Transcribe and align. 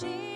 Jesus. 0.00 0.29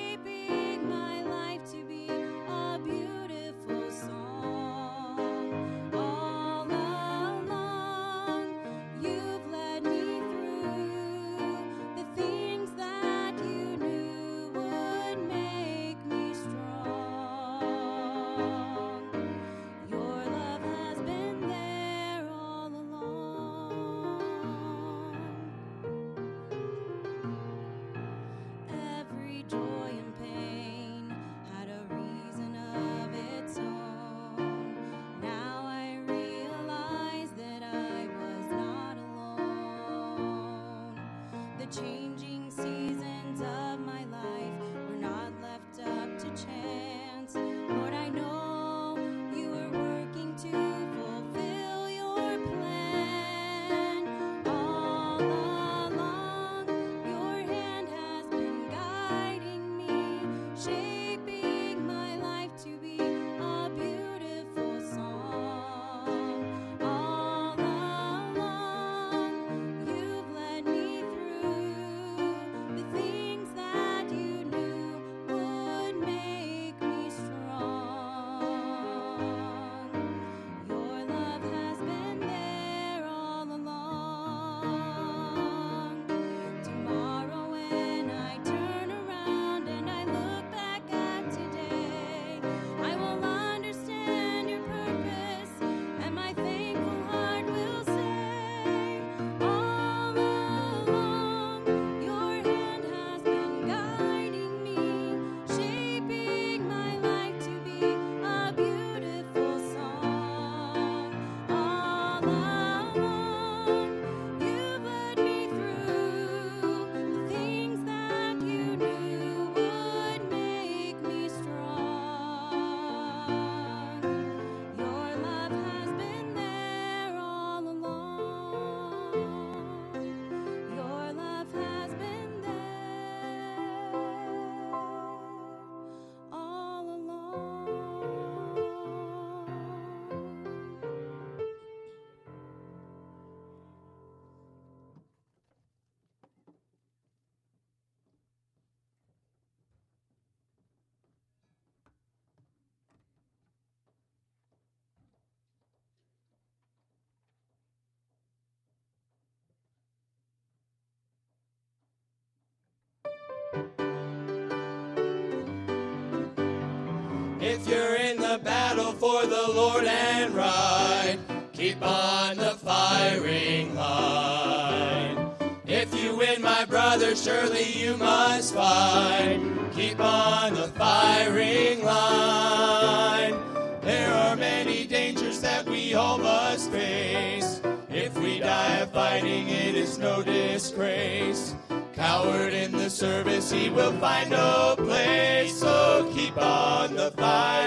If 167.47 167.69
you're 167.69 167.97
in 167.97 168.17
the 168.17 168.41
battle 168.43 168.93
for 168.93 169.27
the 169.27 169.53
Lord 169.55 169.85
and 169.85 170.35
right, 170.35 171.19
keep 171.53 171.77
on 171.83 172.39
the 172.39 172.55
firing 172.55 173.75
line. 173.75 175.29
If 175.67 175.95
you 175.95 176.17
win, 176.17 176.41
my 176.41 176.65
brother, 176.65 177.15
surely 177.15 177.65
you 177.65 177.99
must 177.99 178.55
fight. 178.55 179.43
Keep 179.75 180.01
on 180.01 180.55
the 180.55 180.69
firing 180.69 181.85
line. 181.85 183.35
There 183.83 184.11
are 184.11 184.37
many 184.37 184.87
dangers 184.87 185.43
that 185.43 185.67
we 185.67 185.93
all 185.93 186.17
must 186.17 186.71
face. 186.71 187.61
If 187.91 188.19
we 188.19 188.39
die 188.39 188.87
fighting, 188.87 189.51
it 189.51 189.75
is 189.75 189.99
no 189.99 190.23
disgrace. 190.23 191.55
Coward 191.95 192.53
in 192.53 192.73
the 192.73 192.91
service, 192.91 193.51
he 193.51 193.69
will 193.69 193.93
find 194.01 194.31
no 194.31 194.75
place. 194.77 195.61
So 195.61 196.11
keep 196.13 196.37
on 196.37 196.97
the 196.97 197.13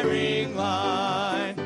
firing 0.02 0.56
line. 0.56 1.58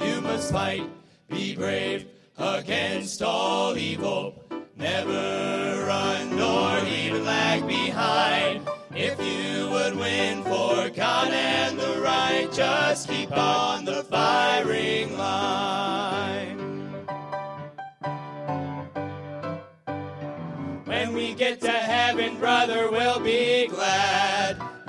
You 0.00 0.20
must 0.20 0.52
fight, 0.52 0.88
be 1.28 1.56
brave 1.56 2.06
against 2.38 3.20
all 3.22 3.76
evil. 3.76 4.34
Never 4.76 5.84
run 5.86 6.36
nor 6.36 6.78
even 6.86 7.24
lag 7.24 7.66
behind. 7.66 8.68
If 8.94 9.18
you 9.20 9.70
would 9.70 9.96
win 9.96 10.42
for 10.44 10.88
God 10.90 11.32
and 11.32 11.78
the 11.78 12.00
right, 12.00 12.48
just 12.52 13.08
keep 13.08 13.32
on 13.32 13.84
the 13.84 14.04
firing 14.04 15.16
line. 15.18 16.58
When 20.84 21.12
we 21.12 21.34
get 21.34 21.60
to 21.62 21.70
heaven, 21.70 22.38
brother, 22.38 22.90
we'll 22.90 23.20
be 23.20 23.66
glad. 23.66 24.29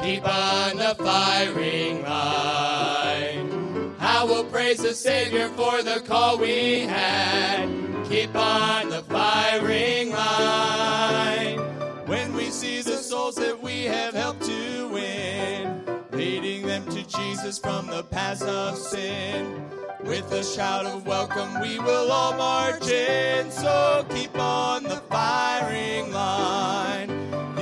Keep 0.01 0.27
on 0.27 0.77
the 0.77 0.95
firing 0.98 2.01
line. 2.01 3.95
How 4.00 4.25
we'll 4.25 4.45
praise 4.45 4.81
the 4.81 4.95
Savior 4.95 5.48
for 5.50 5.83
the 5.83 6.01
call 6.07 6.39
we 6.39 6.80
had. 6.80 7.69
Keep 8.09 8.36
on 8.36 8.89
the 8.89 9.03
firing 9.03 10.09
line. 10.12 11.59
When 12.07 12.33
we 12.33 12.50
see 12.50 12.81
the 12.81 12.98
souls 12.98 13.36
that 13.36 13.62
we 13.62 13.83
have 13.83 14.15
helped 14.15 14.42
to 14.45 14.89
win, 14.89 15.86
leading 16.12 16.65
them 16.65 16.83
to 16.88 17.04
Jesus 17.07 17.59
from 17.59 17.86
the 17.86 18.04
paths 18.04 18.42
of 18.42 18.80
sin. 18.80 19.63
With 20.04 20.31
a 20.31 20.44
shout 20.44 20.88
of 20.88 21.06
welcome, 21.06 21.62
we 21.62 21.77
will 21.77 22.12
all 22.12 22.33
march 22.33 22.89
in. 22.89 23.51
So 23.51 24.04
keep 24.09 24.36
on 24.36 24.81
the 24.83 24.97
firing 25.12 26.12
line. 26.12 27.09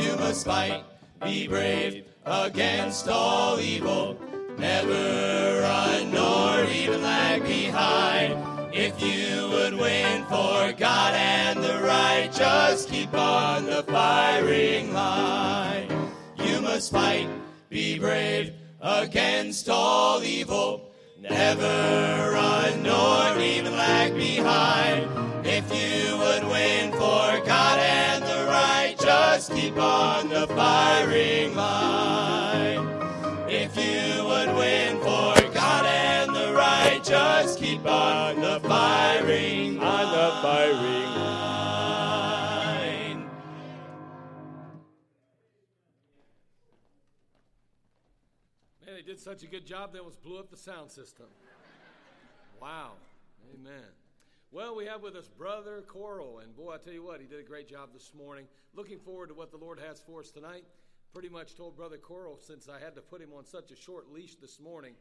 You 0.01 0.15
must 0.15 0.45
fight, 0.45 0.85
be 1.21 1.47
brave 1.47 2.05
against 2.25 3.07
all 3.07 3.59
evil. 3.59 4.17
Never 4.57 5.61
run 5.61 6.11
nor 6.11 6.63
even 6.65 7.01
lag 7.01 7.43
behind. 7.43 8.35
If 8.73 9.01
you 9.01 9.49
would 9.49 9.73
win 9.73 10.23
for 10.25 10.73
God 10.73 11.13
and 11.15 11.61
the 11.61 11.79
right, 11.83 12.29
just 12.31 12.89
keep 12.89 13.13
on 13.13 13.65
the 13.65 13.83
firing 13.83 14.93
line. 14.93 15.89
You 16.37 16.61
must 16.61 16.91
fight, 16.91 17.27
be 17.69 17.99
brave 17.99 18.53
against 18.81 19.69
all 19.69 20.23
evil. 20.23 20.91
Never 21.19 22.31
run 22.31 22.83
nor 22.83 23.37
even 23.39 23.73
lag 23.73 24.15
behind. 24.15 25.09
If 25.45 25.65
you 25.73 26.17
would 26.17 26.45
win 26.45 26.91
just 29.39 29.53
keep 29.53 29.77
on 29.77 30.27
the 30.27 30.45
firing 30.47 31.55
line. 31.55 32.85
If 33.47 33.77
you 33.77 34.25
would 34.25 34.53
win 34.53 34.97
for 34.97 35.33
God 35.53 35.85
and 35.85 36.35
the 36.35 36.51
right, 36.53 37.01
just 37.01 37.57
keep 37.57 37.85
on 37.85 38.41
the 38.41 38.59
firing 38.67 39.79
on 39.79 40.11
the 40.11 40.41
firing 40.41 41.09
line. 41.15 41.29
Man, 48.85 48.95
they 48.95 49.01
did 49.03 49.21
such 49.21 49.43
a 49.43 49.47
good 49.47 49.65
job, 49.65 49.93
they 49.93 49.99
almost 49.99 50.21
blew 50.21 50.37
up 50.37 50.49
the 50.49 50.57
sound 50.57 50.91
system. 50.91 51.27
Wow. 52.59 52.91
Amen. 53.53 53.98
Well, 54.51 54.75
we 54.75 54.87
have 54.87 55.03
with 55.03 55.15
us 55.15 55.27
Brother 55.27 55.83
Corle, 55.87 56.39
and 56.39 56.55
boy, 56.55 56.73
I 56.73 56.77
tell 56.77 56.91
you 56.91 57.03
what, 57.03 57.21
he 57.21 57.27
did 57.27 57.39
a 57.39 57.43
great 57.43 57.69
job 57.69 57.89
this 57.93 58.13
morning. 58.17 58.47
Looking 58.73 58.97
forward 58.97 59.29
to 59.29 59.35
what 59.35 59.51
the 59.51 59.57
Lord 59.57 59.79
has 59.79 59.99
for 59.99 60.21
us 60.21 60.31
tonight. 60.31 60.63
Pretty 61.13 61.29
much 61.29 61.55
told 61.55 61.77
Brother 61.77 61.99
Corle, 61.99 62.39
since 62.41 62.67
I 62.67 62.83
had 62.83 62.95
to 62.95 63.01
put 63.01 63.21
him 63.21 63.29
on 63.37 63.45
such 63.45 63.69
a 63.69 63.75
short 63.75 64.11
leash 64.11 64.37
this 64.41 64.59
morning, 64.59 64.95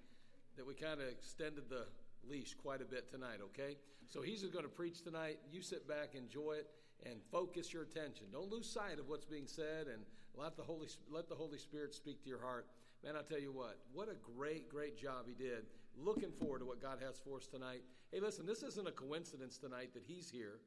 that 0.59 0.67
we 0.67 0.75
kind 0.75 1.01
of 1.01 1.09
extended 1.09 1.71
the 1.71 1.87
leash 2.29 2.53
quite 2.63 2.83
a 2.83 2.85
bit 2.85 3.11
tonight, 3.11 3.39
okay? 3.43 3.79
So 4.07 4.21
he's 4.21 4.43
going 4.43 4.67
to 4.67 4.71
preach 4.71 5.01
tonight. 5.03 5.39
You 5.51 5.63
sit 5.63 5.89
back, 5.89 6.15
enjoy 6.15 6.57
it, 6.59 6.69
and 7.07 7.15
focus 7.33 7.73
your 7.73 7.85
attention. 7.85 8.27
Don't 8.31 8.51
lose 8.51 8.69
sight 8.69 8.99
of 8.99 9.09
what's 9.09 9.25
being 9.25 9.47
said, 9.47 9.87
and 9.87 10.03
let 10.37 10.59
the 10.59 10.63
Holy, 10.63 10.89
let 11.11 11.31
the 11.31 11.35
Holy 11.35 11.57
Spirit 11.57 11.95
speak 11.95 12.23
to 12.23 12.29
your 12.29 12.43
heart. 12.43 12.67
Man, 13.03 13.15
I 13.17 13.23
tell 13.23 13.41
you 13.41 13.53
what, 13.53 13.79
what 13.95 14.09
a 14.11 14.17
great, 14.37 14.69
great 14.69 15.01
job 15.01 15.25
he 15.27 15.33
did. 15.33 15.65
Looking 15.97 16.33
forward 16.33 16.59
to 16.59 16.67
what 16.67 16.83
God 16.83 16.99
has 17.01 17.19
for 17.19 17.39
us 17.39 17.47
tonight. 17.47 17.81
Hey, 18.13 18.21
listen, 18.21 18.47
this 18.47 18.63
isn't 18.63 18.89
a 18.89 18.93
coincidence 18.93 19.59
tonight 19.59 19.93
that 19.93 20.03
he's 20.07 20.31
here. 20.31 20.61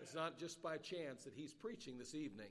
It's 0.00 0.14
not 0.14 0.38
just 0.38 0.62
by 0.62 0.76
chance 0.76 1.24
that 1.24 1.32
he's 1.34 1.52
preaching 1.52 1.98
this 1.98 2.14
evening. 2.14 2.50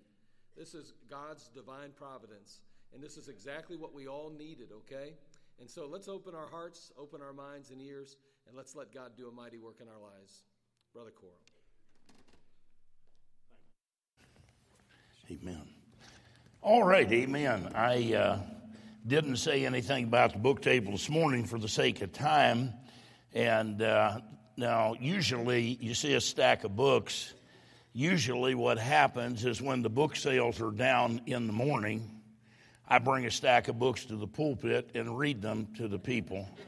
This 0.57 0.73
is 0.73 0.93
God's 1.09 1.47
divine 1.49 1.91
providence. 1.95 2.59
And 2.93 3.01
this 3.01 3.17
is 3.17 3.29
exactly 3.29 3.77
what 3.77 3.93
we 3.93 4.07
all 4.07 4.29
needed, 4.29 4.69
okay? 4.73 5.13
And 5.59 5.69
so 5.69 5.87
let's 5.87 6.07
open 6.07 6.35
our 6.35 6.47
hearts, 6.47 6.91
open 6.97 7.21
our 7.21 7.33
minds 7.33 7.71
and 7.71 7.81
ears, 7.81 8.17
and 8.47 8.57
let's 8.57 8.75
let 8.75 8.93
God 8.93 9.11
do 9.17 9.27
a 9.27 9.31
mighty 9.31 9.57
work 9.57 9.77
in 9.81 9.87
our 9.87 9.99
lives. 9.99 10.43
Brother 10.93 11.11
Corle. 11.11 11.31
Amen. 15.31 15.67
All 16.61 16.83
right, 16.83 17.11
amen. 17.11 17.71
I 17.73 18.13
uh, 18.13 18.39
didn't 19.07 19.37
say 19.37 19.65
anything 19.65 20.05
about 20.05 20.33
the 20.33 20.39
book 20.39 20.61
table 20.61 20.91
this 20.91 21.09
morning 21.09 21.45
for 21.45 21.57
the 21.57 21.67
sake 21.67 22.01
of 22.01 22.11
time. 22.11 22.73
And 23.35 23.81
uh, 23.81 24.19
now, 24.55 24.95
usually, 24.97 25.77
you 25.81 25.93
see 25.93 26.13
a 26.13 26.21
stack 26.21 26.63
of 26.63 26.75
books. 26.75 27.33
Usually, 27.91 28.55
what 28.55 28.79
happens 28.79 29.43
is 29.43 29.61
when 29.61 29.81
the 29.81 29.89
book 29.89 30.15
sales 30.15 30.61
are 30.61 30.71
down 30.71 31.19
in 31.25 31.45
the 31.45 31.53
morning, 31.53 32.09
I 32.87 32.99
bring 32.99 33.25
a 33.25 33.31
stack 33.31 33.67
of 33.67 33.77
books 33.77 34.05
to 34.05 34.15
the 34.15 34.27
pulpit 34.27 34.91
and 34.95 35.17
read 35.17 35.41
them 35.41 35.67
to 35.77 35.87
the 35.87 35.99
people. 35.99 36.49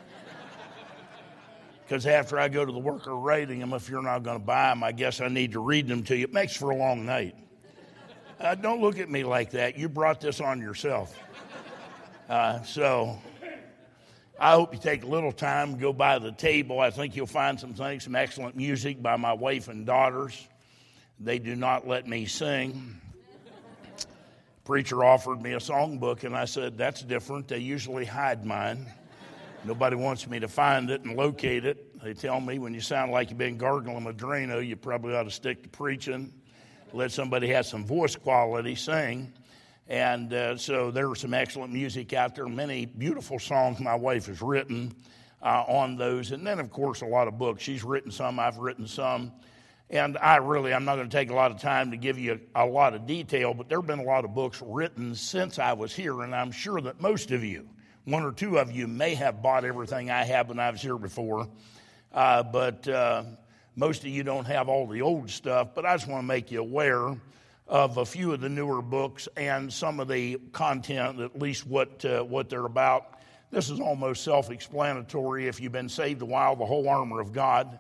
Because 1.87 2.05
after 2.05 2.37
I 2.37 2.49
go 2.49 2.65
to 2.65 2.71
the 2.73 2.77
work 2.77 3.07
of 3.07 3.19
writing 3.19 3.59
them, 3.59 3.71
if 3.71 3.87
you're 3.89 4.01
not 4.01 4.21
going 4.21 4.37
to 4.37 4.45
buy 4.45 4.71
them, 4.71 4.83
I 4.83 4.91
guess 4.91 5.21
I 5.21 5.29
need 5.29 5.53
to 5.53 5.61
read 5.61 5.87
them 5.87 6.03
to 6.03 6.17
you. 6.17 6.25
It 6.25 6.33
makes 6.33 6.53
for 6.53 6.71
a 6.71 6.75
long 6.75 7.05
night. 7.05 7.33
Uh, 8.41 8.55
don't 8.55 8.81
look 8.81 8.99
at 8.99 9.09
me 9.09 9.23
like 9.23 9.51
that. 9.51 9.77
You 9.77 9.87
brought 9.87 10.19
this 10.19 10.41
on 10.41 10.59
yourself. 10.59 11.17
Uh, 12.27 12.61
so 12.63 13.17
I 14.39 14.51
hope 14.51 14.74
you 14.74 14.80
take 14.80 15.04
a 15.04 15.07
little 15.07 15.31
time, 15.31 15.78
go 15.78 15.92
by 15.92 16.19
the 16.19 16.31
table. 16.31 16.80
I 16.80 16.92
think 16.92 17.16
you'll 17.16 17.25
find 17.25 17.60
some 17.60 17.74
things, 17.74 18.04
some 18.04 18.16
excellent 18.16 18.56
music 18.56 19.01
by 19.01 19.18
my 19.18 19.34
wife 19.34 19.68
and 19.68 19.86
daughters. 19.86 20.48
They 21.19 21.39
do 21.39 21.56
not 21.56 21.88
let 21.88 22.07
me 22.07 22.28
sing. 22.28 23.01
Preacher 24.63 25.04
offered 25.04 25.42
me 25.42 25.54
a 25.54 25.57
songbook, 25.57 26.24
and 26.24 26.36
I 26.36 26.45
said, 26.45 26.78
That's 26.78 27.01
different. 27.01 27.48
They 27.48 27.60
usually 27.60 28.06
hide 28.06 28.45
mine. 28.45 28.86
Nobody 29.63 29.95
wants 29.95 30.28
me 30.28 30.39
to 30.39 30.48
find 30.48 30.92
it 30.92 31.04
and 31.04 31.18
locate 31.18 31.66
it. 31.66 32.00
They 32.04 32.13
tell 32.13 32.39
me 32.39 32.60
when 32.60 32.75
you 32.75 32.81
sound 32.81 33.12
like 33.12 33.30
you've 33.30 33.39
been 33.39 33.57
gargling 33.57 34.04
with 34.04 34.18
Drano, 34.18 34.66
you 34.66 34.75
probably 34.75 35.16
ought 35.16 35.24
to 35.24 35.31
stick 35.31 35.63
to 35.63 35.69
preaching. 35.69 36.31
Let 36.94 37.12
somebody 37.12 37.48
have 37.48 37.66
some 37.66 37.86
voice 37.86 38.16
quality 38.16 38.75
sing. 38.75 39.34
And 39.89 40.34
uh, 40.34 40.57
so 40.57 40.92
there 40.92 41.07
was 41.07 41.22
some 41.22 41.34
excellent 41.34 41.72
music 41.72 42.12
out 42.13 42.36
there, 42.36 42.48
many 42.48 42.86
beautiful 42.86 43.39
songs 43.39 43.80
my 43.80 43.95
wife 43.95 44.25
has 44.25 44.42
written 44.42 44.94
uh, 45.42 45.63
on 45.68 45.95
those. 45.95 46.31
And 46.31 46.45
then, 46.45 46.60
of 46.60 46.72
course, 46.72 47.01
a 47.01 47.06
lot 47.06 47.28
of 47.28 47.38
books. 47.38 47.63
She's 47.63 47.84
written 47.84 48.12
some, 48.12 48.39
I've 48.39 48.57
written 48.57 48.88
some. 48.88 49.31
And 49.89 50.18
I 50.18 50.38
really, 50.38 50.74
I'm 50.74 50.84
not 50.84 50.95
going 50.95 51.10
to 51.10 51.18
take 51.18 51.30
a 51.30 51.34
lot 51.34 51.51
of 51.51 51.62
time 51.62 51.92
to 51.92 51.98
give 51.98 52.19
you 52.19 52.42
a, 52.54 52.66
a 52.66 52.68
lot 52.68 52.94
of 52.94 53.07
detail, 53.07 53.54
but 53.54 53.69
there 53.69 53.78
have 53.78 53.88
been 53.88 54.00
a 54.00 54.04
lot 54.04 54.25
of 54.25 54.36
books 54.36 54.62
written 54.66 55.16
since 55.16 55.60
I 55.60 55.72
was 55.72 55.95
here, 55.95 56.22
and 56.24 56.36
I'm 56.36 56.51
sure 56.51 56.81
that 56.81 57.00
most 57.00 57.31
of 57.31 57.42
you, 57.42 57.69
one 58.04 58.24
or 58.24 58.34
two 58.34 58.57
of 58.57 58.69
you, 58.69 58.88
may 58.88 59.16
have 59.16 59.42
bought 59.42 59.63
everything 59.63 60.12
I 60.12 60.25
have 60.25 60.50
when 60.50 60.60
I 60.60 60.69
was 60.72 60.81
here 60.81 60.98
before. 60.98 61.48
Uh, 62.12 62.44
but 62.44 62.86
uh, 62.89 63.24
most 63.78 64.01
of 64.01 64.10
you 64.10 64.24
don't 64.24 64.45
have 64.45 64.68
all 64.68 64.88
the 64.88 65.01
old 65.01 65.30
stuff, 65.30 65.69
but 65.74 65.86
I 65.86 65.95
just 65.95 66.10
want 66.10 66.22
to 66.22 66.28
make 66.28 66.51
you 66.51 66.60
aware 66.60 67.16
of 67.67 67.97
a 67.97 68.05
few 68.05 68.31
of 68.31 68.39
the 68.39 68.49
newer 68.49 68.81
books 68.81 69.27
and 69.35 69.71
some 69.71 69.99
of 69.99 70.07
the 70.07 70.39
content, 70.53 71.19
at 71.19 71.37
least 71.37 71.67
what, 71.67 72.03
uh, 72.05 72.23
what 72.23 72.49
they're 72.49 72.65
about. 72.65 73.19
This 73.51 73.69
is 73.69 73.79
almost 73.79 74.23
self 74.23 74.49
explanatory. 74.49 75.47
If 75.47 75.59
you've 75.59 75.71
been 75.71 75.89
saved 75.89 76.21
a 76.21 76.25
while, 76.25 76.55
the 76.55 76.65
whole 76.65 76.87
armor 76.87 77.19
of 77.19 77.33
God, 77.33 77.79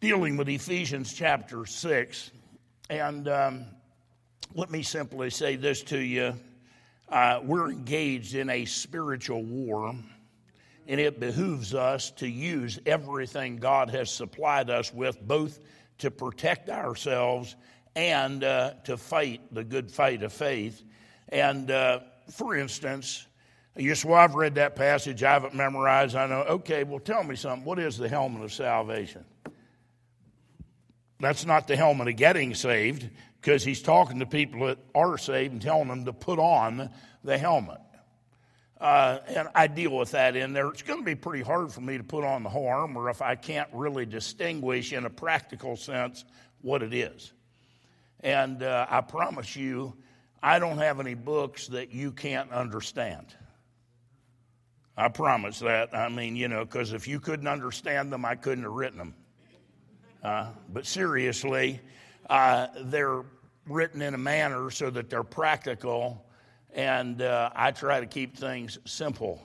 dealing 0.00 0.36
with 0.36 0.48
Ephesians 0.48 1.12
chapter 1.12 1.66
6. 1.66 2.30
And 2.88 3.28
um, 3.28 3.66
let 4.54 4.70
me 4.70 4.82
simply 4.82 5.30
say 5.30 5.56
this 5.56 5.82
to 5.84 5.98
you 5.98 6.34
uh, 7.08 7.40
we're 7.42 7.70
engaged 7.70 8.36
in 8.36 8.48
a 8.50 8.64
spiritual 8.64 9.42
war, 9.42 9.94
and 10.86 11.00
it 11.00 11.18
behooves 11.18 11.74
us 11.74 12.12
to 12.12 12.28
use 12.28 12.78
everything 12.86 13.56
God 13.56 13.90
has 13.90 14.10
supplied 14.10 14.70
us 14.70 14.94
with, 14.94 15.20
both 15.20 15.58
to 15.98 16.10
protect 16.10 16.70
ourselves 16.70 17.56
and 17.94 18.44
uh, 18.44 18.72
to 18.84 18.96
fight 18.96 19.40
the 19.52 19.64
good 19.64 19.90
fight 19.90 20.22
of 20.22 20.32
faith. 20.32 20.82
And 21.28 21.70
uh, 21.70 22.00
for 22.30 22.56
instance, 22.56 23.26
you 23.76 23.94
well, 24.04 24.14
I've 24.14 24.34
read 24.34 24.56
that 24.56 24.76
passage, 24.76 25.22
I 25.22 25.32
haven't 25.32 25.54
memorized, 25.54 26.16
I 26.16 26.26
know. 26.26 26.42
Okay, 26.42 26.84
well, 26.84 27.00
tell 27.00 27.22
me 27.22 27.36
something. 27.36 27.64
What 27.64 27.78
is 27.78 27.96
the 27.96 28.08
helmet 28.08 28.42
of 28.42 28.52
salvation? 28.52 29.24
That's 31.20 31.44
not 31.44 31.68
the 31.68 31.76
helmet 31.76 32.08
of 32.08 32.16
getting 32.16 32.54
saved, 32.54 33.08
because 33.40 33.62
he's 33.62 33.82
talking 33.82 34.18
to 34.20 34.26
people 34.26 34.66
that 34.66 34.78
are 34.94 35.18
saved 35.18 35.52
and 35.52 35.62
telling 35.62 35.88
them 35.88 36.04
to 36.06 36.12
put 36.12 36.38
on 36.38 36.90
the 37.22 37.38
helmet. 37.38 37.78
Uh, 38.80 39.18
and 39.26 39.48
I 39.54 39.66
deal 39.66 39.96
with 39.96 40.12
that 40.12 40.36
in 40.36 40.54
there. 40.54 40.68
It's 40.68 40.82
going 40.82 41.00
to 41.00 41.04
be 41.04 41.14
pretty 41.14 41.44
hard 41.44 41.70
for 41.70 41.82
me 41.82 41.98
to 41.98 42.04
put 42.04 42.24
on 42.24 42.42
the 42.42 42.48
whole 42.48 42.66
armor 42.66 43.10
if 43.10 43.20
I 43.20 43.34
can't 43.34 43.68
really 43.72 44.06
distinguish 44.06 44.94
in 44.94 45.04
a 45.04 45.10
practical 45.10 45.76
sense 45.76 46.24
what 46.62 46.82
it 46.82 46.94
is. 46.94 47.32
And 48.22 48.62
uh, 48.62 48.86
I 48.88 49.00
promise 49.00 49.56
you, 49.56 49.94
I 50.42 50.58
don't 50.58 50.78
have 50.78 51.00
any 51.00 51.14
books 51.14 51.68
that 51.68 51.92
you 51.92 52.12
can't 52.12 52.50
understand. 52.50 53.26
I 54.96 55.08
promise 55.08 55.60
that. 55.60 55.94
I 55.94 56.08
mean, 56.08 56.36
you 56.36 56.48
know, 56.48 56.64
because 56.64 56.92
if 56.92 57.08
you 57.08 57.20
couldn't 57.20 57.48
understand 57.48 58.12
them, 58.12 58.24
I 58.24 58.34
couldn't 58.34 58.64
have 58.64 58.72
written 58.72 58.98
them. 58.98 59.14
Uh, 60.22 60.46
but 60.70 60.84
seriously, 60.84 61.80
uh, 62.28 62.66
they're 62.84 63.24
written 63.66 64.02
in 64.02 64.14
a 64.14 64.18
manner 64.18 64.70
so 64.70 64.90
that 64.90 65.08
they're 65.08 65.22
practical, 65.22 66.26
and 66.74 67.22
uh, 67.22 67.50
I 67.54 67.70
try 67.70 68.00
to 68.00 68.06
keep 68.06 68.36
things 68.36 68.78
simple. 68.84 69.42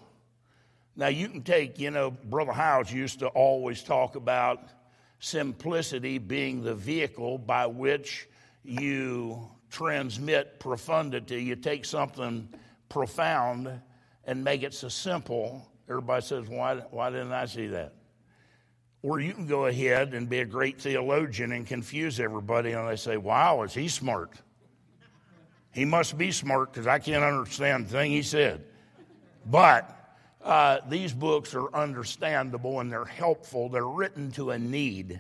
Now, 0.98 1.08
you 1.08 1.30
can 1.30 1.44
take, 1.44 1.80
you 1.80 1.92
know, 1.92 2.12
Brother 2.12 2.52
Howes 2.52 2.92
used 2.92 3.20
to 3.20 3.28
always 3.28 3.84
talk 3.84 4.16
about 4.16 4.60
simplicity 5.20 6.18
being 6.18 6.64
the 6.64 6.76
vehicle 6.76 7.38
by 7.38 7.66
which 7.66 8.28
you 8.66 9.50
transmit 9.70 10.60
profundity. 10.60 11.44
You 11.44 11.56
take 11.56 11.86
something 11.86 12.50
profound 12.90 13.70
and 14.26 14.44
make 14.44 14.64
it 14.64 14.74
so 14.74 14.90
simple. 14.90 15.68
Everybody 15.90 16.26
says, 16.26 16.48
why, 16.48 16.76
why 16.92 17.10
didn't 17.10 17.32
I 17.32 17.46
see 17.46 17.68
that? 17.68 17.94
Or 19.02 19.20
you 19.20 19.34
can 19.34 19.46
go 19.46 19.68
ahead 19.68 20.14
and 20.14 20.28
be 20.28 20.40
a 20.40 20.46
great 20.46 20.82
theologian 20.82 21.52
and 21.52 21.68
confuse 21.68 22.20
everybody, 22.20 22.72
and 22.72 22.90
they 22.90 22.96
say, 22.96 23.18
wow, 23.18 23.62
is 23.62 23.74
he 23.74 23.88
smart? 23.88 24.32
He 25.72 25.86
must 25.86 26.18
be 26.18 26.32
smart 26.32 26.74
because 26.74 26.88
I 26.88 27.00
can't 27.00 27.24
understand 27.24 27.86
the 27.86 27.90
thing 27.92 28.10
he 28.10 28.24
said. 28.24 28.64
But 29.46 29.92
uh, 30.42 30.80
these 30.88 31.12
books 31.14 31.54
are 31.54 31.74
understandable 31.76 32.80
and 32.80 32.92
they're 32.92 33.04
helpful. 33.04 33.68
They're 33.68 33.86
written 33.86 34.32
to 34.32 34.52
a 34.52 34.58
need. 34.58 35.20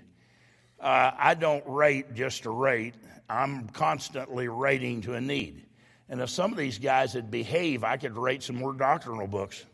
Uh, 0.79 1.11
I 1.17 1.33
don't 1.33 1.63
write 1.67 2.15
just 2.15 2.43
to 2.43 2.51
write. 2.51 2.95
I'm 3.29 3.69
constantly 3.69 4.47
writing 4.47 5.01
to 5.01 5.13
a 5.13 5.21
need. 5.21 5.63
And 6.09 6.21
if 6.21 6.29
some 6.29 6.51
of 6.51 6.57
these 6.57 6.77
guys 6.77 7.15
would 7.15 7.31
behave, 7.31 7.83
I 7.83 7.97
could 7.97 8.15
write 8.15 8.43
some 8.43 8.57
more 8.57 8.73
doctrinal 8.73 9.27
books 9.27 9.65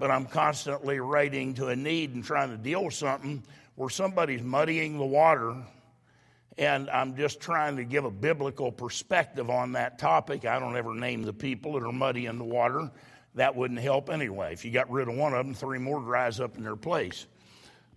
but 0.00 0.10
I'm 0.10 0.24
constantly 0.24 0.98
writing 0.98 1.52
to 1.54 1.66
a 1.66 1.76
need 1.76 2.14
and 2.14 2.24
trying 2.24 2.48
to 2.50 2.56
deal 2.56 2.86
with 2.86 2.94
something 2.94 3.42
where 3.74 3.90
somebody's 3.90 4.42
muddying 4.42 4.96
the 4.96 5.04
water, 5.04 5.54
and 6.56 6.88
I'm 6.88 7.14
just 7.14 7.38
trying 7.38 7.76
to 7.76 7.84
give 7.84 8.06
a 8.06 8.10
biblical 8.10 8.72
perspective 8.72 9.50
on 9.50 9.72
that 9.72 9.98
topic. 9.98 10.46
I 10.46 10.58
don't 10.58 10.74
ever 10.74 10.94
name 10.94 11.22
the 11.22 11.34
people 11.34 11.74
that 11.74 11.82
are 11.86 11.92
muddying 11.92 12.38
the 12.38 12.44
water. 12.44 12.90
That 13.34 13.54
wouldn't 13.54 13.78
help 13.78 14.08
anyway. 14.08 14.54
If 14.54 14.64
you 14.64 14.70
got 14.70 14.90
rid 14.90 15.06
of 15.06 15.16
one 15.16 15.34
of 15.34 15.44
them, 15.44 15.54
three 15.54 15.78
more 15.78 16.00
rise 16.00 16.40
up 16.40 16.56
in 16.56 16.64
their 16.64 16.76
place. 16.76 17.26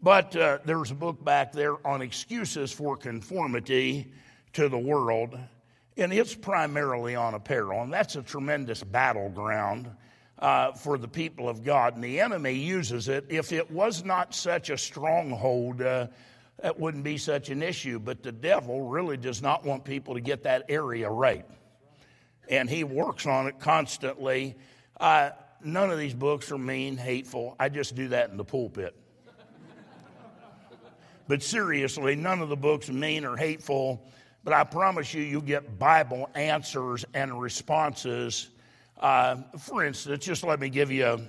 But 0.02 0.36
uh, 0.36 0.58
there's 0.66 0.92
a 0.92 0.96
book 0.96 1.24
back 1.24 1.54
there 1.54 1.76
on 1.88 2.02
excuses 2.02 2.74
for 2.74 2.98
conformity 2.98 4.12
to 4.54 4.70
the 4.70 4.78
world, 4.78 5.38
and 5.98 6.14
it's 6.14 6.34
primarily 6.34 7.16
on 7.16 7.34
apparel, 7.34 7.82
and 7.82 7.94
that's 7.94 8.16
a 8.16 8.22
tremendous 8.22 8.84
battleground 8.84 9.90
uh, 10.40 10.74
for 10.74 10.98
the 10.98 11.08
people 11.08 11.48
of 11.48 11.64
God. 11.64 11.96
And 11.96 12.04
the 12.04 12.20
enemy 12.20 12.54
uses 12.54 13.08
it. 13.08 13.26
If 13.30 13.52
it 13.52 13.72
was 13.72 14.04
not 14.04 14.36
such 14.36 14.70
a 14.70 14.78
stronghold, 14.78 15.82
uh, 15.82 16.08
it 16.64 16.80
wouldn't 16.80 17.04
be 17.04 17.18
such 17.18 17.50
an 17.50 17.64
issue. 17.64 18.00
But 18.00 18.24
the 18.24 18.32
devil 18.32 18.82
really 18.82 19.18
does 19.18 19.42
not 19.42 19.66
want 19.66 19.86
people 19.86 20.16
to 20.16 20.22
get 20.22 20.44
that 20.44 20.66
area 20.70 21.10
right. 21.10 21.46
And 22.50 22.70
he 22.70 22.84
works 22.84 23.26
on 23.26 23.48
it 23.48 23.60
constantly. 23.60 24.56
Uh, 25.00 25.32
none 25.64 25.90
of 25.90 25.98
these 25.98 26.14
books 26.14 26.52
are 26.52 26.58
mean, 26.58 26.98
hateful. 26.98 27.56
I 27.60 27.70
just 27.70 27.96
do 27.96 28.10
that 28.10 28.30
in 28.30 28.38
the 28.38 28.44
pulpit. 28.44 28.96
but 31.28 31.42
seriously, 31.42 32.16
none 32.16 32.42
of 32.42 32.50
the 32.50 32.58
books 32.58 32.90
mean 32.90 33.24
or 33.24 33.38
hateful. 33.38 34.06
But 34.44 34.54
I 34.54 34.64
promise 34.64 35.14
you, 35.14 35.22
you'll 35.22 35.42
get 35.42 35.80
Bible 35.80 36.30
answers 36.36 37.06
and 37.14 37.40
responses 37.40 38.50
uh, 39.04 39.36
for 39.60 39.84
instance, 39.84 40.24
just 40.24 40.44
let 40.46 40.62
me 40.62 40.70
give 40.70 40.90
you, 40.90 41.20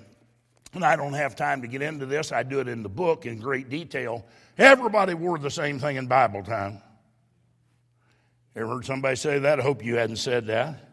and 0.74 0.84
I 0.84 0.94
don't 0.94 1.12
have 1.12 1.34
time 1.34 1.60
to 1.62 1.66
get 1.66 1.82
into 1.82 2.06
this, 2.06 2.30
I 2.30 2.44
do 2.44 2.60
it 2.60 2.68
in 2.68 2.84
the 2.84 2.88
book 2.88 3.26
in 3.26 3.40
great 3.40 3.68
detail. 3.68 4.24
Everybody 4.56 5.14
wore 5.14 5.38
the 5.38 5.50
same 5.50 5.80
thing 5.80 5.96
in 5.96 6.06
Bible 6.06 6.44
time. 6.44 6.80
Ever 8.54 8.68
heard 8.68 8.84
somebody 8.84 9.16
say 9.16 9.40
that? 9.40 9.58
I 9.58 9.62
hope 9.64 9.84
you 9.84 9.96
hadn't 9.96 10.16
said 10.16 10.46
that. 10.46 10.92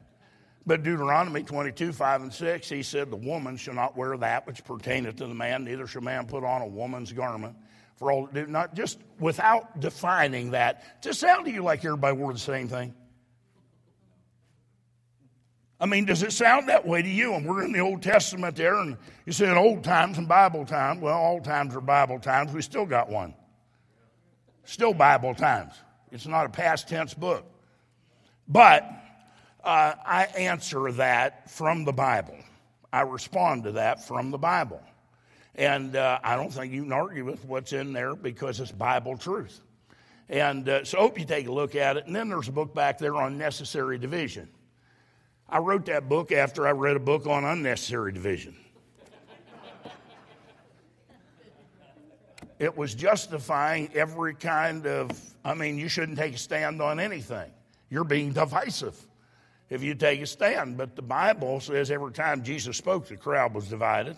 But 0.66 0.82
Deuteronomy 0.82 1.44
22, 1.44 1.94
5 1.94 2.22
and 2.24 2.34
6, 2.34 2.70
he 2.70 2.82
said, 2.82 3.12
The 3.12 3.16
woman 3.16 3.58
shall 3.58 3.76
not 3.76 3.96
wear 3.96 4.18
that 4.18 4.48
which 4.48 4.64
pertaineth 4.64 5.18
to 5.18 5.28
the 5.28 5.36
man, 5.36 5.64
neither 5.64 5.86
shall 5.86 6.02
man 6.02 6.26
put 6.26 6.44
on 6.44 6.64
a 6.64 6.68
woman's 6.68 7.14
garment. 7.14 7.56
For 8.02 8.12
all 8.12 8.28
not 8.34 8.74
just 8.74 8.98
without 9.20 9.80
defining 9.80 10.52
that, 10.52 11.04
to 11.04 11.14
sound 11.14 11.46
to 11.46 11.52
you 11.52 11.62
like 11.62 11.86
everybody 11.86 12.18
wore 12.18 12.34
the 12.34 12.40
same 12.40 12.68
thing. 12.68 12.96
I 15.80 15.86
mean, 15.86 16.06
does 16.06 16.24
it 16.24 16.32
sound 16.32 16.68
that 16.70 16.84
way 16.84 17.04
to 17.04 17.08
you? 17.08 17.36
And 17.36 17.46
we're 17.46 17.64
in 17.64 17.72
the 17.72 17.80
Old 17.80 18.02
Testament 18.02 18.56
there, 18.56 18.74
and 18.80 18.98
you 19.28 19.32
said 19.32 19.56
old 19.56 19.84
times 19.84 20.18
and 20.18 20.28
Bible 20.28 20.66
times. 20.66 21.00
Well, 21.00 21.16
all 21.16 21.42
times 21.42 21.76
are 21.76 21.80
Bible 21.80 22.18
times. 22.18 22.52
We 22.52 22.64
still 22.64 22.88
got 22.88 23.08
one. 23.08 23.36
Still 24.64 24.96
Bible 24.96 25.36
times. 25.36 25.76
It's 26.12 26.26
not 26.26 26.48
a 26.48 26.50
past 26.50 26.90
tense 26.90 27.14
book. 27.14 27.46
But 28.48 28.84
uh, 29.64 29.94
I 30.04 30.24
answer 30.36 30.92
that 30.94 31.52
from 31.52 31.86
the 31.86 31.94
Bible. 31.94 32.40
I 32.92 33.02
respond 33.02 33.66
to 33.66 33.74
that 33.74 34.08
from 34.08 34.32
the 34.32 34.40
Bible. 34.40 34.82
And 35.56 35.96
uh, 35.96 36.20
I 36.24 36.36
don't 36.36 36.52
think 36.52 36.74
you 36.74 36.84
can 36.84 36.94
argue 36.94 37.26
with 37.26 37.44
what's 37.46 37.74
in 37.74 37.94
there 37.94 38.16
because 38.16 38.60
it's 38.60 38.72
Bible 38.72 39.18
truth. 39.18 39.60
And 40.30 40.68
uh, 40.70 40.86
so 40.86 40.98
I 40.98 41.02
hope 41.02 41.20
you 41.20 41.26
take 41.26 41.48
a 41.48 41.52
look 41.52 41.76
at 41.76 41.98
it. 41.98 42.08
And 42.08 42.16
then 42.16 42.30
there's 42.30 42.48
a 42.48 42.54
book 42.54 42.74
back 42.74 42.98
there 42.98 43.16
on 43.16 43.38
necessary 43.38 43.98
division. 43.98 44.48
I 45.50 45.58
wrote 45.58 45.86
that 45.88 46.08
book 46.08 46.32
after 46.32 46.66
I 46.66 46.72
read 46.72 46.96
a 46.96 47.02
book 47.02 47.28
on 47.28 47.44
unnecessary 47.44 48.14
division. 48.14 48.56
it 52.60 52.78
was 52.78 52.96
justifying 52.96 53.90
every 53.94 54.36
kind 54.36 54.88
of, 54.88 55.12
I 55.44 55.56
mean, 55.56 55.78
you 55.78 55.90
shouldn't 55.90 56.18
take 56.18 56.36
a 56.36 56.38
stand 56.38 56.82
on 56.82 57.00
anything. 57.02 57.52
You're 57.90 58.06
being 58.06 58.32
divisive 58.32 58.96
if 59.70 59.84
you 59.84 59.96
take 59.96 60.22
a 60.22 60.26
stand. 60.26 60.78
But 60.78 60.96
the 60.96 61.02
Bible 61.02 61.60
says 61.60 61.92
every 61.92 62.14
time 62.14 62.44
Jesus 62.44 62.78
spoke, 62.78 63.08
the 63.08 63.18
crowd 63.18 63.54
was 63.54 63.68
divided. 63.68 64.16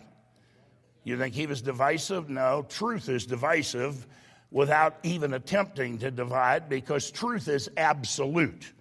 You 1.04 1.18
think 1.18 1.34
he 1.36 1.48
was 1.48 1.62
divisive? 1.62 2.30
No, 2.30 2.66
truth 2.70 3.10
is 3.10 3.26
divisive 3.26 4.08
without 4.52 4.98
even 5.04 5.34
attempting 5.34 5.98
to 5.98 6.12
divide 6.12 6.70
because 6.70 7.12
truth 7.12 7.48
is 7.48 7.70
absolute. 7.76 8.72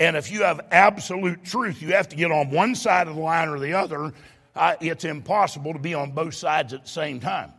And 0.00 0.16
if 0.16 0.32
you 0.32 0.44
have 0.44 0.62
absolute 0.70 1.44
truth, 1.44 1.82
you 1.82 1.92
have 1.92 2.08
to 2.08 2.16
get 2.16 2.32
on 2.32 2.50
one 2.50 2.74
side 2.74 3.06
of 3.06 3.16
the 3.16 3.20
line 3.20 3.50
or 3.50 3.60
the 3.60 3.74
other. 3.74 4.14
Uh, 4.56 4.74
it's 4.80 5.04
impossible 5.04 5.74
to 5.74 5.78
be 5.78 5.92
on 5.92 6.12
both 6.12 6.34
sides 6.34 6.72
at 6.72 6.84
the 6.84 6.88
same 6.88 7.20
time. 7.20 7.52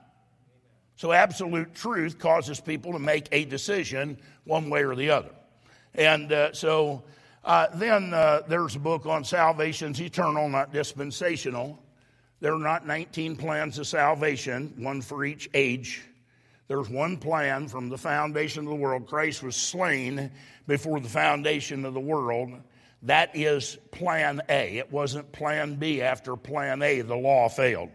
So, 0.96 1.12
absolute 1.12 1.74
truth 1.74 2.20
causes 2.20 2.60
people 2.60 2.94
to 2.94 3.00
make 3.00 3.28
a 3.32 3.46
decision 3.46 4.18
one 4.44 4.70
way 4.70 4.84
or 4.84 4.96
the 4.96 5.10
other. 5.12 5.32
And 5.94 6.32
uh, 6.32 6.54
so, 6.54 7.04
uh, 7.44 7.68
then 7.76 8.14
uh, 8.14 8.42
there's 8.48 8.76
a 8.76 8.80
book 8.80 9.06
on 9.06 9.24
salvation's 9.24 10.02
eternal, 10.02 10.50
not 10.50 10.74
dispensational. 10.74 11.81
There 12.42 12.56
are 12.56 12.60
not 12.60 12.88
19 12.88 13.36
plans 13.36 13.78
of 13.78 13.86
salvation, 13.86 14.74
one 14.78 15.02
for 15.02 15.24
each 15.24 15.48
age. 15.54 16.02
There's 16.68 16.90
one 16.90 17.18
plan 17.18 17.68
from 17.68 17.88
the 17.88 18.00
foundation 18.00 18.64
of 18.64 18.70
the 18.70 18.76
world. 18.76 19.06
Christ 19.06 19.44
was 19.44 19.56
slain 19.56 20.32
before 20.68 21.00
the 21.00 21.08
foundation 21.08 21.86
of 21.86 21.94
the 21.94 22.00
world. 22.00 22.54
That 23.04 23.36
is 23.36 23.78
plan 23.92 24.42
A. 24.50 24.78
It 24.78 24.92
wasn't 24.92 25.32
plan 25.32 25.76
B 25.76 26.02
after 26.02 26.36
plan 26.36 26.82
A. 26.82 27.02
The 27.02 27.16
law 27.16 27.48
failed. 27.48 27.92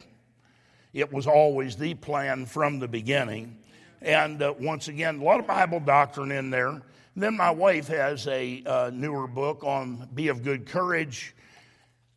It 0.92 1.12
was 1.12 1.26
always 1.26 1.76
the 1.76 1.94
plan 1.94 2.46
from 2.46 2.78
the 2.78 2.88
beginning. 2.88 3.58
And 4.00 4.40
uh, 4.40 4.54
once 4.60 4.86
again, 4.86 5.18
a 5.18 5.24
lot 5.24 5.40
of 5.40 5.48
Bible 5.48 5.80
doctrine 5.80 6.30
in 6.30 6.50
there. 6.50 6.82
Then 7.16 7.36
my 7.36 7.50
wife 7.50 7.88
has 7.88 8.28
a 8.28 8.62
uh, 8.64 8.90
newer 8.92 9.26
book 9.26 9.64
on 9.64 10.08
Be 10.14 10.28
of 10.28 10.44
Good 10.44 10.66
Courage. 10.66 11.34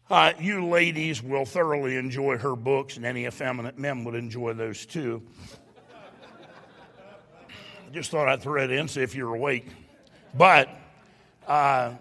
Uh, 0.10 0.34
you 0.40 0.66
ladies 0.66 1.22
will 1.22 1.46
thoroughly 1.46 1.96
enjoy 1.96 2.36
her 2.36 2.56
books, 2.56 2.98
and 2.98 3.06
any 3.06 3.28
effeminate 3.28 3.78
men 3.78 4.04
would 4.04 4.16
enjoy 4.16 4.54
those 4.54 4.86
too. 4.88 5.22
Just 7.92 8.10
thought 8.10 8.28
I'd 8.28 8.42
throw 8.42 8.64
it 8.64 8.72
in, 8.72 8.88
see 8.88 9.02
if 9.02 9.14
you're 9.14 9.36
awake. 9.36 9.68
But 10.36 10.70
uh, 11.48 11.94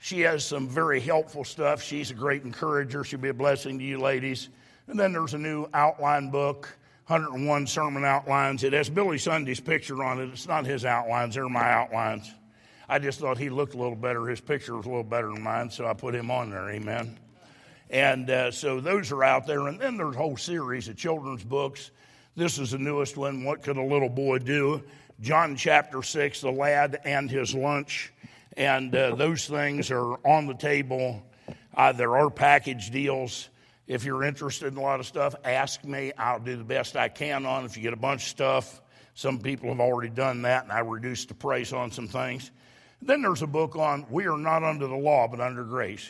she 0.00 0.20
has 0.22 0.44
some 0.44 0.68
very 0.68 0.98
helpful 0.98 1.44
stuff. 1.44 1.80
She's 1.80 2.10
a 2.10 2.14
great 2.14 2.42
encourager. 2.42 3.04
She'll 3.04 3.20
be 3.20 3.28
a 3.28 3.34
blessing 3.34 3.78
to 3.78 3.84
you 3.84 4.00
ladies. 4.00 4.48
And 4.88 4.98
then 4.98 5.12
there's 5.12 5.34
a 5.34 5.38
new 5.38 5.68
outline 5.72 6.30
book, 6.30 6.76
101 7.06 7.66
sermon 7.68 8.04
outlines. 8.04 8.64
It 8.64 8.72
has 8.72 8.90
Billy 8.90 9.18
Sunday's 9.18 9.60
picture 9.60 10.02
on 10.02 10.20
it. 10.20 10.30
It's 10.30 10.48
not 10.48 10.66
his 10.66 10.84
outlines, 10.84 11.36
they're 11.36 11.48
my 11.48 11.70
outlines. 11.70 12.28
I 12.88 12.98
just 12.98 13.20
thought 13.20 13.38
he 13.38 13.50
looked 13.50 13.74
a 13.74 13.78
little 13.78 13.94
better. 13.94 14.26
His 14.26 14.40
picture 14.40 14.76
was 14.76 14.84
a 14.84 14.88
little 14.88 15.04
better 15.04 15.32
than 15.32 15.44
mine, 15.44 15.70
so 15.70 15.86
I 15.86 15.94
put 15.94 16.12
him 16.12 16.28
on 16.28 16.50
there. 16.50 16.70
Amen. 16.70 17.19
And 17.90 18.30
uh, 18.30 18.50
so 18.52 18.80
those 18.80 19.10
are 19.10 19.24
out 19.24 19.46
there. 19.46 19.66
And 19.66 19.78
then 19.78 19.96
there's 19.96 20.14
a 20.14 20.18
whole 20.18 20.36
series 20.36 20.88
of 20.88 20.96
children's 20.96 21.44
books. 21.44 21.90
This 22.36 22.58
is 22.58 22.70
the 22.70 22.78
newest 22.78 23.16
one, 23.16 23.44
What 23.44 23.62
Could 23.62 23.76
a 23.76 23.82
Little 23.82 24.08
Boy 24.08 24.38
Do? 24.38 24.82
John 25.20 25.56
chapter 25.56 26.02
6, 26.02 26.40
The 26.40 26.50
Lad 26.50 27.00
and 27.04 27.30
His 27.30 27.54
Lunch. 27.54 28.12
And 28.56 28.94
uh, 28.94 29.16
those 29.16 29.46
things 29.46 29.90
are 29.90 30.14
on 30.26 30.46
the 30.46 30.54
table. 30.54 31.22
Uh, 31.74 31.92
there 31.92 32.16
are 32.16 32.30
package 32.30 32.90
deals. 32.90 33.48
If 33.88 34.04
you're 34.04 34.22
interested 34.22 34.72
in 34.72 34.78
a 34.78 34.82
lot 34.82 35.00
of 35.00 35.06
stuff, 35.06 35.34
ask 35.44 35.84
me. 35.84 36.12
I'll 36.16 36.38
do 36.38 36.56
the 36.56 36.64
best 36.64 36.96
I 36.96 37.08
can 37.08 37.44
on. 37.44 37.64
If 37.64 37.76
you 37.76 37.82
get 37.82 37.92
a 37.92 37.96
bunch 37.96 38.22
of 38.22 38.28
stuff, 38.28 38.80
some 39.14 39.40
people 39.40 39.68
have 39.68 39.80
already 39.80 40.10
done 40.10 40.42
that, 40.42 40.62
and 40.62 40.72
I 40.72 40.78
reduced 40.78 41.28
the 41.28 41.34
price 41.34 41.72
on 41.72 41.90
some 41.90 42.06
things. 42.06 42.52
Then 43.02 43.22
there's 43.22 43.42
a 43.42 43.48
book 43.48 43.74
on 43.74 44.06
We 44.08 44.26
Are 44.26 44.38
Not 44.38 44.62
Under 44.62 44.86
the 44.86 44.96
Law, 44.96 45.26
but 45.26 45.40
Under 45.40 45.64
Grace. 45.64 46.08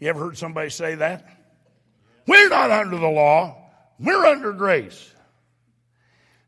You 0.00 0.08
ever 0.08 0.18
heard 0.18 0.38
somebody 0.38 0.70
say 0.70 0.96
that? 0.96 1.26
We're 2.26 2.48
not 2.48 2.70
under 2.70 2.96
the 2.96 3.08
law, 3.08 3.56
we're 3.98 4.24
under 4.26 4.52
grace. 4.52 5.12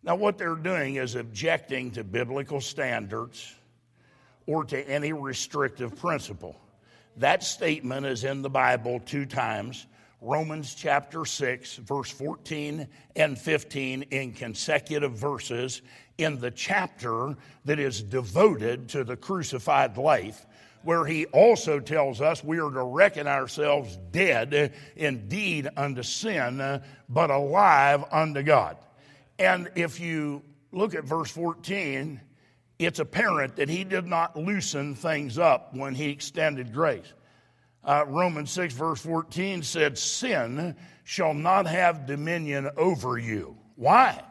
Now, 0.02 0.16
what 0.16 0.36
they're 0.36 0.56
doing 0.56 0.96
is 0.96 1.14
objecting 1.14 1.92
to 1.92 2.02
biblical 2.02 2.60
standards 2.60 3.54
or 4.46 4.64
to 4.64 4.88
any 4.88 5.12
restrictive 5.12 5.94
principle. 5.96 6.58
That 7.18 7.44
statement 7.44 8.06
is 8.06 8.24
in 8.24 8.42
the 8.42 8.50
Bible 8.50 9.00
two 9.04 9.26
times 9.26 9.86
Romans 10.24 10.76
chapter 10.76 11.24
6, 11.24 11.76
verse 11.78 12.08
14 12.08 12.86
and 13.16 13.36
15, 13.36 14.02
in 14.02 14.32
consecutive 14.32 15.12
verses 15.12 15.82
in 16.16 16.38
the 16.38 16.50
chapter 16.50 17.36
that 17.64 17.80
is 17.80 18.02
devoted 18.02 18.88
to 18.90 19.02
the 19.02 19.16
crucified 19.16 19.96
life, 19.96 20.46
where 20.84 21.04
he 21.04 21.26
also 21.26 21.80
tells 21.80 22.20
us 22.20 22.42
we 22.42 22.58
are 22.58 22.70
to 22.70 22.82
reckon 22.82 23.26
ourselves 23.26 23.98
dead 24.10 24.72
indeed 24.96 25.68
unto 25.76 26.02
sin, 26.02 26.82
but 27.08 27.30
alive 27.30 28.04
unto 28.10 28.42
God. 28.42 28.76
And 29.38 29.70
if 29.74 30.00
you 30.00 30.42
look 30.70 30.94
at 30.94 31.04
verse 31.04 31.30
14, 31.30 32.20
it's 32.78 32.98
apparent 32.98 33.56
that 33.56 33.68
he 33.68 33.84
did 33.84 34.06
not 34.06 34.36
loosen 34.36 34.94
things 34.94 35.38
up 35.38 35.74
when 35.74 35.94
he 35.94 36.10
extended 36.10 36.72
grace. 36.72 37.12
Uh, 37.84 38.04
Romans 38.06 38.50
6, 38.52 38.74
verse 38.74 39.00
14 39.00 39.62
said, 39.62 39.98
Sin 39.98 40.76
shall 41.04 41.34
not 41.34 41.66
have 41.66 42.06
dominion 42.06 42.70
over 42.76 43.18
you. 43.18 43.56
Why? 43.76 44.22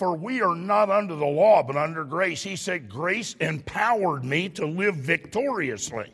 For 0.00 0.16
we 0.16 0.40
are 0.40 0.56
not 0.56 0.88
under 0.88 1.14
the 1.14 1.26
law, 1.26 1.62
but 1.62 1.76
under 1.76 2.04
grace. 2.04 2.42
He 2.42 2.56
said, 2.56 2.88
Grace 2.88 3.36
empowered 3.38 4.24
me 4.24 4.48
to 4.48 4.64
live 4.64 4.96
victoriously. 4.96 6.10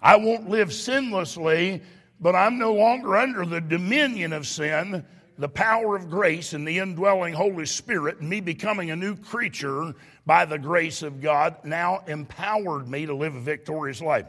I 0.00 0.14
won't 0.14 0.48
live 0.48 0.68
sinlessly, 0.68 1.82
but 2.20 2.36
I'm 2.36 2.56
no 2.56 2.72
longer 2.72 3.16
under 3.16 3.44
the 3.44 3.60
dominion 3.60 4.32
of 4.32 4.46
sin. 4.46 5.04
The 5.38 5.48
power 5.48 5.96
of 5.96 6.08
grace 6.08 6.52
and 6.52 6.64
the 6.64 6.78
indwelling 6.78 7.34
Holy 7.34 7.66
Spirit, 7.66 8.20
and 8.20 8.30
me 8.30 8.40
becoming 8.40 8.92
a 8.92 8.96
new 8.96 9.16
creature 9.16 9.92
by 10.24 10.44
the 10.44 10.58
grace 10.58 11.02
of 11.02 11.20
God, 11.20 11.56
now 11.64 12.04
empowered 12.06 12.86
me 12.86 13.06
to 13.06 13.14
live 13.16 13.34
a 13.34 13.40
victorious 13.40 14.00
life. 14.00 14.26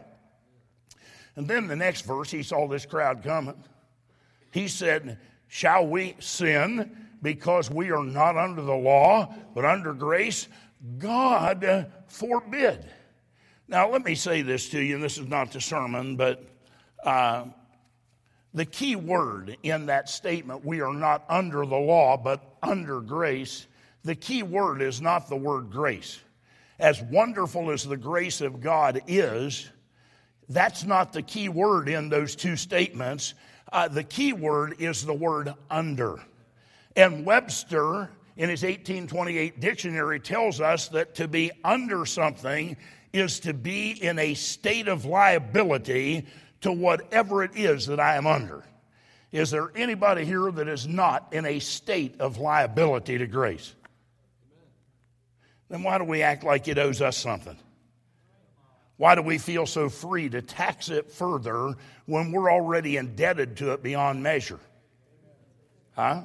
And 1.36 1.48
then 1.48 1.68
the 1.68 1.76
next 1.76 2.02
verse, 2.02 2.32
he 2.32 2.42
saw 2.42 2.68
this 2.68 2.88
crowd 2.88 3.22
coming. 3.22 3.64
He 4.50 4.68
said, 4.68 5.20
Shall 5.50 5.86
we 5.86 6.16
sin 6.18 6.98
because 7.22 7.70
we 7.70 7.92
are 7.92 8.04
not 8.04 8.38
under 8.38 8.62
the 8.62 8.76
law, 8.76 9.34
but 9.54 9.66
under 9.66 9.94
grace? 9.94 10.48
God 10.98 11.92
forbid. 12.08 12.86
Now, 13.68 13.90
let 13.90 14.04
me 14.04 14.16
say 14.16 14.42
this 14.42 14.70
to 14.70 14.82
you, 14.82 14.96
and 14.96 15.04
this 15.04 15.18
is 15.18 15.28
not 15.28 15.52
the 15.52 15.62
sermon, 15.62 16.16
but 16.18 16.44
uh, 17.04 17.46
the 18.54 18.66
key 18.66 18.96
word 18.96 19.56
in 19.64 19.86
that 19.86 20.10
statement, 20.10 20.66
we 20.66 20.82
are 20.82 20.94
not 20.94 21.24
under 21.30 21.66
the 21.66 21.78
law, 21.78 22.18
but 22.18 22.44
under 22.62 23.00
grace, 23.00 23.68
the 24.04 24.16
key 24.16 24.44
word 24.44 24.82
is 24.82 25.02
not 25.02 25.30
the 25.30 25.38
word 25.38 25.70
grace. 25.72 26.20
As 26.80 27.02
wonderful 27.04 27.72
as 27.72 27.84
the 27.84 27.96
grace 27.98 28.42
of 28.42 28.60
God 28.60 29.02
is, 29.08 29.70
that's 30.50 30.84
not 30.84 31.14
the 31.14 31.22
key 31.22 31.48
word 31.48 31.88
in 31.88 32.10
those 32.10 32.36
two 32.36 32.58
statements. 32.58 33.36
Uh, 33.72 33.88
the 33.88 34.04
key 34.04 34.34
word 34.34 34.76
is 34.80 35.06
the 35.06 35.14
word 35.14 35.54
under. 35.70 36.20
And 36.96 37.26
Webster, 37.26 38.10
in 38.36 38.50
his 38.50 38.64
1828 38.64 39.60
dictionary, 39.60 40.20
tells 40.20 40.60
us 40.60 40.90
that 40.90 41.16
to 41.16 41.28
be 41.28 41.52
under 41.64 42.06
something 42.06 42.76
is 43.14 43.40
to 43.42 43.54
be 43.54 43.92
in 43.92 44.20
a 44.20 44.34
state 44.34 44.88
of 44.88 45.06
liability 45.06 46.26
to 46.62 46.72
whatever 46.72 47.44
it 47.44 47.52
is 47.56 47.88
that 47.88 48.00
I 48.00 48.16
am 48.16 48.28
under. 48.28 48.64
Is 49.32 49.52
there 49.52 49.72
anybody 49.76 50.26
here 50.26 50.52
that 50.52 50.68
is 50.68 50.88
not 50.88 51.32
in 51.32 51.46
a 51.46 51.60
state 51.60 52.20
of 52.20 52.38
liability 52.38 53.18
to 53.18 53.28
grace? 53.28 53.74
Then 55.70 55.84
why 55.84 55.98
do 55.98 56.04
we 56.04 56.22
act 56.22 56.44
like 56.44 56.68
it 56.68 56.78
owes 56.78 57.02
us 57.02 57.18
something? 57.18 57.58
Why 58.98 59.16
do 59.16 59.22
we 59.22 59.38
feel 59.38 59.66
so 59.66 59.90
free 59.90 60.30
to 60.30 60.42
tax 60.42 60.90
it 60.90 61.10
further 61.10 61.74
when 62.06 62.32
we're 62.32 62.52
already 62.52 62.98
indebted 62.98 63.58
to 63.58 63.72
it 63.72 63.82
beyond 63.82 64.22
measure? 64.22 64.60
Huh? 65.96 66.24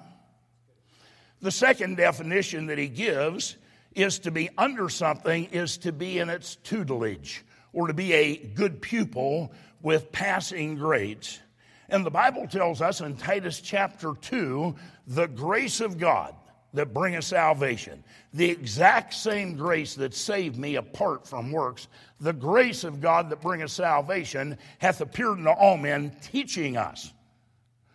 The 1.42 1.50
second 1.50 1.96
definition 1.96 2.66
that 2.66 2.78
he 2.78 2.88
gives 2.88 3.56
is 3.94 4.18
to 4.20 4.30
be 4.30 4.50
under 4.56 4.88
something 4.88 5.46
is 5.46 5.78
to 5.78 5.92
be 5.92 6.18
in 6.18 6.28
its 6.28 6.56
tutelage 6.56 7.44
or 7.72 7.86
to 7.88 7.94
be 7.94 8.12
a 8.12 8.36
good 8.36 8.80
pupil 8.80 9.52
with 9.82 10.12
passing 10.12 10.76
grades. 10.76 11.40
And 11.88 12.04
the 12.04 12.10
Bible 12.10 12.48
tells 12.48 12.80
us 12.80 13.00
in 13.00 13.16
Titus 13.16 13.60
chapter 13.60 14.14
2 14.20 14.74
the 15.06 15.28
grace 15.28 15.80
of 15.80 15.98
God 15.98 16.34
that 16.74 16.92
bringeth 16.92 17.24
salvation, 17.24 18.02
the 18.34 18.50
exact 18.50 19.14
same 19.14 19.56
grace 19.56 19.94
that 19.94 20.14
saved 20.14 20.58
me 20.58 20.76
apart 20.76 21.26
from 21.26 21.52
works, 21.52 21.88
the 22.20 22.32
grace 22.32 22.84
of 22.84 23.00
God 23.00 23.30
that 23.30 23.40
bringeth 23.40 23.70
salvation 23.70 24.58
hath 24.78 25.00
appeared 25.00 25.38
unto 25.38 25.50
all 25.50 25.76
men, 25.76 26.14
teaching 26.22 26.76
us 26.76 27.12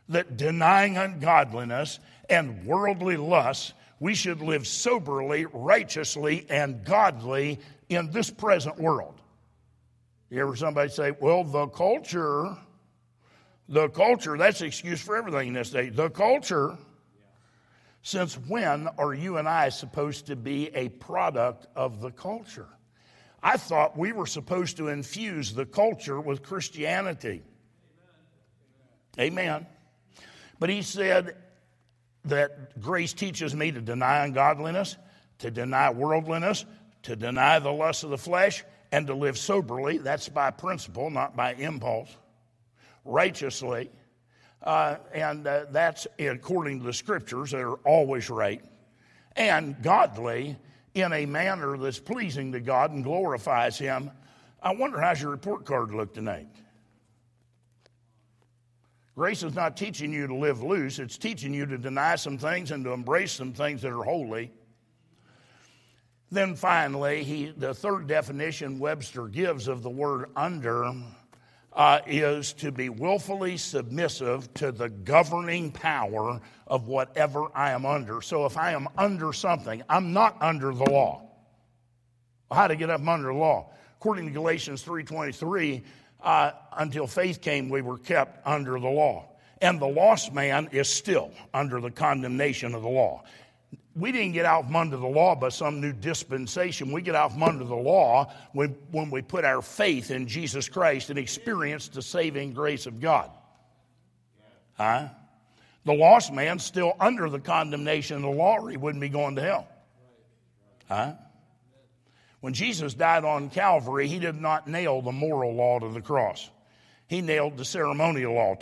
that 0.10 0.38
denying 0.38 0.98
ungodliness 0.98 2.00
and 2.32 2.66
worldly 2.66 3.18
lusts, 3.18 3.74
we 4.00 4.16
should 4.16 4.42
live 4.42 4.66
soberly, 4.66 5.46
righteously, 5.46 6.48
and 6.50 6.84
godly 6.84 7.60
in 7.90 8.10
this 8.10 8.32
present 8.32 8.80
world. 8.80 9.22
You 10.32 10.42
ever 10.42 10.56
somebody 10.56 10.90
say, 10.90 11.12
well, 11.20 11.44
the 11.44 11.68
culture, 11.68 12.56
The 13.72 13.88
culture, 13.88 14.38
that's 14.38 14.60
the 14.60 14.66
excuse 14.66 15.00
for 15.00 15.16
everything 15.16 15.48
in 15.48 15.54
this 15.54 15.70
day. 15.70 15.88
The 15.88 16.10
culture, 16.10 16.78
since 18.02 18.36
when 18.36 18.90
are 18.98 19.14
you 19.14 19.38
and 19.38 19.48
I 19.48 19.70
supposed 19.70 20.28
to 20.28 20.36
be 20.36 20.68
a 20.76 20.90
product 20.90 21.68
of 21.74 22.02
the 22.02 22.12
culture? 22.12 22.68
I 23.42 23.56
thought 23.56 23.98
we 23.98 24.12
were 24.12 24.26
supposed 24.26 24.76
to 24.78 24.90
infuse 24.90 25.54
the 25.54 25.66
culture 25.66 26.20
with 26.20 26.44
Christianity. 26.44 27.44
Amen. 29.18 29.66
But 30.60 30.70
he 30.70 30.82
said 30.82 31.38
that 32.26 32.80
grace 32.80 33.14
teaches 33.14 33.56
me 33.56 33.72
to 33.72 33.82
deny 33.82 34.24
ungodliness, 34.24 34.98
to 35.40 35.52
deny 35.52 35.90
worldliness, 35.90 36.66
to 37.04 37.16
deny 37.16 37.60
the 37.60 37.72
lust 37.72 38.04
of 38.04 38.10
the 38.10 38.18
flesh, 38.18 38.64
and 38.92 39.08
to 39.08 39.14
live 39.14 39.38
soberly. 39.38 39.98
That's 39.98 40.30
by 40.30 40.52
principle, 40.52 41.10
not 41.10 41.36
by 41.36 41.54
impulse. 41.54 42.16
Righteously. 43.04 43.90
Uh, 44.62 44.98
and 45.14 45.48
uh, 45.48 45.66
that's 45.72 46.06
according 46.20 46.80
to 46.80 46.86
the 46.86 46.94
scriptures 46.94 47.52
that 47.52 47.62
are 47.62 47.80
always 47.86 48.30
right. 48.30 48.64
And 49.36 49.82
godly 49.82 50.58
in 50.94 51.14
a 51.14 51.26
manner 51.26 51.78
that's 51.78 52.00
pleasing 52.00 52.52
to 52.52 52.60
God 52.60 52.92
and 52.92 53.04
glorifies 53.04 53.78
Him. 53.78 54.12
I 54.62 54.76
wonder 54.76 55.00
how's 55.00 55.22
your 55.22 55.32
report 55.32 55.66
card 55.66 55.92
look 55.92 56.14
tonight? 56.14 56.48
Grace 59.16 59.44
is 59.44 59.54
not 59.54 59.76
teaching 59.76 60.14
you 60.14 60.26
to 60.28 60.36
live 60.36 60.64
loose, 60.64 61.00
it's 61.00 61.18
teaching 61.18 61.54
you 61.54 61.66
to 61.66 61.78
deny 61.78 62.16
some 62.16 62.38
things 62.38 62.72
and 62.72 62.84
to 62.86 62.92
embrace 62.92 63.34
some 63.34 63.54
things 63.54 63.82
that 63.82 63.92
are 63.92 64.04
holy. 64.04 64.52
Then 66.32 66.56
finally, 66.56 67.24
he, 67.24 67.52
the 67.58 67.74
third 67.74 68.08
definition 68.08 68.80
Webster 68.80 69.28
gives 69.28 69.68
of 69.68 69.84
the 69.84 69.90
word 69.90 70.30
under 70.38 70.94
uh, 71.74 72.00
is 72.08 72.54
to 72.54 72.72
be 72.72 72.88
willfully 72.88 73.58
submissive 73.58 74.54
to 74.56 74.72
the 74.72 74.88
governing 74.90 75.72
power 75.72 76.40
of 76.68 76.88
whatever 76.88 77.46
I 77.54 77.72
am 77.72 77.86
under. 77.86 78.22
So 78.22 78.46
if 78.46 78.58
I 78.58 78.72
am 78.72 78.88
under 78.98 79.34
something, 79.34 79.84
I'm 79.90 80.14
not 80.14 80.42
under 80.42 80.74
the 80.74 80.90
law. 80.90 81.24
How 82.50 82.68
to 82.68 82.76
get 82.78 82.90
up 82.90 83.06
under 83.06 83.28
the 83.28 83.34
law? 83.34 83.72
According 83.98 84.26
to 84.26 84.32
Galatians 84.32 84.84
3:23, 84.84 85.84
uh, 86.24 86.52
until 86.74 87.08
faith 87.08 87.42
came, 87.42 87.70
we 87.70 87.82
were 87.82 87.98
kept 87.98 88.46
under 88.46 88.80
the 88.80 88.88
law, 88.88 89.26
and 89.62 89.80
the 89.80 89.88
lost 89.88 90.34
man 90.34 90.70
is 90.72 90.88
still 90.88 91.32
under 91.54 91.80
the 91.80 91.92
condemnation 91.92 92.76
of 92.76 92.82
the 92.82 92.90
law 92.90 93.24
we 93.96 94.12
didn't 94.12 94.32
get 94.32 94.46
out 94.46 94.66
from 94.66 94.76
under 94.76 94.98
the 94.98 95.08
law 95.08 95.36
by 95.36 95.50
some 95.50 95.82
new 95.82 95.92
dispensation. 95.92 96.92
We 96.92 97.02
get 97.02 97.16
out 97.16 97.34
from 97.34 97.44
under 97.44 97.66
the 97.66 97.76
law 97.76 98.32
when, 98.54 98.70
when 98.92 99.10
we 99.10 99.22
put 99.22 99.44
our 99.44 99.62
faith 99.62 100.12
in 100.12 100.28
Jesus 100.28 100.70
Christ 100.70 101.10
and 101.10 101.20
experience 101.20 101.90
the 101.90 102.02
saving 102.02 102.54
grace 102.54 102.86
of 102.86 103.02
God. 103.02 103.30
Huh? 104.78 105.10
The 105.84 105.94
lost 105.94 106.32
man's 106.32 106.64
still 106.64 106.94
under 107.00 107.30
the 107.30 107.40
condemnation 107.40 108.18
of 108.18 108.22
the 108.22 108.30
law, 108.30 108.60
or 108.60 108.70
he 108.70 108.78
wouldn't 108.78 109.02
be 109.02 109.10
going 109.10 109.36
to 109.36 109.42
hell. 109.42 109.68
Huh? 110.88 111.14
When 112.42 112.54
Jesus 112.54 112.94
died 112.94 113.24
on 113.24 113.50
Calvary, 113.50 114.08
he 114.08 114.20
did 114.20 114.42
not 114.42 114.68
nail 114.68 115.02
the 115.02 115.12
moral 115.12 115.54
law 115.54 115.80
to 115.80 115.90
the 115.90 116.02
cross. 116.02 116.50
He 117.08 117.22
nailed 117.22 117.58
the 117.58 117.66
ceremonial 117.66 118.34
law. 118.34 118.56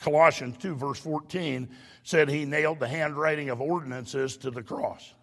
Colossians 0.00 0.56
2, 0.58 0.74
verse 0.76 1.00
14 1.00 1.68
said 2.04 2.28
he 2.28 2.44
nailed 2.44 2.78
the 2.78 2.88
handwriting 2.88 3.50
of 3.50 3.60
ordinances 3.60 4.36
to 4.38 4.50
the 4.50 4.62
cross. 4.62 5.14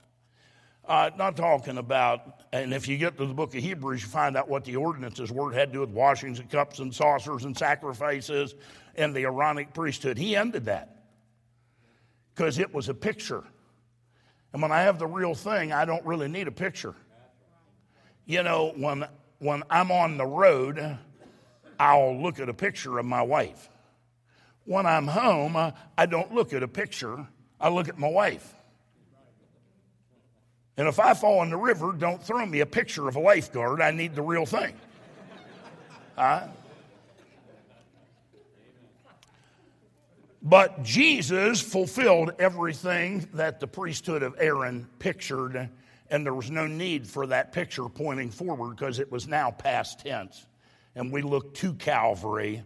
Uh, 0.85 1.11
not 1.17 1.37
talking 1.37 1.77
about, 1.77 2.41
and 2.51 2.73
if 2.73 2.87
you 2.87 2.97
get 2.97 3.15
to 3.17 3.25
the 3.25 3.33
book 3.33 3.55
of 3.55 3.61
Hebrews, 3.61 4.01
you 4.01 4.07
find 4.07 4.35
out 4.35 4.49
what 4.49 4.65
the 4.65 4.75
ordinances 4.75 5.31
were. 5.31 5.51
It 5.51 5.55
had 5.55 5.69
to 5.69 5.73
do 5.73 5.79
with 5.81 5.91
washings 5.91 6.39
and 6.39 6.49
cups 6.49 6.79
and 6.79 6.93
saucers 6.93 7.45
and 7.45 7.55
sacrifices 7.55 8.55
and 8.95 9.15
the 9.15 9.21
Aaronic 9.21 9.73
priesthood. 9.73 10.17
He 10.17 10.35
ended 10.35 10.65
that 10.65 11.03
because 12.33 12.57
it 12.57 12.73
was 12.73 12.89
a 12.89 12.93
picture. 12.93 13.43
And 14.51 14.61
when 14.61 14.71
I 14.71 14.81
have 14.81 14.97
the 14.97 15.05
real 15.05 15.35
thing, 15.35 15.71
I 15.71 15.85
don't 15.85 16.03
really 16.05 16.27
need 16.27 16.47
a 16.47 16.51
picture. 16.51 16.95
You 18.29 18.43
know, 18.43 18.73
when, 18.75 19.07
when 19.39 19.63
I'm 19.71 19.91
on 19.91 20.17
the 20.17 20.25
road, 20.27 20.99
I'll 21.79 22.15
look 22.21 22.39
at 22.39 22.47
a 22.47 22.53
picture 22.53 22.99
of 22.99 23.05
my 23.07 23.23
wife. 23.23 23.71
When 24.65 24.85
I'm 24.85 25.07
home, 25.07 25.57
I 25.97 26.05
don't 26.05 26.31
look 26.31 26.53
at 26.53 26.61
a 26.61 26.67
picture, 26.67 27.25
I 27.59 27.69
look 27.69 27.89
at 27.89 27.97
my 27.97 28.07
wife. 28.07 28.53
And 30.77 30.87
if 30.87 30.99
I 30.99 31.15
fall 31.15 31.41
in 31.41 31.49
the 31.49 31.57
river, 31.57 31.91
don't 31.91 32.21
throw 32.21 32.45
me 32.45 32.59
a 32.59 32.67
picture 32.67 33.07
of 33.07 33.15
a 33.15 33.19
lifeguard. 33.19 33.81
I 33.81 33.89
need 33.89 34.13
the 34.13 34.21
real 34.21 34.45
thing. 34.45 34.75
Huh? 36.15 36.49
But 40.43 40.83
Jesus 40.83 41.61
fulfilled 41.61 42.33
everything 42.37 43.27
that 43.33 43.59
the 43.59 43.65
priesthood 43.65 44.21
of 44.21 44.35
Aaron 44.37 44.87
pictured, 44.99 45.69
and 46.09 46.25
there 46.25 46.33
was 46.33 46.49
no 46.49 46.67
need 46.67 47.07
for 47.07 47.27
that 47.27 47.51
picture 47.51 47.87
pointing 47.87 48.31
forward 48.31 48.75
because 48.75 48.99
it 48.99 49.11
was 49.11 49.27
now 49.27 49.51
past 49.51 49.99
tense. 49.99 50.45
And 50.95 51.11
we 51.11 51.21
look 51.21 51.53
to 51.55 51.73
Calvary 51.73 52.63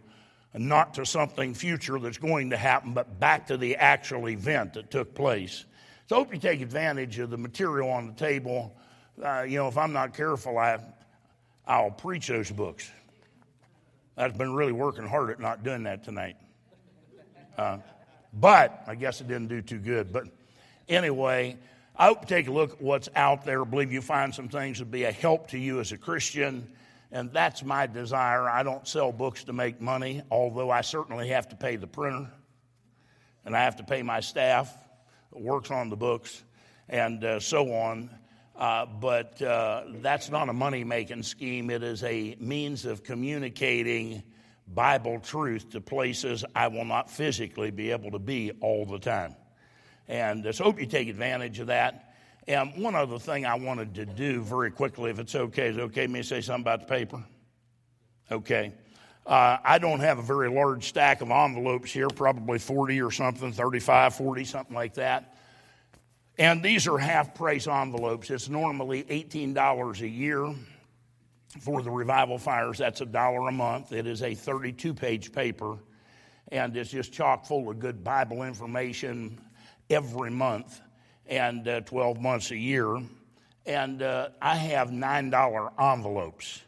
and 0.54 0.68
not 0.68 0.94
to 0.94 1.04
something 1.04 1.52
future 1.52 1.98
that's 1.98 2.18
going 2.18 2.50
to 2.50 2.56
happen, 2.56 2.94
but 2.94 3.20
back 3.20 3.48
to 3.48 3.56
the 3.56 3.76
actual 3.76 4.28
event 4.28 4.74
that 4.74 4.90
took 4.90 5.14
place. 5.14 5.64
So 6.06 6.16
I 6.16 6.18
hope 6.20 6.32
you 6.32 6.40
take 6.40 6.60
advantage 6.60 7.18
of 7.18 7.30
the 7.30 7.36
material 7.36 7.90
on 7.90 8.06
the 8.06 8.12
table. 8.12 8.74
Uh, 9.22 9.42
you 9.42 9.58
know, 9.58 9.68
if 9.68 9.76
I'm 9.76 9.92
not 9.92 10.14
careful, 10.14 10.58
I, 10.58 10.78
I'll 11.66 11.90
preach 11.90 12.28
those 12.28 12.50
books. 12.50 12.90
I've 14.16 14.38
been 14.38 14.54
really 14.54 14.72
working 14.72 15.06
hard 15.06 15.30
at 15.30 15.40
not 15.40 15.64
doing 15.64 15.82
that 15.84 16.04
tonight. 16.04 16.36
Uh, 17.58 17.78
but 18.32 18.82
I 18.86 18.94
guess 18.94 19.20
it 19.20 19.28
didn't 19.28 19.48
do 19.48 19.60
too 19.60 19.78
good. 19.78 20.12
But 20.12 20.24
anyway, 20.88 21.56
I 21.96 22.06
hope 22.06 22.22
you 22.22 22.26
take 22.26 22.48
a 22.48 22.52
look 22.52 22.72
at 22.72 22.82
what's 22.82 23.08
out 23.14 23.44
there. 23.44 23.62
I 23.62 23.64
believe 23.64 23.92
you 23.92 24.02
find 24.02 24.34
some 24.34 24.48
things 24.48 24.80
that 24.80 24.90
be 24.90 25.04
a 25.04 25.12
help 25.12 25.48
to 25.50 25.58
you 25.58 25.78
as 25.78 25.92
a 25.92 25.96
Christian. 25.96 26.68
And 27.12 27.32
that's 27.32 27.62
my 27.62 27.86
desire. 27.86 28.48
I 28.48 28.64
don't 28.64 28.86
sell 28.88 29.12
books 29.12 29.44
to 29.44 29.52
make 29.52 29.80
money, 29.80 30.22
although 30.28 30.70
I 30.70 30.80
certainly 30.80 31.28
have 31.28 31.48
to 31.50 31.56
pay 31.56 31.76
the 31.76 31.86
printer 31.86 32.28
and 33.44 33.56
I 33.56 33.62
have 33.62 33.76
to 33.76 33.84
pay 33.84 34.02
my 34.02 34.20
staff 34.20 34.76
that 35.32 35.40
works 35.40 35.70
on 35.70 35.88
the 35.88 35.96
books 35.96 36.42
and 36.88 37.22
uh, 37.22 37.38
so 37.38 37.72
on. 37.72 38.10
Uh, 38.56 38.86
but 38.86 39.40
uh, 39.42 39.84
that's 40.00 40.30
not 40.30 40.48
a 40.48 40.52
money 40.52 40.82
making 40.82 41.22
scheme. 41.22 41.70
It 41.70 41.82
is 41.82 42.02
a 42.02 42.36
means 42.40 42.86
of 42.86 43.04
communicating 43.04 44.22
Bible 44.66 45.20
truth 45.20 45.70
to 45.70 45.80
places 45.80 46.44
I 46.54 46.68
will 46.68 46.84
not 46.84 47.10
physically 47.10 47.70
be 47.70 47.90
able 47.90 48.12
to 48.12 48.18
be 48.18 48.52
all 48.60 48.86
the 48.86 48.98
time. 48.98 49.36
And 50.08 50.54
so 50.54 50.64
hope 50.64 50.80
you 50.80 50.86
take 50.86 51.08
advantage 51.08 51.58
of 51.60 51.68
that. 51.68 52.14
And 52.46 52.76
one 52.76 52.94
other 52.94 53.18
thing 53.18 53.46
I 53.46 53.54
wanted 53.54 53.94
to 53.94 54.04
do 54.04 54.42
very 54.42 54.70
quickly, 54.70 55.10
if 55.10 55.18
it's 55.18 55.34
okay, 55.34 55.68
is 55.68 55.78
okay 55.78 56.06
me 56.06 56.22
say 56.22 56.40
something 56.40 56.62
about 56.62 56.80
the 56.80 56.86
paper? 56.86 57.24
Okay. 58.30 58.72
Uh, 59.26 59.56
I 59.64 59.78
don't 59.78 60.00
have 60.00 60.18
a 60.18 60.22
very 60.22 60.50
large 60.50 60.84
stack 60.84 61.22
of 61.22 61.30
envelopes 61.30 61.90
here, 61.90 62.08
probably 62.08 62.58
40 62.58 63.00
or 63.00 63.10
something, 63.10 63.52
35, 63.52 64.14
40, 64.14 64.44
something 64.44 64.74
like 64.74 64.94
that. 64.94 65.38
And 66.36 66.62
these 66.62 66.86
are 66.86 66.98
half 66.98 67.34
price 67.34 67.66
envelopes. 67.66 68.30
It's 68.30 68.50
normally 68.50 69.04
$18 69.04 70.00
a 70.00 70.08
year 70.08 70.52
for 71.60 71.80
the 71.80 71.90
revival 71.90 72.36
fires. 72.36 72.76
That's 72.76 73.00
a 73.00 73.06
dollar 73.06 73.48
a 73.48 73.52
month. 73.52 73.92
It 73.92 74.06
is 74.06 74.22
a 74.22 74.34
32 74.34 74.92
page 74.92 75.32
paper, 75.32 75.78
and 76.48 76.76
it's 76.76 76.90
just 76.90 77.12
chock 77.12 77.46
full 77.46 77.70
of 77.70 77.78
good 77.78 78.04
Bible 78.04 78.42
information 78.42 79.40
every 79.90 80.30
month 80.30 80.80
and 81.26 81.66
uh, 81.66 81.80
12 81.82 82.20
months 82.20 82.50
a 82.50 82.56
year. 82.56 83.00
And 83.66 84.02
uh, 84.02 84.28
I 84.42 84.56
have 84.56 84.90
$9 84.90 85.72
envelopes. 85.80 86.62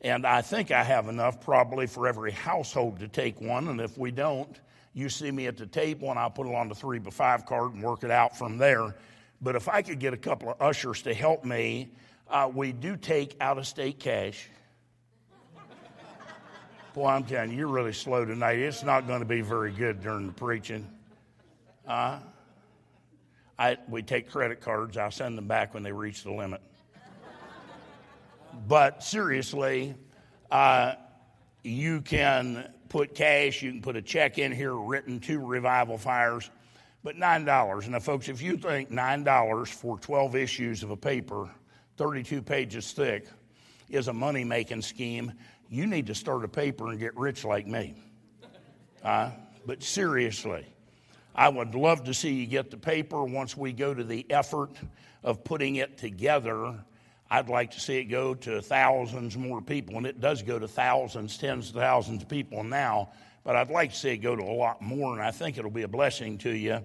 And 0.00 0.26
I 0.26 0.42
think 0.42 0.70
I 0.70 0.82
have 0.82 1.08
enough 1.08 1.40
probably 1.40 1.86
for 1.86 2.06
every 2.06 2.32
household 2.32 2.98
to 3.00 3.08
take 3.08 3.40
one. 3.40 3.68
And 3.68 3.80
if 3.80 3.96
we 3.96 4.10
don't, 4.10 4.60
you 4.92 5.08
see 5.08 5.30
me 5.30 5.46
at 5.46 5.56
the 5.56 5.66
table 5.66 6.10
and 6.10 6.18
I'll 6.18 6.30
put 6.30 6.46
it 6.46 6.54
on 6.54 6.68
the 6.68 6.74
three 6.74 6.98
by 6.98 7.10
five 7.10 7.46
card 7.46 7.72
and 7.72 7.82
work 7.82 8.04
it 8.04 8.10
out 8.10 8.36
from 8.36 8.58
there. 8.58 8.94
But 9.40 9.56
if 9.56 9.68
I 9.68 9.82
could 9.82 9.98
get 9.98 10.12
a 10.12 10.16
couple 10.16 10.50
of 10.50 10.60
ushers 10.60 11.02
to 11.02 11.14
help 11.14 11.44
me, 11.44 11.90
uh, 12.28 12.50
we 12.52 12.72
do 12.72 12.96
take 12.96 13.36
out 13.40 13.58
of 13.58 13.66
state 13.66 13.98
cash. 13.98 14.48
Boy, 16.94 17.06
I'm 17.06 17.24
telling 17.24 17.50
you, 17.50 17.58
you're 17.58 17.68
really 17.68 17.92
slow 17.92 18.24
tonight. 18.24 18.58
It's 18.58 18.82
not 18.82 19.06
going 19.06 19.20
to 19.20 19.26
be 19.26 19.40
very 19.40 19.72
good 19.72 20.02
during 20.02 20.26
the 20.26 20.32
preaching. 20.32 20.86
Uh, 21.86 22.18
I, 23.58 23.76
we 23.88 24.02
take 24.02 24.30
credit 24.30 24.60
cards. 24.60 24.96
I'll 24.96 25.10
send 25.10 25.38
them 25.38 25.46
back 25.46 25.74
when 25.74 25.82
they 25.82 25.92
reach 25.92 26.24
the 26.24 26.32
limit. 26.32 26.60
but 28.66 29.02
seriously, 29.02 29.94
uh, 30.50 30.94
you 31.62 32.00
can 32.00 32.72
put 32.88 33.14
cash, 33.14 33.62
you 33.62 33.70
can 33.70 33.82
put 33.82 33.96
a 33.96 34.02
check 34.02 34.38
in 34.38 34.52
here 34.52 34.74
written 34.74 35.20
to 35.20 35.44
Revival 35.44 35.98
Fires, 35.98 36.50
but 37.02 37.16
$9. 37.16 37.88
Now, 37.88 37.98
folks, 38.00 38.28
if 38.28 38.42
you 38.42 38.56
think 38.56 38.90
$9 38.90 39.68
for 39.68 39.98
12 39.98 40.36
issues 40.36 40.82
of 40.82 40.90
a 40.90 40.96
paper, 40.96 41.50
32 41.96 42.42
pages 42.42 42.92
thick, 42.92 43.26
is 43.88 44.08
a 44.08 44.12
money 44.12 44.44
making 44.44 44.82
scheme, 44.82 45.32
you 45.68 45.86
need 45.86 46.06
to 46.06 46.14
start 46.14 46.44
a 46.44 46.48
paper 46.48 46.88
and 46.88 46.98
get 46.98 47.16
rich 47.16 47.44
like 47.44 47.66
me. 47.66 47.94
Uh, 49.02 49.30
but 49.66 49.82
seriously, 49.82 50.66
I 51.34 51.48
would 51.48 51.74
love 51.74 52.04
to 52.04 52.14
see 52.14 52.32
you 52.32 52.46
get 52.46 52.70
the 52.70 52.76
paper 52.76 53.24
once 53.24 53.56
we 53.56 53.72
go 53.72 53.92
to 53.92 54.04
the 54.04 54.24
effort 54.30 54.70
of 55.24 55.42
putting 55.42 55.76
it 55.76 55.98
together. 55.98 56.74
I'd 57.30 57.48
like 57.48 57.72
to 57.72 57.80
see 57.80 57.96
it 57.96 58.04
go 58.04 58.34
to 58.34 58.62
thousands 58.62 59.36
more 59.36 59.60
people, 59.60 59.96
and 59.96 60.06
it 60.06 60.20
does 60.20 60.42
go 60.42 60.58
to 60.58 60.68
thousands, 60.68 61.36
tens 61.36 61.70
of 61.70 61.74
thousands 61.74 62.22
of 62.22 62.28
people 62.28 62.62
now, 62.62 63.10
but 63.42 63.56
I'd 63.56 63.70
like 63.70 63.90
to 63.90 63.96
see 63.96 64.10
it 64.10 64.18
go 64.18 64.36
to 64.36 64.42
a 64.42 64.54
lot 64.54 64.80
more, 64.80 65.12
and 65.12 65.22
I 65.22 65.32
think 65.32 65.58
it'll 65.58 65.70
be 65.70 65.82
a 65.82 65.88
blessing 65.88 66.38
to 66.38 66.50
you. 66.50 66.80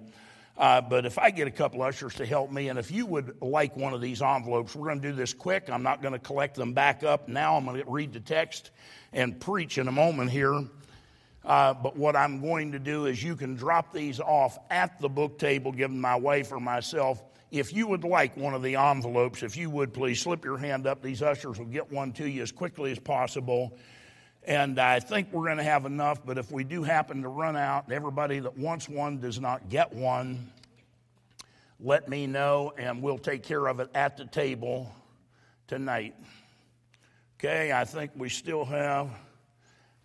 Uh, 0.57 0.81
but 0.81 1.05
if 1.05 1.19
I 1.19 1.29
get 1.29 1.47
a 1.47 1.51
couple 1.51 1.81
ushers 1.81 2.15
to 2.15 2.25
help 2.25 2.51
me, 2.51 2.69
and 2.69 2.79
if 2.79 2.91
you 2.91 3.05
would 3.05 3.41
like 3.41 3.77
one 3.77 3.93
of 3.93 4.01
these 4.01 4.21
envelopes, 4.21 4.75
we're 4.75 4.87
going 4.87 5.01
to 5.01 5.09
do 5.09 5.15
this 5.15 5.33
quick. 5.33 5.69
I'm 5.69 5.83
not 5.83 6.01
going 6.01 6.13
to 6.13 6.19
collect 6.19 6.55
them 6.55 6.73
back 6.73 7.03
up 7.03 7.29
now. 7.29 7.55
I'm 7.55 7.65
going 7.65 7.81
to 7.81 7.89
read 7.89 8.11
the 8.11 8.19
text 8.19 8.71
and 9.13 9.39
preach 9.39 9.77
in 9.77 9.87
a 9.87 9.91
moment 9.91 10.31
here. 10.31 10.65
Uh, 11.45 11.73
but 11.73 11.95
what 11.95 12.15
I'm 12.15 12.41
going 12.41 12.73
to 12.73 12.79
do 12.79 13.05
is 13.05 13.23
you 13.23 13.35
can 13.35 13.55
drop 13.55 13.93
these 13.93 14.19
off 14.19 14.57
at 14.69 14.99
the 14.99 15.09
book 15.09 15.39
table, 15.39 15.71
give 15.71 15.89
them 15.89 16.01
my 16.01 16.15
wife 16.15 16.51
or 16.51 16.59
myself. 16.59 17.23
If 17.51 17.73
you 17.73 17.87
would 17.87 18.03
like 18.03 18.37
one 18.37 18.53
of 18.53 18.61
the 18.61 18.75
envelopes, 18.75 19.41
if 19.41 19.57
you 19.57 19.69
would 19.69 19.93
please 19.93 20.19
slip 20.19 20.43
your 20.43 20.57
hand 20.57 20.85
up, 20.85 21.01
these 21.01 21.21
ushers 21.21 21.57
will 21.57 21.65
get 21.65 21.91
one 21.91 22.11
to 22.13 22.29
you 22.29 22.43
as 22.43 22.51
quickly 22.51 22.91
as 22.91 22.99
possible. 22.99 23.77
And 24.43 24.79
I 24.79 24.99
think 24.99 25.31
we're 25.31 25.45
going 25.45 25.57
to 25.57 25.63
have 25.63 25.85
enough, 25.85 26.25
but 26.25 26.37
if 26.37 26.51
we 26.51 26.63
do 26.63 26.83
happen 26.83 27.23
to 27.23 27.29
run 27.29 27.55
out, 27.55 27.85
and 27.85 27.93
everybody 27.93 28.39
that 28.39 28.57
wants 28.57 28.87
one 28.87 29.19
does 29.19 29.39
not 29.39 29.69
get 29.69 29.93
one, 29.93 30.51
let 31.79 32.09
me 32.09 32.27
know 32.27 32.73
and 32.77 33.01
we'll 33.01 33.17
take 33.17 33.43
care 33.43 33.65
of 33.67 33.79
it 33.79 33.89
at 33.95 34.17
the 34.17 34.25
table 34.25 34.91
tonight. 35.67 36.15
Okay, 37.39 37.71
I 37.71 37.85
think 37.85 38.11
we 38.15 38.27
still 38.27 38.65
have 38.65 39.09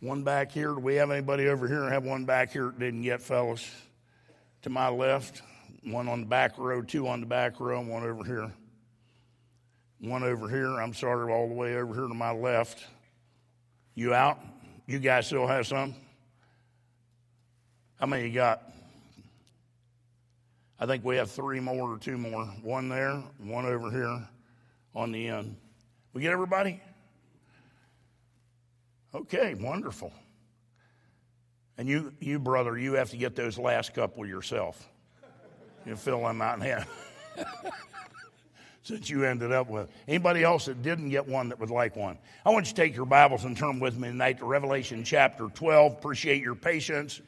one 0.04 0.22
back 0.22 0.52
here. 0.52 0.74
Do 0.74 0.80
we 0.80 0.96
have 0.96 1.10
anybody 1.10 1.48
over 1.48 1.66
here? 1.66 1.84
I 1.84 1.90
have 1.90 2.04
one 2.04 2.26
back 2.26 2.52
here 2.52 2.74
didn't 2.78 3.02
get, 3.02 3.22
fellas. 3.22 3.66
To 4.62 4.70
my 4.70 4.88
left, 4.88 5.40
one 5.82 6.08
on 6.08 6.20
the 6.20 6.26
back 6.26 6.58
row, 6.58 6.82
two 6.82 7.08
on 7.08 7.20
the 7.20 7.26
back 7.26 7.58
row, 7.58 7.80
and 7.80 7.88
one 7.88 8.02
over 8.02 8.22
here. 8.22 8.52
One 10.00 10.22
over 10.22 10.46
here. 10.46 10.78
I'm 10.78 10.92
sorry, 10.92 11.32
all 11.32 11.48
the 11.48 11.54
way 11.54 11.76
over 11.76 11.94
here 11.94 12.06
to 12.06 12.14
my 12.14 12.32
left. 12.32 12.84
You 13.94 14.12
out? 14.12 14.38
You 14.86 14.98
guys 14.98 15.26
still 15.26 15.46
have 15.46 15.66
some? 15.66 15.94
How 17.98 18.04
many 18.04 18.28
you 18.28 18.34
got? 18.34 18.62
I 20.78 20.84
think 20.84 21.02
we 21.02 21.16
have 21.16 21.30
three 21.30 21.60
more 21.60 21.94
or 21.94 21.98
two 21.98 22.18
more. 22.18 22.44
One 22.62 22.90
there, 22.90 23.22
one 23.38 23.64
over 23.64 23.90
here 23.90 24.28
on 24.94 25.12
the 25.12 25.28
end. 25.28 25.56
We 26.12 26.20
get 26.20 26.32
everybody? 26.32 26.82
Okay, 29.14 29.54
wonderful. 29.54 30.12
And 31.78 31.88
you, 31.88 32.12
you 32.20 32.38
brother, 32.38 32.76
you 32.76 32.94
have 32.94 33.10
to 33.10 33.16
get 33.16 33.36
those 33.36 33.58
last 33.58 33.94
couple 33.94 34.26
yourself. 34.26 34.88
You 35.86 35.96
fill 35.96 36.22
them 36.22 36.42
out 36.42 36.56
in 36.56 36.62
hand. 36.62 36.86
Since 38.82 39.08
you 39.08 39.24
ended 39.24 39.50
up 39.50 39.70
with 39.70 39.88
anybody 40.06 40.42
else 40.42 40.66
that 40.66 40.82
didn't 40.82 41.08
get 41.08 41.26
one 41.26 41.48
that 41.48 41.58
would 41.58 41.70
like 41.70 41.96
one. 41.96 42.18
I 42.44 42.50
want 42.50 42.66
you 42.66 42.74
to 42.74 42.76
take 42.76 42.94
your 42.94 43.06
Bibles 43.06 43.44
and 43.44 43.56
turn 43.56 43.80
with 43.80 43.96
me 43.96 44.08
tonight 44.08 44.38
to 44.38 44.44
Revelation 44.44 45.04
chapter 45.04 45.48
12. 45.48 45.92
Appreciate 45.92 46.42
your 46.42 46.54
patience 46.54 47.22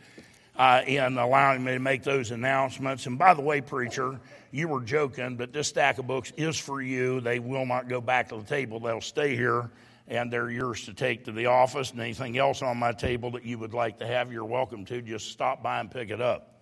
uh, 0.57 0.83
in 0.87 1.17
allowing 1.17 1.65
me 1.65 1.73
to 1.73 1.79
make 1.79 2.03
those 2.03 2.31
announcements. 2.31 3.07
And 3.07 3.19
by 3.19 3.33
the 3.33 3.43
way, 3.43 3.61
preacher, 3.61 4.21
you 4.51 4.69
were 4.69 4.81
joking, 4.81 5.37
but 5.37 5.53
this 5.53 5.69
stack 5.69 5.99
of 5.99 6.07
books 6.07 6.33
is 6.37 6.59
for 6.59 6.83
you. 6.83 7.21
They 7.21 7.39
will 7.39 7.67
not 7.67 7.89
go 7.89 8.01
back 8.01 8.29
to 8.31 8.37
the 8.37 8.45
table, 8.45 8.81
they'll 8.81 9.01
stay 9.01 9.37
here, 9.37 9.71
and 10.09 10.33
they're 10.33 10.51
yours 10.51 10.85
to 10.85 10.95
take 10.95 11.25
to 11.25 11.33
the 11.33 11.47
office. 11.47 11.91
And 11.91 12.01
anything 12.01 12.39
else 12.39 12.63
on 12.63 12.77
my 12.79 12.93
table 12.93 13.33
that 13.33 13.45
you 13.45 13.59
would 13.59 13.75
like 13.75 13.99
to 13.99 14.07
have, 14.07 14.33
you're 14.33 14.45
welcome 14.45 14.85
to. 14.87 15.03
Just 15.03 15.31
stop 15.31 15.63
by 15.63 15.81
and 15.81 15.91
pick 15.91 16.11
it 16.11 16.21
up. 16.21 16.53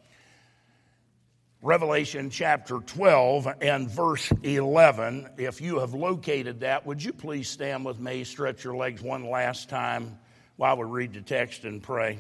Revelation 1.61 2.29
chapter 2.29 2.79
12 2.79 3.49
and 3.63 3.91
verse 3.91 4.31
11. 4.43 5.31
If 5.39 5.63
you 5.63 5.79
have 5.79 5.95
located 5.95 6.61
that, 6.61 6.85
would 6.85 7.03
you 7.03 7.13
please 7.13 7.49
stand 7.49 7.85
with 7.87 7.99
me, 7.99 8.25
stretch 8.25 8.65
your 8.65 8.77
legs 8.77 9.01
one 9.01 9.31
last 9.31 9.71
time 9.71 10.19
while 10.57 10.77
we 10.77 10.85
read 10.85 11.15
the 11.15 11.23
text 11.23 11.65
and 11.65 11.83
pray? 11.83 12.19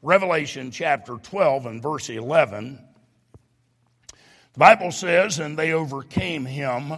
Revelation 0.00 0.70
chapter 0.70 1.16
12 1.16 1.66
and 1.66 1.82
verse 1.82 2.08
11. 2.08 2.78
The 4.52 4.58
Bible 4.58 4.92
says, 4.92 5.38
And 5.38 5.58
they 5.58 5.72
overcame 5.72 6.44
him 6.44 6.92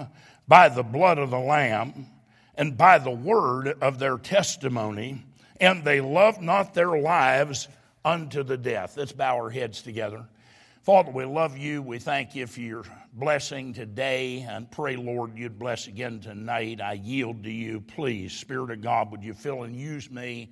by 0.47 0.69
the 0.69 0.83
blood 0.83 1.19
of 1.19 1.31
the 1.31 1.39
Lamb 1.39 2.09
and 2.57 2.77
by 2.77 2.99
the 2.99 3.11
word 3.11 3.69
of 3.81 3.99
their 3.99 4.19
testimony, 4.19 5.25
and 5.61 5.85
they 5.85 6.01
loved 6.01 6.41
not 6.41 6.75
their 6.75 6.99
lives 6.99 7.69
unto 8.05 8.43
the 8.43 8.57
death. 8.57 8.97
Let's 8.97 9.13
bow 9.13 9.37
our 9.37 9.51
heads 9.51 9.83
together. 9.83 10.25
Father, 10.83 11.11
we 11.11 11.25
love 11.25 11.57
you. 11.57 11.81
We 11.81 11.99
thank 11.99 12.35
you 12.35 12.47
for 12.47 12.61
your 12.61 12.85
blessing 13.15 13.73
today 13.73 14.47
and 14.47 14.71
pray, 14.71 14.97
Lord, 14.97 15.39
you'd 15.39 15.59
bless 15.59 15.87
again 15.87 16.21
tonight. 16.21 16.83
I 16.83 16.93
yield 16.93 17.45
to 17.45 17.51
you. 17.51 17.81
Please, 17.81 18.35
Spirit 18.35 18.71
of 18.71 18.83
God, 18.83 19.11
would 19.11 19.25
you 19.25 19.33
fill 19.33 19.63
and 19.63 19.75
use 19.75 20.11
me 20.11 20.51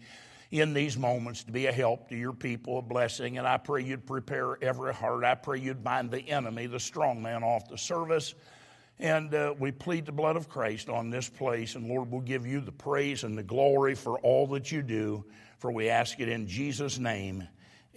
in 0.52 0.72
these 0.74 0.96
moments 0.96 1.44
to 1.44 1.52
be 1.52 1.66
a 1.66 1.72
help 1.72 2.08
to 2.10 2.16
your 2.16 2.32
people, 2.32 2.78
a 2.78 2.82
blessing. 2.82 3.38
And 3.38 3.46
I 3.46 3.56
pray 3.56 3.82
you'd 3.82 4.06
prepare 4.06 4.62
every 4.62 4.94
heart. 4.94 5.24
I 5.24 5.34
pray 5.34 5.58
you'd 5.58 5.82
bind 5.82 6.10
the 6.10 6.20
enemy, 6.20 6.66
the 6.66 6.80
strong 6.80 7.20
man, 7.20 7.42
off 7.42 7.68
the 7.68 7.78
service. 7.78 8.34
And 9.02 9.34
uh, 9.34 9.52
we 9.58 9.72
plead 9.72 10.06
the 10.06 10.12
blood 10.12 10.36
of 10.36 10.48
Christ 10.48 10.88
on 10.88 11.10
this 11.10 11.28
place. 11.28 11.74
And 11.74 11.88
Lord, 11.88 12.12
we'll 12.12 12.20
give 12.20 12.46
you 12.46 12.60
the 12.60 12.70
praise 12.70 13.24
and 13.24 13.36
the 13.36 13.42
glory 13.42 13.96
for 13.96 14.16
all 14.20 14.46
that 14.48 14.70
you 14.70 14.80
do. 14.80 15.24
For 15.58 15.72
we 15.72 15.88
ask 15.88 16.20
it 16.20 16.28
in 16.28 16.46
Jesus' 16.46 17.00
name. 17.00 17.48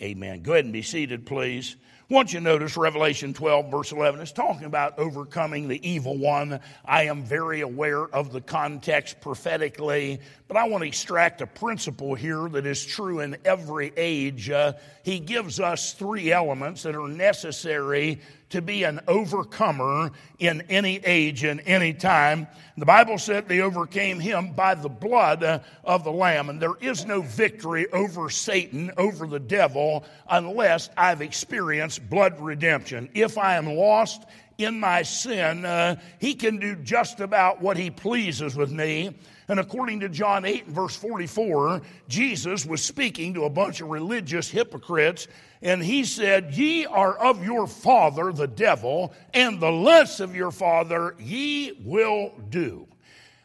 Amen. 0.02 0.42
Go 0.42 0.54
ahead 0.54 0.66
and 0.66 0.74
be 0.74 0.82
seated, 0.82 1.28
please. 1.28 1.76
Once 2.10 2.34
you 2.34 2.40
notice 2.40 2.76
Revelation 2.76 3.34
12, 3.34 3.72
verse 3.72 3.92
11, 3.92 4.20
it's 4.20 4.32
talking 4.32 4.66
about 4.66 4.98
overcoming 4.98 5.68
the 5.68 5.88
evil 5.88 6.18
one. 6.18 6.60
I 6.84 7.04
am 7.04 7.24
very 7.24 7.62
aware 7.62 8.04
of 8.04 8.32
the 8.32 8.42
context 8.42 9.22
prophetically, 9.22 10.20
but 10.48 10.58
I 10.58 10.68
want 10.68 10.84
to 10.84 10.88
extract 10.88 11.42
a 11.42 11.48
principle 11.48 12.14
here 12.14 12.50
that 12.50 12.66
is 12.66 12.86
true 12.86 13.22
in 13.22 13.38
every 13.46 13.92
age. 13.96 14.50
Uh, 14.50 14.74
he 15.04 15.20
gives 15.20 15.60
us 15.60 15.94
three 15.94 16.32
elements 16.32 16.84
that 16.84 16.96
are 16.96 17.08
necessary 17.08 18.22
to 18.56 18.62
be 18.62 18.84
an 18.84 19.02
overcomer 19.10 20.10
in 20.40 20.62
any 20.70 20.96
age 21.04 21.44
and 21.44 21.62
any 21.66 21.94
time. 21.94 22.48
The 22.78 22.86
Bible 22.86 23.18
said 23.18 23.50
they 23.50 23.60
overcame 23.60 24.18
him 24.18 24.54
by 24.54 24.76
the 24.76 24.88
blood 24.88 25.62
of 25.84 26.04
the 26.06 26.12
Lamb. 26.12 26.50
And 26.50 26.62
there 26.62 26.78
is 26.80 27.06
no 27.06 27.22
victory 27.22 27.92
over 27.92 28.30
Satan, 28.30 28.94
over 28.96 29.28
the 29.28 29.42
devil, 29.42 30.06
unless 30.30 30.90
I've 30.96 31.22
experienced 31.22 32.10
blood 32.10 32.40
redemption. 32.40 33.10
If 33.14 33.38
I 33.38 33.58
am 33.58 33.68
lost 33.68 34.24
in 34.58 34.80
my 34.80 35.02
sin, 35.02 35.66
uh, 35.66 35.98
he 36.20 36.34
can 36.34 36.58
do 36.58 36.78
just 36.78 37.20
about 37.20 37.62
what 37.62 37.76
he 37.76 37.90
pleases 37.90 38.56
with 38.56 38.72
me. 38.72 39.18
And 39.50 39.60
according 39.60 40.00
to 40.00 40.10
John 40.10 40.46
8 40.46 40.68
and 40.68 40.74
verse 40.74 40.96
44, 40.96 41.82
Jesus 42.08 42.66
was 42.66 42.82
speaking 42.82 43.34
to 43.34 43.44
a 43.44 43.50
bunch 43.50 43.82
of 43.82 43.90
religious 43.90 44.50
hypocrites, 44.50 45.28
and 45.66 45.84
he 45.84 46.04
said, 46.04 46.54
Ye 46.54 46.86
are 46.86 47.18
of 47.18 47.44
your 47.44 47.66
father, 47.66 48.32
the 48.32 48.48
devil, 48.48 49.12
and 49.34 49.60
the 49.60 49.72
lusts 49.72 50.20
of 50.20 50.36
your 50.36 50.52
father 50.52 51.16
ye 51.20 51.72
will 51.84 52.34
do. 52.52 52.88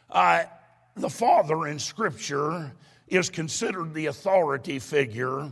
Uh, 0.07 0.43
the 0.95 1.09
father 1.09 1.65
in 1.65 1.79
Scripture 1.79 2.73
is 3.07 3.31
considered 3.31 3.95
the 3.95 4.05
authority 4.05 4.77
figure. 4.77 5.49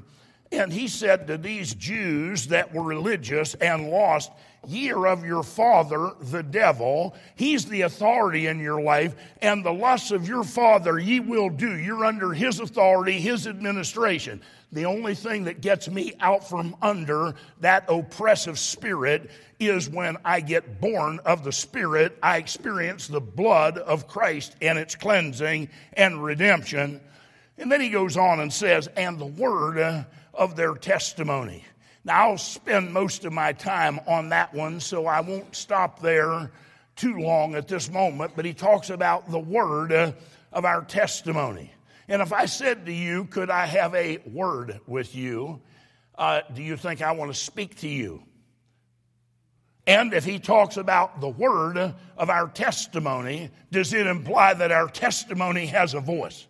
And 0.51 0.71
he 0.71 0.87
said 0.87 1.25
to 1.25 1.39
these 1.39 1.73
Jews 1.73 2.47
that 2.47 2.71
were 2.71 2.83
religious 2.83 3.55
and 3.55 3.89
lost, 3.89 4.31
Ye 4.67 4.91
are 4.91 5.07
of 5.07 5.25
your 5.25 5.41
father, 5.41 6.11
the 6.21 6.43
devil. 6.43 7.15
He's 7.35 7.65
the 7.65 7.81
authority 7.81 8.45
in 8.45 8.59
your 8.59 8.79
life, 8.79 9.15
and 9.41 9.65
the 9.65 9.73
lusts 9.73 10.11
of 10.11 10.27
your 10.27 10.43
father 10.43 10.99
ye 10.99 11.19
will 11.19 11.49
do. 11.49 11.77
You're 11.77 12.05
under 12.05 12.31
his 12.31 12.59
authority, 12.59 13.19
his 13.19 13.47
administration. 13.47 14.41
The 14.71 14.85
only 14.85 15.15
thing 15.15 15.45
that 15.45 15.61
gets 15.61 15.89
me 15.89 16.13
out 16.19 16.47
from 16.47 16.75
under 16.81 17.33
that 17.61 17.85
oppressive 17.87 18.59
spirit 18.59 19.31
is 19.59 19.89
when 19.89 20.17
I 20.23 20.41
get 20.41 20.79
born 20.79 21.19
of 21.25 21.43
the 21.43 21.51
Spirit. 21.51 22.17
I 22.21 22.37
experience 22.37 23.07
the 23.07 23.19
blood 23.19 23.79
of 23.79 24.07
Christ 24.07 24.55
and 24.61 24.77
its 24.77 24.95
cleansing 24.95 25.69
and 25.93 26.23
redemption. 26.23 27.01
And 27.57 27.71
then 27.71 27.81
he 27.81 27.89
goes 27.89 28.15
on 28.15 28.39
and 28.39 28.53
says, 28.53 28.87
and 28.95 29.19
the 29.19 29.25
word 29.25 30.05
of 30.33 30.55
their 30.55 30.75
testimony. 30.75 31.65
Now, 32.05 32.29
I'll 32.29 32.37
spend 32.37 32.93
most 32.93 33.25
of 33.25 33.33
my 33.33 33.53
time 33.53 33.99
on 34.07 34.29
that 34.29 34.53
one, 34.53 34.79
so 34.79 35.07
I 35.07 35.19
won't 35.19 35.55
stop 35.55 35.99
there 35.99 36.51
too 36.95 37.17
long 37.17 37.55
at 37.55 37.67
this 37.67 37.89
moment, 37.89 38.33
but 38.35 38.45
he 38.45 38.53
talks 38.53 38.89
about 38.89 39.29
the 39.29 39.39
word 39.39 39.91
of 39.91 40.65
our 40.65 40.83
testimony. 40.83 41.73
And 42.09 42.23
if 42.23 42.33
I 42.33 42.45
said 42.45 42.87
to 42.87 42.91
you, 42.91 43.25
Could 43.25 43.51
I 43.51 43.67
have 43.67 43.93
a 43.93 44.17
word 44.25 44.81
with 44.87 45.15
you? 45.15 45.61
Uh, 46.17 46.41
do 46.53 46.63
you 46.63 46.75
think 46.75 47.01
I 47.01 47.13
want 47.13 47.31
to 47.31 47.39
speak 47.39 47.75
to 47.77 47.87
you? 47.87 48.23
And 49.85 50.13
if 50.13 50.25
he 50.25 50.39
talks 50.39 50.75
about 50.77 51.21
the 51.21 51.29
word 51.29 51.77
of 51.77 52.29
our 52.29 52.47
testimony, 52.47 53.51
does 53.71 53.93
it 53.93 54.05
imply 54.05 54.55
that 54.55 54.71
our 54.71 54.87
testimony 54.87 55.67
has 55.67 55.93
a 55.93 55.99
voice? 55.99 56.47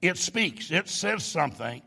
It 0.00 0.16
speaks, 0.16 0.70
it 0.70 0.88
says 0.88 1.24
something. 1.24 1.82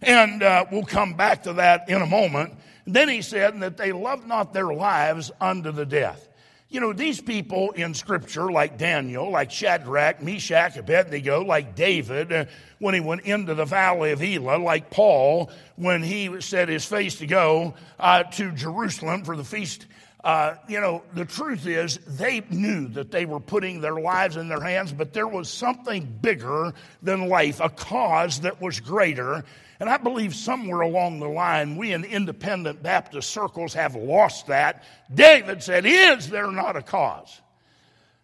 And 0.00 0.42
uh, 0.42 0.66
we'll 0.70 0.84
come 0.84 1.14
back 1.14 1.44
to 1.44 1.54
that 1.54 1.88
in 1.88 2.00
a 2.00 2.06
moment. 2.06 2.54
Then 2.86 3.08
he 3.08 3.22
said 3.22 3.60
that 3.60 3.76
they 3.76 3.92
loved 3.92 4.26
not 4.26 4.52
their 4.52 4.72
lives 4.72 5.32
unto 5.40 5.72
the 5.72 5.86
death. 5.86 6.28
You 6.68 6.80
know, 6.80 6.92
these 6.92 7.20
people 7.20 7.70
in 7.70 7.94
Scripture, 7.94 8.50
like 8.50 8.76
Daniel, 8.76 9.30
like 9.30 9.52
Shadrach, 9.52 10.20
Meshach, 10.20 10.76
Abednego, 10.76 11.44
like 11.44 11.76
David, 11.76 12.32
uh, 12.32 12.46
when 12.80 12.92
he 12.92 12.98
went 12.98 13.20
into 13.20 13.54
the 13.54 13.64
valley 13.64 14.10
of 14.10 14.20
Elah, 14.20 14.58
like 14.58 14.90
Paul, 14.90 15.52
when 15.76 16.02
he 16.02 16.40
set 16.40 16.68
his 16.68 16.84
face 16.84 17.16
to 17.20 17.26
go 17.28 17.74
uh, 18.00 18.24
to 18.24 18.50
Jerusalem 18.50 19.22
for 19.22 19.36
the 19.36 19.44
feast. 19.44 19.86
Uh, 20.24 20.56
you 20.68 20.80
know, 20.80 21.04
the 21.14 21.24
truth 21.24 21.68
is, 21.68 21.98
they 21.98 22.42
knew 22.50 22.88
that 22.88 23.12
they 23.12 23.26
were 23.26 23.38
putting 23.38 23.80
their 23.80 24.00
lives 24.00 24.36
in 24.36 24.48
their 24.48 24.60
hands, 24.60 24.92
but 24.92 25.12
there 25.12 25.28
was 25.28 25.48
something 25.48 26.18
bigger 26.20 26.74
than 27.00 27.28
life, 27.28 27.60
a 27.60 27.68
cause 27.68 28.40
that 28.40 28.60
was 28.60 28.80
greater. 28.80 29.44
And 29.78 29.90
I 29.90 29.98
believe 29.98 30.34
somewhere 30.34 30.80
along 30.80 31.20
the 31.20 31.28
line, 31.28 31.76
we 31.76 31.92
in 31.92 32.04
independent 32.04 32.82
Baptist 32.82 33.30
circles 33.30 33.74
have 33.74 33.94
lost 33.94 34.46
that. 34.46 34.84
David 35.12 35.62
said, 35.62 35.84
Is 35.84 36.30
there 36.30 36.50
not 36.50 36.76
a 36.76 36.82
cause? 36.82 37.40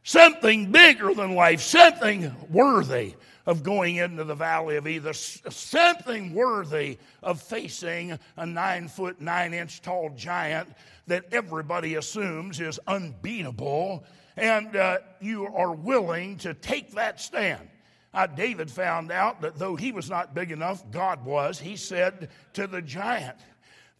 Something 0.03 0.73
bigger 0.73 1.15
than 1.15 1.35
life, 1.35 1.61
something 1.61 2.35
worthy 2.51 3.15
of 3.47 3.63
going 3.63 3.97
into 3.97 4.25
the 4.25 4.35
valley 4.35 4.77
of 4.77 4.87
Elah, 4.87 5.15
something 5.15 6.33
worthy 6.33 6.99
of 7.23 7.41
facing 7.41 8.19
a 8.37 8.47
nine 8.47 8.89
foot, 8.89 9.21
nine 9.21 9.53
inch 9.53 9.83
tall 9.83 10.11
giant 10.17 10.69
that 11.07 11.25
everybody 11.33 11.97
assumes 11.97 12.61
is 12.61 12.81
unbeatable, 12.87 14.05
and 14.37 14.77
uh, 14.77 14.99
you 15.21 15.47
are 15.47 15.73
willing 15.73 16.37
to 16.39 16.55
take 16.55 16.93
that 16.93 17.21
stand. 17.21 17.69
Uh, 18.15 18.27
David 18.27 18.71
found 18.71 19.11
out 19.11 19.41
that 19.41 19.59
though 19.59 19.77
he 19.77 19.91
was 19.91 20.11
not 20.11 20.35
big 20.35 20.51
enough, 20.51 20.91
God 20.91 21.25
was. 21.25 21.59
He 21.59 21.77
said 21.77 22.29
to 22.53 22.67
the 22.67 22.83
giant, 22.83 23.39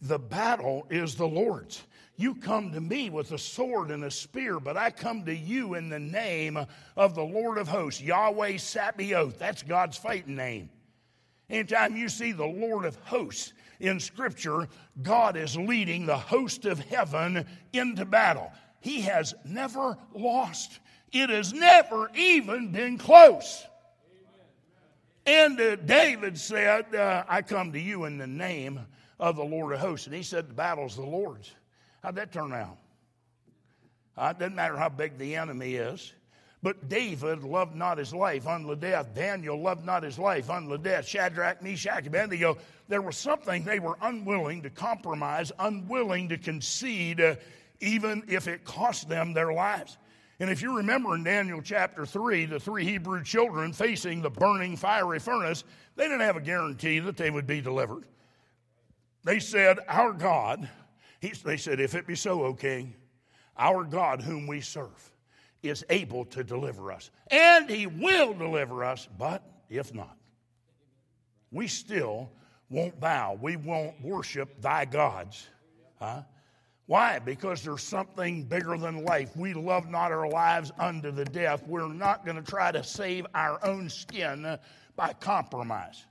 The 0.01 0.19
battle 0.19 0.85
is 0.89 1.15
the 1.15 1.27
Lord's. 1.27 1.83
You 2.15 2.35
come 2.35 2.71
to 2.73 2.79
me 2.79 3.09
with 3.09 3.31
a 3.31 3.39
sword 3.39 3.89
and 3.89 4.03
a 4.03 4.11
spear, 4.11 4.59
but 4.59 4.77
I 4.77 4.91
come 4.91 5.25
to 5.25 5.35
you 5.35 5.73
in 5.73 5.89
the 5.89 5.99
name 5.99 6.63
of 6.95 7.15
the 7.15 7.23
Lord 7.23 7.57
of 7.57 7.67
hosts, 7.67 8.01
Yahweh 8.01 8.57
Sabaoth. 8.57 9.39
That's 9.39 9.63
God's 9.63 9.97
fighting 9.97 10.35
name. 10.35 10.69
Anytime 11.49 11.95
you 11.95 12.09
see 12.09 12.31
the 12.31 12.45
Lord 12.45 12.85
of 12.85 12.95
hosts 12.97 13.53
in 13.79 13.99
Scripture, 13.99 14.67
God 15.01 15.35
is 15.35 15.57
leading 15.57 16.05
the 16.05 16.17
host 16.17 16.65
of 16.65 16.79
heaven 16.79 17.45
into 17.73 18.05
battle. 18.05 18.51
He 18.79 19.01
has 19.01 19.33
never 19.43 19.97
lost, 20.13 20.79
it 21.11 21.29
has 21.29 21.51
never 21.51 22.11
even 22.15 22.71
been 22.71 22.99
close. 22.99 23.65
And 25.25 25.59
uh, 25.59 25.75
David 25.77 26.37
said, 26.37 26.93
uh, 26.93 27.23
I 27.27 27.41
come 27.41 27.71
to 27.71 27.79
you 27.79 28.05
in 28.05 28.17
the 28.17 28.27
name 28.27 28.79
of 29.19 29.37
the 29.37 29.43
Lord 29.43 29.73
of 29.73 29.79
hosts. 29.79 30.07
And 30.07 30.15
he 30.15 30.23
said, 30.23 30.49
The 30.49 30.53
battle's 30.53 30.95
the 30.95 31.05
Lord's. 31.05 31.51
How'd 32.01 32.15
that 32.15 32.33
turn 32.33 32.51
out? 32.53 32.77
Uh, 34.17 34.33
it 34.35 34.39
doesn't 34.39 34.55
matter 34.55 34.77
how 34.77 34.89
big 34.89 35.17
the 35.17 35.35
enemy 35.35 35.75
is. 35.75 36.13
But 36.61 36.87
David 36.87 37.43
loved 37.43 37.75
not 37.75 37.97
his 37.97 38.13
life 38.13 38.47
unto 38.47 38.75
death. 38.75 39.13
Daniel 39.13 39.61
loved 39.61 39.85
not 39.85 40.03
his 40.03 40.17
life 40.17 40.49
unto 40.49 40.77
death. 40.77 41.05
Shadrach, 41.05 41.61
Meshach, 41.61 42.07
Abednego. 42.07 42.57
There 42.87 43.01
was 43.01 43.17
something 43.17 43.65
they 43.65 43.79
were 43.79 43.97
unwilling 44.01 44.61
to 44.63 44.69
compromise, 44.69 45.51
unwilling 45.59 46.29
to 46.29 46.37
concede, 46.37 47.19
uh, 47.19 47.35
even 47.81 48.23
if 48.29 48.47
it 48.47 48.63
cost 48.63 49.09
them 49.09 49.33
their 49.33 49.51
lives. 49.51 49.97
And 50.43 50.51
if 50.51 50.61
you 50.61 50.75
remember 50.75 51.15
in 51.15 51.23
Daniel 51.23 51.61
chapter 51.61 52.05
3, 52.05 52.47
the 52.47 52.59
three 52.59 52.83
Hebrew 52.83 53.23
children 53.23 53.71
facing 53.71 54.21
the 54.21 54.29
burning 54.29 54.75
fiery 54.75 55.19
furnace, 55.19 55.63
they 55.95 56.03
didn't 56.03 56.19
have 56.19 56.35
a 56.35 56.41
guarantee 56.41 56.99
that 56.99 57.15
they 57.15 57.29
would 57.29 57.47
be 57.47 57.61
delivered. 57.61 58.03
They 59.23 59.39
said, 59.39 59.79
Our 59.87 60.11
God, 60.11 60.69
he, 61.21 61.29
they 61.29 61.55
said, 61.55 61.79
If 61.79 61.95
it 61.95 62.05
be 62.05 62.15
so, 62.15 62.43
O 62.43 62.53
king, 62.53 62.93
our 63.57 63.85
God 63.85 64.21
whom 64.21 64.45
we 64.45 64.59
serve 64.59 65.13
is 65.61 65.85
able 65.89 66.25
to 66.25 66.43
deliver 66.43 66.91
us. 66.91 67.09
And 67.31 67.69
he 67.69 67.87
will 67.87 68.33
deliver 68.33 68.83
us, 68.83 69.07
but 69.17 69.49
if 69.69 69.93
not, 69.93 70.17
we 71.51 71.67
still 71.69 72.29
won't 72.69 72.99
bow. 72.99 73.39
We 73.41 73.55
won't 73.55 74.01
worship 74.01 74.59
thy 74.61 74.83
gods. 74.83 75.47
Huh? 76.01 76.23
Why? 76.85 77.19
Because 77.19 77.63
there's 77.63 77.83
something 77.83 78.43
bigger 78.43 78.77
than 78.77 79.05
life. 79.05 79.35
We 79.37 79.53
love 79.53 79.89
not 79.89 80.11
our 80.11 80.27
lives 80.27 80.71
unto 80.77 81.11
the 81.11 81.23
death. 81.23 81.63
We're 81.65 81.87
not 81.87 82.25
going 82.25 82.35
to 82.35 82.43
try 82.43 82.71
to 82.71 82.83
save 82.83 83.25
our 83.33 83.63
own 83.63 83.89
skin 83.89 84.57
by 84.95 85.13
compromise. 85.13 86.05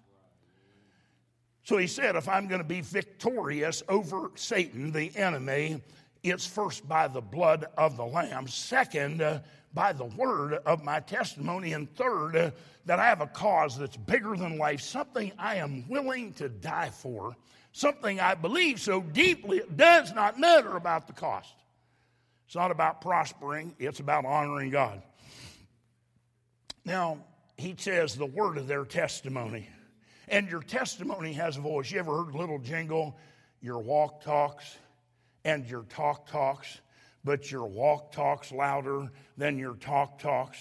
So 1.65 1.77
he 1.77 1.87
said, 1.87 2.17
if 2.17 2.29
I'm 2.29 2.49
going 2.49 2.61
to 2.61 2.67
be 2.67 2.81
victorious 2.81 3.83
over 3.89 4.31
Satan, 4.35 4.91
the 4.91 5.15
enemy, 5.15 5.81
it's 6.23 6.47
first 6.47 6.89
by 6.89 7.07
the 7.07 7.21
blood 7.21 7.67
of 7.77 7.97
the 7.97 8.05
Lamb, 8.05 8.49
second, 8.49 9.21
uh, 9.21 9.41
by 9.75 9.93
the 9.93 10.05
word 10.05 10.55
of 10.67 10.83
my 10.83 11.01
testimony, 11.01 11.73
and 11.75 11.95
third, 11.95 12.35
uh, 12.35 12.51
that 12.87 12.99
I 12.99 13.07
have 13.07 13.21
a 13.21 13.27
cause 13.27 13.79
that's 13.79 13.97
bigger 13.97 14.37
than 14.37 14.59
life, 14.59 14.81
something 14.81 15.33
I 15.39 15.57
am 15.57 15.89
willing 15.89 16.33
to 16.35 16.49
die 16.49 16.91
for 16.91 17.37
something 17.73 18.21
I 18.21 18.35
believe 18.35 18.81
so 18.81 19.01
deeply, 19.01 19.59
it 19.59 19.77
does 19.77 20.13
not 20.13 20.39
matter 20.39 20.77
about 20.77 21.07
the 21.07 21.13
cost. 21.13 21.55
It's 22.47 22.55
not 22.55 22.71
about 22.71 23.01
prospering, 23.01 23.75
it's 23.79 24.01
about 24.01 24.25
honoring 24.25 24.71
God. 24.71 25.03
Now, 26.85 27.19
he 27.57 27.75
says 27.79 28.15
the 28.15 28.27
word 28.27 28.59
of 28.59 28.67
their 28.67 28.85
testimony. 28.85 29.69
And 30.29 30.49
your 30.51 30.63
testimony 30.63 31.33
has 31.35 31.57
a 31.57 31.61
voice. 31.61 31.91
You 31.91 31.99
ever 31.99 32.25
heard 32.25 32.35
little 32.35 32.59
jingle? 32.59 33.17
Your 33.61 33.79
walk 33.79 34.23
talks 34.23 34.79
and 35.45 35.67
your 35.67 35.83
talk 35.85 36.27
talks, 36.27 36.81
but 37.25 37.51
your 37.51 37.67
walk 37.67 38.13
talks 38.13 38.53
louder 38.53 39.11
than 39.37 39.59
your 39.59 39.75
talk 39.75 40.19
talks. 40.19 40.59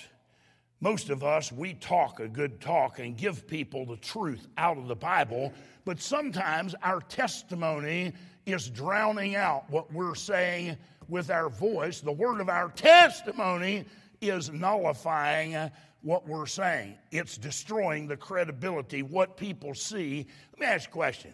Most 0.84 1.12
of 1.12 1.24
us, 1.24 1.52
we 1.52 1.76
talk 1.76 2.20
a 2.20 2.28
good 2.28 2.60
talk 2.60 2.98
and 2.98 3.15
give 3.15 3.46
people 3.46 3.86
the 3.86 3.98
truth 3.98 4.48
out 4.58 4.80
of 4.80 4.88
the 4.88 4.96
Bible, 4.96 5.54
but 5.86 6.02
sometimes 6.02 6.74
our 6.82 7.02
testimony 7.02 8.13
is 8.48 8.67
drowning 8.67 9.36
out 9.36 9.70
what 9.70 9.94
we're 9.94 10.15
saying 10.15 10.76
with 11.08 11.30
our 11.30 11.50
voice. 11.50 12.02
The 12.02 12.12
word 12.12 12.41
of 12.41 12.50
our 12.50 12.70
testimony 12.70 13.86
is 14.22 14.52
nullifying 14.52 15.70
what 16.02 16.28
we're 16.28 16.48
saying, 16.48 16.96
it's 17.12 17.38
destroying 17.38 18.08
the 18.08 18.17
credibility, 18.17 19.04
what 19.04 19.38
people 19.38 19.76
see. 19.76 20.26
Let 20.54 20.60
me 20.60 20.65
ask 20.65 20.88
you 20.88 20.91
a 20.91 20.94
question. 20.94 21.34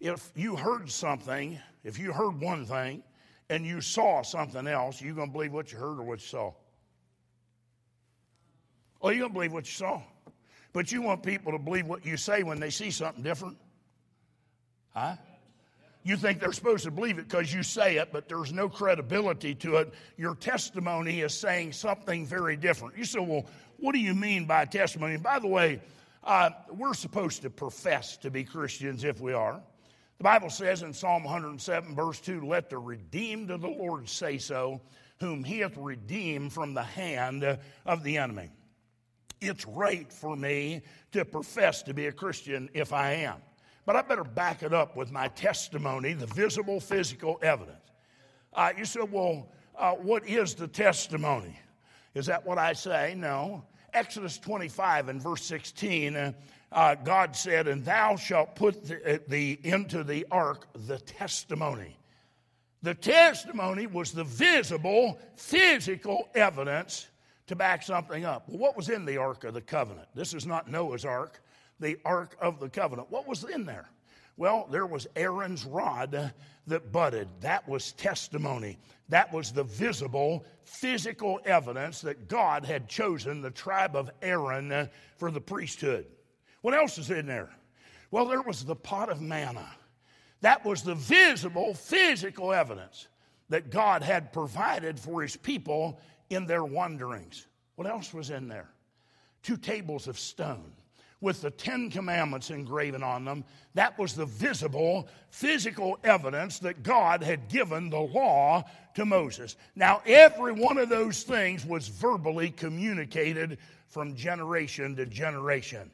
If 0.00 0.32
you 0.34 0.56
heard 0.56 0.90
something, 0.90 1.60
if 1.84 1.96
you 1.96 2.12
heard 2.12 2.40
one 2.40 2.66
thing 2.66 3.04
and 3.48 3.64
you 3.64 3.80
saw 3.80 4.22
something 4.22 4.66
else, 4.66 5.00
you 5.00 5.14
going 5.14 5.28
to 5.28 5.32
believe 5.32 5.52
what 5.52 5.70
you 5.70 5.78
heard 5.78 6.00
or 6.00 6.02
what 6.02 6.20
you 6.20 6.26
saw? 6.26 6.52
Well, 9.00 9.12
you 9.12 9.20
don't 9.20 9.32
believe 9.32 9.52
what 9.52 9.66
you 9.66 9.72
saw. 9.72 10.02
But 10.72 10.92
you 10.92 11.02
want 11.02 11.22
people 11.22 11.52
to 11.52 11.58
believe 11.58 11.86
what 11.86 12.04
you 12.04 12.16
say 12.16 12.42
when 12.42 12.60
they 12.60 12.70
see 12.70 12.90
something 12.90 13.22
different. 13.22 13.56
Huh? 14.94 15.16
You 16.02 16.16
think 16.16 16.40
they're 16.40 16.52
supposed 16.52 16.84
to 16.84 16.90
believe 16.90 17.18
it 17.18 17.28
because 17.28 17.52
you 17.52 17.62
say 17.62 17.96
it, 17.96 18.10
but 18.12 18.28
there's 18.28 18.52
no 18.52 18.68
credibility 18.68 19.54
to 19.56 19.76
it. 19.76 19.92
Your 20.16 20.34
testimony 20.34 21.20
is 21.20 21.34
saying 21.34 21.72
something 21.72 22.24
very 22.24 22.56
different. 22.56 22.96
You 22.96 23.04
say, 23.04 23.20
well, 23.20 23.46
what 23.78 23.92
do 23.92 23.98
you 23.98 24.14
mean 24.14 24.46
by 24.46 24.64
testimony? 24.64 25.14
And 25.14 25.22
by 25.22 25.38
the 25.38 25.48
way, 25.48 25.80
uh, 26.24 26.50
we're 26.70 26.94
supposed 26.94 27.42
to 27.42 27.50
profess 27.50 28.16
to 28.18 28.30
be 28.30 28.44
Christians 28.44 29.04
if 29.04 29.20
we 29.20 29.32
are. 29.32 29.60
The 30.18 30.24
Bible 30.24 30.50
says 30.50 30.82
in 30.82 30.92
Psalm 30.92 31.24
107, 31.24 31.94
verse 31.94 32.20
2, 32.20 32.46
let 32.46 32.70
the 32.70 32.78
redeemed 32.78 33.50
of 33.50 33.60
the 33.60 33.68
Lord 33.68 34.08
say 34.08 34.38
so, 34.38 34.80
whom 35.20 35.44
he 35.44 35.58
hath 35.58 35.76
redeemed 35.76 36.52
from 36.52 36.74
the 36.74 36.82
hand 36.82 37.58
of 37.86 38.02
the 38.02 38.18
enemy 38.18 38.50
it's 39.40 39.66
right 39.66 40.12
for 40.12 40.36
me 40.36 40.82
to 41.12 41.24
profess 41.24 41.82
to 41.84 41.94
be 41.94 42.06
a 42.06 42.12
Christian 42.12 42.68
if 42.74 42.92
I 42.92 43.12
am. 43.12 43.36
But 43.86 43.96
I 43.96 44.02
better 44.02 44.24
back 44.24 44.62
it 44.62 44.74
up 44.74 44.96
with 44.96 45.10
my 45.12 45.28
testimony, 45.28 46.12
the 46.12 46.26
visible 46.26 46.80
physical 46.80 47.38
evidence. 47.42 47.78
Uh, 48.52 48.72
you 48.76 48.84
said, 48.84 49.10
well, 49.10 49.48
uh, 49.78 49.92
what 49.92 50.26
is 50.28 50.54
the 50.54 50.68
testimony? 50.68 51.58
Is 52.14 52.26
that 52.26 52.44
what 52.44 52.58
I 52.58 52.72
say? 52.72 53.14
No. 53.16 53.64
Exodus 53.94 54.38
25 54.38 55.08
and 55.08 55.22
verse 55.22 55.42
16, 55.44 56.16
uh, 56.16 56.32
uh 56.70 56.94
God 56.96 57.34
said, 57.34 57.68
And 57.68 57.84
thou 57.84 58.16
shalt 58.16 58.54
put 58.54 58.84
the, 58.84 59.14
uh, 59.14 59.18
the, 59.28 59.58
into 59.62 60.04
the 60.04 60.26
ark 60.30 60.66
the 60.86 60.98
testimony. 60.98 61.96
The 62.82 62.94
testimony 62.94 63.86
was 63.86 64.12
the 64.12 64.24
visible, 64.24 65.18
physical 65.36 66.28
evidence 66.34 67.08
to 67.48 67.56
back 67.56 67.82
something 67.82 68.24
up. 68.24 68.48
Well, 68.48 68.58
what 68.58 68.76
was 68.76 68.88
in 68.88 69.04
the 69.04 69.16
Ark 69.16 69.44
of 69.44 69.54
the 69.54 69.60
Covenant? 69.60 70.08
This 70.14 70.34
is 70.34 70.46
not 70.46 70.70
Noah's 70.70 71.04
Ark, 71.04 71.42
the 71.80 71.98
Ark 72.04 72.36
of 72.40 72.60
the 72.60 72.68
Covenant. 72.68 73.10
What 73.10 73.26
was 73.26 73.44
in 73.44 73.64
there? 73.64 73.88
Well, 74.36 74.68
there 74.70 74.86
was 74.86 75.08
Aaron's 75.16 75.64
rod 75.64 76.32
that 76.68 76.92
budded. 76.92 77.28
That 77.40 77.68
was 77.68 77.92
testimony. 77.92 78.78
That 79.08 79.32
was 79.32 79.50
the 79.50 79.64
visible, 79.64 80.44
physical 80.64 81.40
evidence 81.44 82.02
that 82.02 82.28
God 82.28 82.64
had 82.64 82.88
chosen 82.88 83.42
the 83.42 83.50
tribe 83.50 83.96
of 83.96 84.10
Aaron 84.22 84.88
for 85.16 85.32
the 85.32 85.40
priesthood. 85.40 86.06
What 86.60 86.74
else 86.74 86.98
is 86.98 87.10
in 87.10 87.26
there? 87.26 87.50
Well, 88.10 88.26
there 88.26 88.42
was 88.42 88.64
the 88.64 88.76
pot 88.76 89.10
of 89.10 89.20
manna. 89.20 89.68
That 90.40 90.64
was 90.64 90.82
the 90.82 90.94
visible, 90.94 91.74
physical 91.74 92.52
evidence 92.52 93.08
that 93.48 93.70
God 93.70 94.02
had 94.02 94.32
provided 94.32 95.00
for 95.00 95.22
his 95.22 95.36
people 95.36 96.00
in 96.30 96.46
their 96.46 96.64
wanderings. 96.64 97.46
What 97.76 97.86
else 97.86 98.12
was 98.12 98.30
in 98.30 98.48
there? 98.48 98.68
Two 99.42 99.56
tables 99.56 100.08
of 100.08 100.18
stone 100.18 100.72
with 101.20 101.42
the 101.42 101.50
Ten 101.50 101.90
Commandments 101.90 102.50
engraven 102.50 103.02
on 103.02 103.24
them. 103.24 103.44
That 103.74 103.98
was 103.98 104.14
the 104.14 104.26
visible, 104.26 105.08
physical 105.30 105.98
evidence 106.04 106.58
that 106.60 106.82
God 106.82 107.22
had 107.22 107.48
given 107.48 107.90
the 107.90 108.00
law 108.00 108.64
to 108.94 109.04
Moses. 109.04 109.56
Now, 109.74 110.00
every 110.06 110.52
one 110.52 110.78
of 110.78 110.88
those 110.88 111.22
things 111.22 111.66
was 111.66 111.88
verbally 111.88 112.50
communicated 112.50 113.58
from 113.88 114.14
generation 114.14 114.94
to 114.96 115.06
generation, 115.06 115.90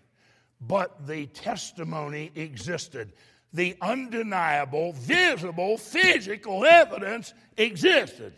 but 0.60 1.06
the 1.06 1.26
testimony 1.26 2.30
existed. 2.34 3.12
The 3.52 3.76
undeniable, 3.80 4.92
visible, 4.94 5.78
physical 5.78 6.64
evidence 6.64 7.32
existed. 7.56 8.34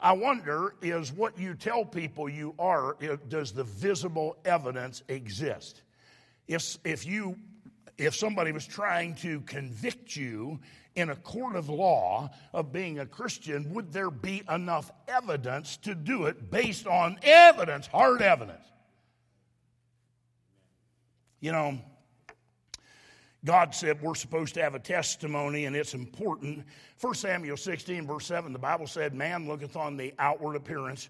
I 0.00 0.12
wonder 0.12 0.74
is 0.80 1.12
what 1.12 1.38
you 1.38 1.54
tell 1.54 1.84
people 1.84 2.28
you 2.28 2.54
are, 2.58 2.96
does 3.28 3.52
the 3.52 3.64
visible 3.64 4.36
evidence 4.44 5.02
exist? 5.08 5.82
If, 6.48 6.78
if 6.84 7.06
you 7.06 7.36
if 8.00 8.16
somebody 8.16 8.50
was 8.50 8.66
trying 8.66 9.14
to 9.14 9.42
convict 9.42 10.16
you 10.16 10.58
in 10.94 11.10
a 11.10 11.16
court 11.16 11.54
of 11.54 11.68
law 11.68 12.30
of 12.54 12.72
being 12.72 12.98
a 12.98 13.04
Christian, 13.04 13.74
would 13.74 13.92
there 13.92 14.10
be 14.10 14.42
enough 14.50 14.90
evidence 15.06 15.76
to 15.78 15.94
do 15.94 16.24
it 16.24 16.50
based 16.50 16.86
on 16.86 17.18
evidence, 17.22 17.86
hard 17.86 18.22
evidence? 18.22 18.64
You 21.40 21.52
know, 21.52 21.78
God 23.44 23.74
said 23.74 24.02
we're 24.02 24.14
supposed 24.14 24.54
to 24.54 24.62
have 24.62 24.74
a 24.74 24.78
testimony 24.78 25.64
and 25.64 25.74
it's 25.74 25.94
important. 25.94 26.64
1 27.00 27.14
Samuel 27.14 27.56
16, 27.56 28.06
verse 28.06 28.26
7, 28.26 28.52
the 28.52 28.58
Bible 28.58 28.86
said, 28.86 29.14
Man 29.14 29.48
looketh 29.48 29.76
on 29.76 29.96
the 29.96 30.12
outward 30.18 30.56
appearance, 30.56 31.08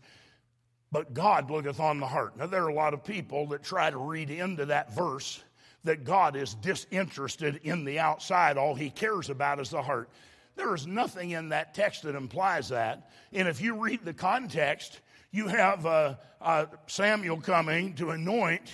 but 0.92 1.12
God 1.12 1.50
looketh 1.50 1.80
on 1.80 1.98
the 1.98 2.06
heart. 2.06 2.36
Now, 2.36 2.46
there 2.46 2.64
are 2.64 2.68
a 2.68 2.74
lot 2.74 2.94
of 2.94 3.04
people 3.04 3.46
that 3.48 3.64
try 3.64 3.90
to 3.90 3.98
read 3.98 4.30
into 4.30 4.66
that 4.66 4.92
verse 4.94 5.42
that 5.84 6.04
God 6.04 6.36
is 6.36 6.54
disinterested 6.54 7.60
in 7.64 7.84
the 7.84 7.98
outside. 7.98 8.56
All 8.56 8.74
he 8.74 8.90
cares 8.90 9.30
about 9.30 9.60
is 9.60 9.70
the 9.70 9.82
heart. 9.82 10.10
There 10.56 10.74
is 10.74 10.86
nothing 10.86 11.30
in 11.30 11.48
that 11.48 11.74
text 11.74 12.02
that 12.02 12.14
implies 12.14 12.68
that. 12.68 13.10
And 13.32 13.48
if 13.48 13.60
you 13.60 13.82
read 13.82 14.04
the 14.04 14.12
context, 14.12 15.00
you 15.30 15.48
have 15.48 15.86
uh, 15.86 16.16
uh, 16.40 16.66
Samuel 16.86 17.40
coming 17.40 17.94
to 17.94 18.10
anoint 18.10 18.70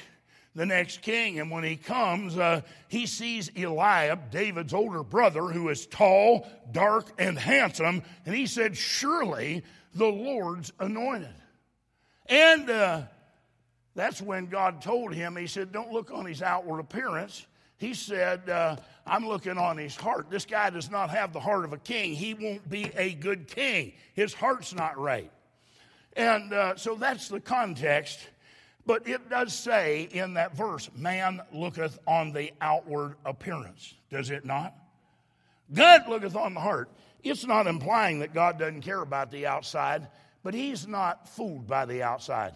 the 0.57 0.67
next 0.67 1.03
king. 1.03 1.39
And 1.39 1.51
when 1.51 1.63
he 1.63 1.77
comes, 1.77 2.37
uh, 2.37 2.63
he 2.89 3.07
sees 3.07 3.51
Eliab, 3.57 4.31
David's 4.31 4.75
older 4.75 5.05
brother, 5.05 5.43
who 5.43 5.69
is 5.69 5.87
tall, 5.87 6.49
dark, 6.73 7.07
and 7.19 7.39
handsome. 7.39 8.03
And 8.25 8.35
he 8.35 8.47
said, 8.47 8.77
Surely 8.77 9.63
the 9.95 10.07
Lord's 10.07 10.73
anointed. 10.81 11.35
And 12.25 12.69
uh, 12.69 13.03
that's 13.95 14.21
when 14.21 14.47
God 14.47 14.83
told 14.83 15.15
him, 15.15 15.37
He 15.37 15.47
said, 15.47 15.71
Don't 15.71 15.93
look 15.93 16.11
on 16.11 16.25
his 16.25 16.43
outward 16.43 16.81
appearance. 16.81 17.47
He 17.79 17.93
said, 17.93 18.49
uh, 18.49 18.77
I'm 19.07 19.29
looking 19.29 19.59
on 19.59 19.77
his 19.77 19.95
heart. 19.95 20.31
This 20.31 20.47
guy 20.47 20.71
does 20.71 20.91
not 20.91 21.11
have 21.11 21.35
the 21.35 21.41
heart 21.41 21.67
of 21.67 21.75
a 21.75 21.79
king. 21.79 22.15
He 22.15 22.33
won't 22.33 22.67
be 22.71 22.91
a 22.97 23.13
good 23.13 23.49
king. 23.49 23.93
His 24.15 24.33
heart's 24.33 24.75
not 24.75 24.97
right. 24.99 25.31
And 26.17 26.55
uh, 26.55 26.77
so 26.77 26.95
that's 26.95 27.29
the 27.29 27.39
context 27.39 28.19
but 28.87 29.09
it 29.09 29.29
does 29.29 29.53
say 29.53 30.09
in 30.13 30.35
that 30.35 30.57
verse, 30.57 30.89
man 30.97 31.43
looketh 31.53 31.99
on 32.07 32.33
the 32.33 32.53
outward 32.61 33.17
appearance, 33.25 33.95
does 34.11 34.31
it 34.31 34.45
not? 34.45 34.75
God 35.73 36.09
looketh 36.09 36.37
on 36.37 36.55
the 36.55 36.61
heart. 36.61 36.89
It's 37.25 37.45
not 37.45 37.67
implying 37.67 38.21
that 38.21 38.33
God 38.33 38.59
doesn't 38.59 38.83
care 38.83 39.03
about 39.03 39.33
the 39.33 39.47
outside, 39.47 40.07
but 40.45 40.55
He's 40.55 40.87
not 40.87 41.29
fooled 41.29 41.67
by 41.67 41.85
the 41.85 42.05
outside. 42.05 42.55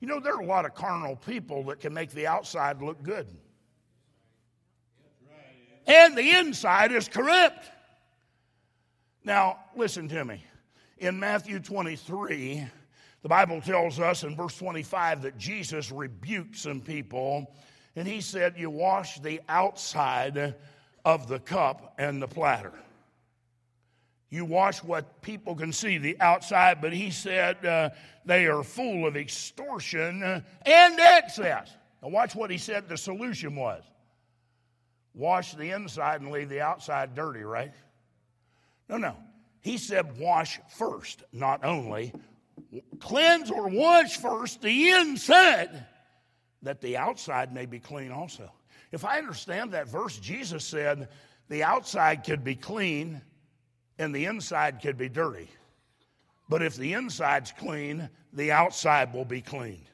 You 0.00 0.08
know, 0.08 0.20
there 0.20 0.34
are 0.34 0.42
a 0.42 0.46
lot 0.46 0.66
of 0.66 0.74
carnal 0.74 1.16
people 1.16 1.64
that 1.64 1.80
can 1.80 1.94
make 1.94 2.10
the 2.10 2.26
outside 2.26 2.82
look 2.82 3.02
good. 3.02 3.26
And 5.86 6.16
the 6.16 6.30
inside 6.38 6.92
is 6.92 7.08
corrupt. 7.08 7.66
Now, 9.24 9.58
listen 9.74 10.08
to 10.08 10.24
me. 10.24 10.44
In 10.98 11.18
Matthew 11.18 11.58
23, 11.58 12.66
the 13.22 13.28
Bible 13.28 13.60
tells 13.60 14.00
us 14.00 14.22
in 14.22 14.34
verse 14.34 14.56
25 14.56 15.22
that 15.22 15.36
Jesus 15.36 15.92
rebuked 15.92 16.56
some 16.56 16.80
people, 16.80 17.52
and 17.96 18.08
he 18.08 18.20
said, 18.20 18.54
You 18.56 18.70
wash 18.70 19.20
the 19.20 19.40
outside 19.48 20.54
of 21.04 21.28
the 21.28 21.38
cup 21.38 21.94
and 21.98 22.22
the 22.22 22.28
platter. 22.28 22.72
You 24.30 24.44
wash 24.44 24.82
what 24.82 25.22
people 25.22 25.56
can 25.56 25.72
see, 25.72 25.98
the 25.98 26.16
outside, 26.20 26.80
but 26.80 26.92
he 26.92 27.10
said 27.10 27.64
uh, 27.66 27.90
they 28.24 28.46
are 28.46 28.62
full 28.62 29.06
of 29.06 29.16
extortion 29.16 30.22
and 30.22 31.00
excess. 31.00 31.74
Now, 32.00 32.08
watch 32.08 32.34
what 32.34 32.50
he 32.50 32.58
said 32.58 32.88
the 32.88 32.96
solution 32.96 33.56
was 33.56 33.82
wash 35.12 35.54
the 35.54 35.72
inside 35.72 36.20
and 36.20 36.30
leave 36.30 36.48
the 36.48 36.60
outside 36.60 37.14
dirty, 37.14 37.42
right? 37.42 37.72
No, 38.88 38.96
no. 38.96 39.16
He 39.60 39.76
said, 39.76 40.18
wash 40.18 40.58
first, 40.68 41.22
not 41.32 41.64
only, 41.64 42.12
cleanse 42.98 43.50
or 43.50 43.68
wash 43.68 44.16
first 44.16 44.62
the 44.62 44.90
inside, 44.90 45.86
that 46.62 46.80
the 46.80 46.96
outside 46.96 47.54
may 47.54 47.66
be 47.66 47.78
clean 47.78 48.10
also. 48.12 48.50
If 48.92 49.04
I 49.04 49.18
understand 49.18 49.72
that 49.72 49.88
verse, 49.88 50.18
Jesus 50.18 50.64
said 50.64 51.08
the 51.48 51.62
outside 51.62 52.24
could 52.24 52.44
be 52.44 52.54
clean 52.54 53.22
and 53.98 54.14
the 54.14 54.26
inside 54.26 54.80
could 54.82 54.98
be 54.98 55.08
dirty. 55.08 55.48
But 56.48 56.62
if 56.62 56.74
the 56.76 56.94
inside's 56.94 57.52
clean, 57.52 58.08
the 58.32 58.52
outside 58.52 59.14
will 59.14 59.24
be 59.24 59.40
clean. 59.40 59.86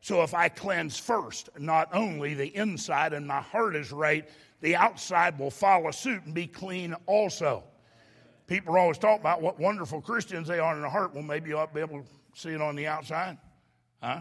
So 0.00 0.22
if 0.22 0.34
I 0.34 0.48
cleanse 0.48 0.98
first, 0.98 1.48
not 1.58 1.88
only 1.92 2.34
the 2.34 2.54
inside 2.56 3.12
and 3.12 3.26
my 3.26 3.40
heart 3.40 3.76
is 3.76 3.92
right, 3.92 4.28
the 4.60 4.76
outside 4.76 5.38
will 5.38 5.50
follow 5.50 5.90
suit 5.90 6.24
and 6.24 6.34
be 6.34 6.46
clean 6.46 6.94
also. 7.06 7.64
People 8.46 8.74
are 8.74 8.78
always 8.78 8.98
talking 8.98 9.20
about 9.20 9.42
what 9.42 9.58
wonderful 9.58 10.00
Christians 10.00 10.48
they 10.48 10.58
are 10.58 10.74
in 10.74 10.82
the 10.82 10.90
heart. 10.90 11.14
Well, 11.14 11.24
maybe 11.24 11.50
you 11.50 11.58
ought 11.58 11.68
to 11.68 11.74
be 11.74 11.80
able 11.80 12.02
to 12.02 12.06
see 12.34 12.50
it 12.50 12.62
on 12.62 12.76
the 12.76 12.86
outside. 12.86 13.38
Huh? 14.02 14.20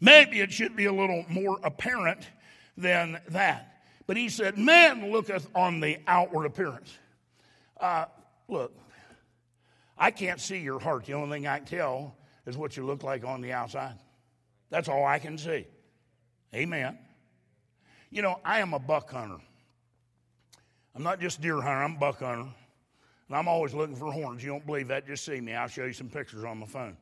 Maybe 0.00 0.40
it 0.40 0.52
should 0.52 0.76
be 0.76 0.86
a 0.86 0.92
little 0.92 1.24
more 1.28 1.58
apparent 1.62 2.26
than 2.76 3.20
that. 3.28 3.82
But 4.06 4.16
he 4.16 4.28
said, 4.28 4.58
Man 4.58 5.10
looketh 5.10 5.48
on 5.54 5.80
the 5.80 5.98
outward 6.06 6.46
appearance. 6.46 6.96
Uh, 7.80 8.06
look, 8.48 8.72
I 9.98 10.10
can't 10.10 10.40
see 10.40 10.58
your 10.58 10.78
heart. 10.78 11.06
The 11.06 11.14
only 11.14 11.36
thing 11.36 11.46
I 11.46 11.58
can 11.58 11.66
tell 11.66 12.16
is 12.46 12.56
what 12.56 12.76
you 12.76 12.84
look 12.84 13.02
like 13.02 13.24
on 13.24 13.40
the 13.40 13.52
outside. 13.52 13.94
That's 14.70 14.88
all 14.88 15.04
I 15.04 15.18
can 15.18 15.38
see. 15.38 15.66
Amen. 16.54 16.98
You 18.10 18.22
know, 18.22 18.40
I 18.44 18.60
am 18.60 18.74
a 18.74 18.78
buck 18.78 19.10
hunter. 19.10 19.38
I'm 20.94 21.02
not 21.02 21.20
just 21.20 21.40
deer 21.40 21.60
hunter, 21.60 21.82
I'm 21.82 21.96
a 21.96 21.98
buck 21.98 22.20
hunter. 22.20 22.50
And 23.32 23.38
I'm 23.38 23.48
always 23.48 23.72
looking 23.72 23.96
for 23.96 24.12
horns. 24.12 24.44
You 24.44 24.50
don't 24.50 24.66
believe 24.66 24.88
that? 24.88 25.06
Just 25.06 25.24
see 25.24 25.40
me. 25.40 25.54
I'll 25.54 25.66
show 25.66 25.86
you 25.86 25.94
some 25.94 26.10
pictures 26.10 26.44
on 26.44 26.58
my 26.58 26.66
phone. 26.66 26.98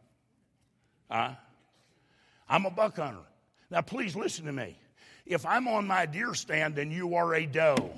I'm 1.10 2.66
a 2.66 2.70
buck 2.70 2.98
hunter. 2.98 3.18
Now, 3.68 3.80
please 3.80 4.14
listen 4.14 4.44
to 4.44 4.52
me. 4.52 4.78
If 5.26 5.44
I'm 5.44 5.66
on 5.66 5.88
my 5.88 6.06
deer 6.06 6.34
stand 6.34 6.78
and 6.78 6.92
you 6.92 7.16
are 7.16 7.34
a 7.34 7.46
doe, 7.46 7.90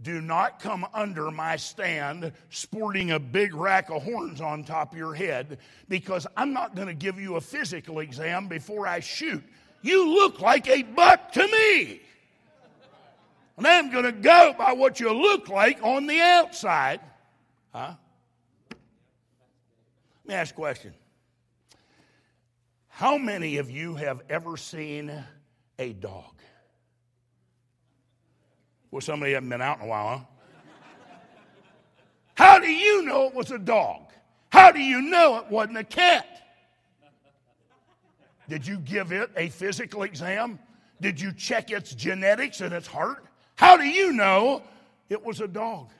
do 0.00 0.22
not 0.22 0.60
come 0.60 0.86
under 0.94 1.30
my 1.30 1.56
stand 1.56 2.32
sporting 2.48 3.10
a 3.10 3.18
big 3.18 3.54
rack 3.54 3.90
of 3.90 4.02
horns 4.02 4.40
on 4.40 4.64
top 4.64 4.92
of 4.92 4.98
your 4.98 5.12
head 5.12 5.58
because 5.90 6.26
I'm 6.38 6.54
not 6.54 6.74
going 6.74 6.88
to 6.88 6.94
give 6.94 7.20
you 7.20 7.36
a 7.36 7.42
physical 7.42 7.98
exam 7.98 8.48
before 8.48 8.86
I 8.86 9.00
shoot. 9.00 9.44
You 9.82 10.08
look 10.08 10.40
like 10.40 10.70
a 10.70 10.84
buck 10.84 11.32
to 11.32 11.46
me. 11.46 12.00
And 13.58 13.66
I'm 13.66 13.92
going 13.92 14.04
to 14.04 14.12
go 14.12 14.54
by 14.56 14.72
what 14.72 15.00
you 15.00 15.12
look 15.12 15.50
like 15.50 15.82
on 15.82 16.06
the 16.06 16.18
outside 16.18 17.00
Huh? 17.72 17.94
Let 18.70 20.28
me 20.28 20.34
ask 20.34 20.54
a 20.54 20.56
question. 20.56 20.94
How 22.88 23.16
many 23.16 23.56
of 23.56 23.70
you 23.70 23.94
have 23.94 24.20
ever 24.28 24.56
seen 24.56 25.12
a 25.78 25.92
dog? 25.94 26.34
Well, 28.90 29.00
somebody 29.00 29.32
haven't 29.32 29.48
been 29.48 29.62
out 29.62 29.78
in 29.78 29.86
a 29.86 29.88
while, 29.88 30.18
huh? 30.18 30.24
How 32.34 32.58
do 32.58 32.70
you 32.70 33.02
know 33.02 33.26
it 33.26 33.34
was 33.34 33.50
a 33.50 33.58
dog? 33.58 34.12
How 34.50 34.70
do 34.70 34.80
you 34.80 35.00
know 35.00 35.38
it 35.38 35.50
wasn't 35.50 35.78
a 35.78 35.84
cat? 35.84 36.26
Did 38.48 38.66
you 38.66 38.78
give 38.78 39.12
it 39.12 39.30
a 39.36 39.48
physical 39.48 40.02
exam? 40.02 40.58
Did 41.00 41.18
you 41.20 41.32
check 41.32 41.70
its 41.70 41.94
genetics 41.94 42.60
and 42.60 42.74
its 42.74 42.86
heart? 42.86 43.24
How 43.56 43.76
do 43.78 43.84
you 43.84 44.12
know 44.12 44.62
it 45.08 45.24
was 45.24 45.40
a 45.40 45.48
dog? 45.48 45.90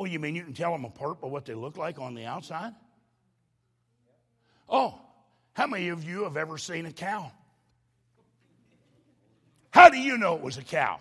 Oh, 0.00 0.06
you 0.06 0.18
mean 0.18 0.34
you 0.34 0.44
can 0.44 0.54
tell 0.54 0.72
them 0.72 0.86
apart 0.86 1.20
by 1.20 1.28
what 1.28 1.44
they 1.44 1.52
look 1.52 1.76
like 1.76 1.98
on 1.98 2.14
the 2.14 2.24
outside? 2.24 2.72
Oh, 4.66 4.98
how 5.52 5.66
many 5.66 5.90
of 5.90 6.02
you 6.02 6.24
have 6.24 6.38
ever 6.38 6.56
seen 6.56 6.86
a 6.86 6.92
cow? 6.92 7.30
How 9.70 9.90
do 9.90 9.98
you 9.98 10.16
know 10.16 10.36
it 10.36 10.40
was 10.40 10.56
a 10.56 10.62
cow? 10.62 11.00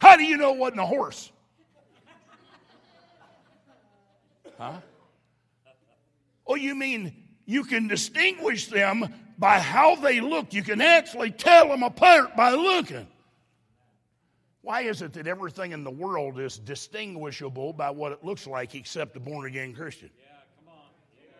How 0.00 0.16
do 0.16 0.24
you 0.24 0.36
know 0.36 0.52
it 0.52 0.58
wasn't 0.58 0.80
a 0.80 0.86
horse? 0.86 1.30
Huh? 4.58 4.80
Oh, 6.44 6.56
you 6.56 6.74
mean 6.74 7.14
you 7.46 7.62
can 7.62 7.86
distinguish 7.86 8.66
them 8.66 9.14
by 9.38 9.60
how 9.60 9.94
they 9.94 10.20
look? 10.20 10.52
You 10.52 10.64
can 10.64 10.80
actually 10.80 11.30
tell 11.30 11.68
them 11.68 11.84
apart 11.84 12.34
by 12.34 12.50
looking. 12.50 13.06
Why 14.62 14.82
is 14.82 15.02
it 15.02 15.12
that 15.14 15.26
everything 15.26 15.72
in 15.72 15.84
the 15.84 15.90
world 15.90 16.38
is 16.38 16.58
distinguishable 16.58 17.72
by 17.72 17.90
what 17.90 18.12
it 18.12 18.24
looks 18.24 18.46
like 18.46 18.74
except 18.74 19.16
a 19.16 19.20
born 19.20 19.46
again 19.46 19.72
Christian? 19.72 20.10
Yeah, 20.18 20.26
come 20.58 20.74
on. 20.74 20.84
Yeah. 21.16 21.30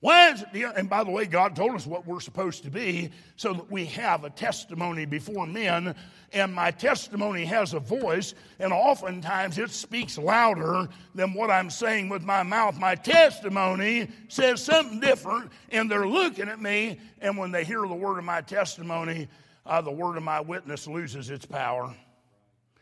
Why 0.00 0.30
is 0.30 0.42
it, 0.42 0.72
and 0.76 0.88
by 0.88 1.02
the 1.02 1.10
way, 1.10 1.26
God 1.26 1.56
told 1.56 1.74
us 1.74 1.86
what 1.86 2.06
we're 2.06 2.20
supposed 2.20 2.62
to 2.64 2.70
be 2.70 3.10
so 3.36 3.52
that 3.52 3.70
we 3.70 3.86
have 3.86 4.22
a 4.22 4.30
testimony 4.30 5.06
before 5.06 5.46
men, 5.46 5.96
and 6.32 6.54
my 6.54 6.70
testimony 6.70 7.44
has 7.46 7.74
a 7.74 7.80
voice, 7.80 8.34
and 8.60 8.72
oftentimes 8.72 9.58
it 9.58 9.70
speaks 9.70 10.18
louder 10.18 10.88
than 11.16 11.34
what 11.34 11.50
I'm 11.50 11.68
saying 11.68 12.10
with 12.10 12.22
my 12.22 12.44
mouth. 12.44 12.78
My 12.78 12.94
testimony 12.94 14.08
says 14.28 14.62
something 14.62 15.00
different, 15.00 15.50
and 15.70 15.90
they're 15.90 16.06
looking 16.06 16.48
at 16.48 16.60
me, 16.60 17.00
and 17.20 17.36
when 17.36 17.50
they 17.50 17.64
hear 17.64 17.80
the 17.80 17.94
word 17.94 18.18
of 18.18 18.24
my 18.24 18.40
testimony, 18.40 19.26
uh, 19.68 19.80
the 19.80 19.92
word 19.92 20.16
of 20.16 20.24
my 20.24 20.40
witness 20.40 20.88
loses 20.88 21.30
its 21.30 21.46
power, 21.46 21.94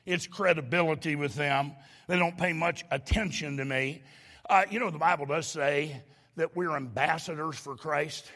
its 0.07 0.27
credibility 0.27 1.17
with 1.17 1.35
them. 1.35 1.73
They 2.07 2.19
don't 2.19 2.39
pay 2.39 2.53
much 2.55 2.85
attention 2.91 3.59
to 3.59 3.65
me. 3.65 4.03
Uh, 4.49 4.65
you 4.71 4.79
know, 4.79 4.91
the 4.91 4.99
Bible 4.99 5.27
does 5.27 5.47
say, 5.47 6.01
that 6.37 6.55
we're 6.55 6.77
ambassadors 6.77 7.57
for 7.57 7.77
Christ? 7.77 8.31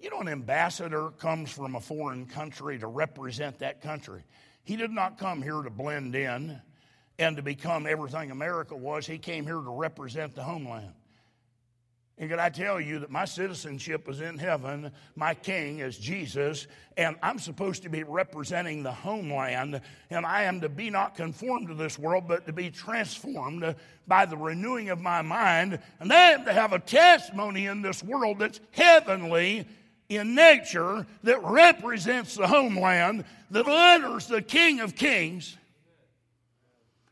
You 0.00 0.10
know, 0.10 0.20
an 0.20 0.28
ambassador 0.28 1.10
comes 1.18 1.50
from 1.50 1.74
a 1.74 1.80
foreign 1.80 2.26
country 2.26 2.78
to 2.78 2.86
represent 2.86 3.60
that 3.60 3.80
country. 3.80 4.22
He 4.64 4.76
did 4.76 4.90
not 4.90 5.16
come 5.16 5.40
here 5.40 5.62
to 5.62 5.70
blend 5.70 6.14
in 6.14 6.60
and 7.18 7.36
to 7.36 7.42
become 7.42 7.86
everything 7.86 8.30
America 8.30 8.76
was. 8.76 9.06
He 9.06 9.18
came 9.18 9.44
here 9.44 9.54
to 9.54 9.70
represent 9.70 10.34
the 10.34 10.42
homeland. 10.42 10.92
And 12.18 12.30
can 12.30 12.40
I 12.40 12.48
tell 12.48 12.80
you 12.80 13.00
that 13.00 13.10
my 13.10 13.26
citizenship 13.26 14.08
is 14.08 14.22
in 14.22 14.38
heaven? 14.38 14.90
My 15.16 15.34
king 15.34 15.80
is 15.80 15.98
Jesus, 15.98 16.66
and 16.96 17.16
I'm 17.22 17.38
supposed 17.38 17.82
to 17.82 17.90
be 17.90 18.04
representing 18.04 18.82
the 18.82 18.92
homeland, 18.92 19.82
and 20.08 20.24
I 20.24 20.44
am 20.44 20.62
to 20.62 20.70
be 20.70 20.88
not 20.88 21.14
conformed 21.14 21.68
to 21.68 21.74
this 21.74 21.98
world, 21.98 22.24
but 22.26 22.46
to 22.46 22.54
be 22.54 22.70
transformed 22.70 23.74
by 24.06 24.24
the 24.24 24.36
renewing 24.36 24.88
of 24.88 24.98
my 24.98 25.20
mind. 25.20 25.78
And 26.00 26.10
I 26.10 26.30
am 26.30 26.46
to 26.46 26.54
have 26.54 26.72
a 26.72 26.78
testimony 26.78 27.66
in 27.66 27.82
this 27.82 28.02
world 28.02 28.38
that's 28.38 28.60
heavenly 28.70 29.66
in 30.08 30.34
nature, 30.34 31.04
that 31.24 31.42
represents 31.42 32.36
the 32.36 32.46
homeland, 32.46 33.24
that 33.50 33.66
honors 33.68 34.26
the 34.26 34.40
King 34.40 34.80
of 34.80 34.94
Kings. 34.94 35.54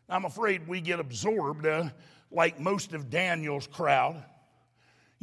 I'm 0.09 0.25
afraid 0.25 0.67
we 0.67 0.81
get 0.81 0.99
absorbed 0.99 1.67
uh, 1.67 1.91
like 2.31 2.59
most 2.59 2.95
of 2.95 3.11
Daniel's 3.11 3.67
crowd 3.67 4.23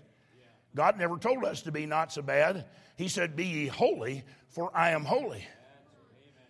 God 0.74 0.98
never 0.98 1.18
told 1.18 1.44
us 1.44 1.62
to 1.64 1.72
be 1.72 1.86
not 1.86 2.12
so 2.12 2.22
bad. 2.22 2.66
He 2.96 3.10
said, 3.10 3.36
Be 3.36 3.46
ye 3.46 3.68
holy, 3.68 4.24
for 4.48 4.72
I 4.74 4.92
am 4.92 5.04
holy. 5.04 5.46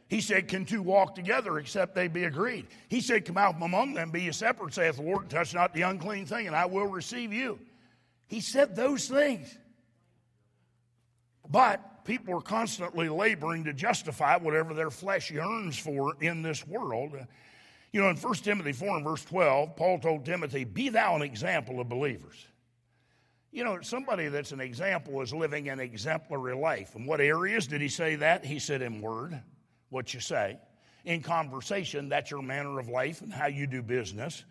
He 0.09 0.21
said, 0.21 0.47
Can 0.47 0.65
two 0.65 0.83
walk 0.83 1.15
together 1.15 1.57
except 1.57 1.95
they 1.95 2.07
be 2.07 2.25
agreed? 2.25 2.67
He 2.87 3.01
said, 3.01 3.25
Come 3.25 3.39
out 3.39 3.55
from 3.55 3.63
among 3.63 3.95
them, 3.95 4.11
be 4.11 4.21
ye 4.21 4.31
separate, 4.31 4.75
saith 4.75 4.97
the 4.97 5.01
Lord, 5.01 5.27
touch 5.27 5.55
not 5.55 5.73
the 5.73 5.81
unclean 5.81 6.27
thing, 6.27 6.45
and 6.45 6.55
I 6.55 6.67
will 6.67 6.85
receive 6.85 7.33
you. 7.33 7.57
He 8.27 8.41
said 8.41 8.75
those 8.75 9.07
things. 9.07 9.57
But 11.49 11.83
people 12.05 12.35
are 12.35 12.41
constantly 12.41 13.09
laboring 13.09 13.63
to 13.65 13.73
justify 13.73 14.37
whatever 14.37 14.73
their 14.73 14.91
flesh 14.91 15.31
yearns 15.31 15.77
for 15.77 16.15
in 16.21 16.41
this 16.41 16.67
world. 16.67 17.13
You 17.91 18.01
know, 18.01 18.09
in 18.09 18.17
1 18.17 18.33
Timothy 18.35 18.71
4 18.71 18.97
and 18.97 19.03
verse 19.03 19.23
12, 19.25 19.75
Paul 19.75 19.99
told 19.99 20.25
Timothy, 20.25 20.63
Be 20.63 20.89
thou 20.89 21.15
an 21.15 21.21
example 21.21 21.79
of 21.79 21.89
believers. 21.89 22.47
You 23.51 23.63
know, 23.63 23.81
somebody 23.81 24.29
that's 24.29 24.51
an 24.51 24.59
example 24.59 25.21
is 25.21 25.31
living 25.31 25.69
an 25.69 25.79
exemplary 25.79 26.55
life. 26.55 26.95
In 26.95 27.05
what 27.05 27.21
areas 27.21 27.67
did 27.67 27.81
he 27.81 27.87
say 27.87 28.15
that? 28.15 28.43
He 28.43 28.57
said, 28.57 28.81
In 28.81 28.99
word, 28.99 29.39
what 29.89 30.13
you 30.13 30.19
say. 30.19 30.57
In 31.05 31.21
conversation, 31.21 32.09
that's 32.09 32.31
your 32.31 32.41
manner 32.41 32.79
of 32.79 32.89
life 32.89 33.21
and 33.21 33.31
how 33.31 33.47
you 33.47 33.67
do 33.67 33.83
business. 33.83 34.43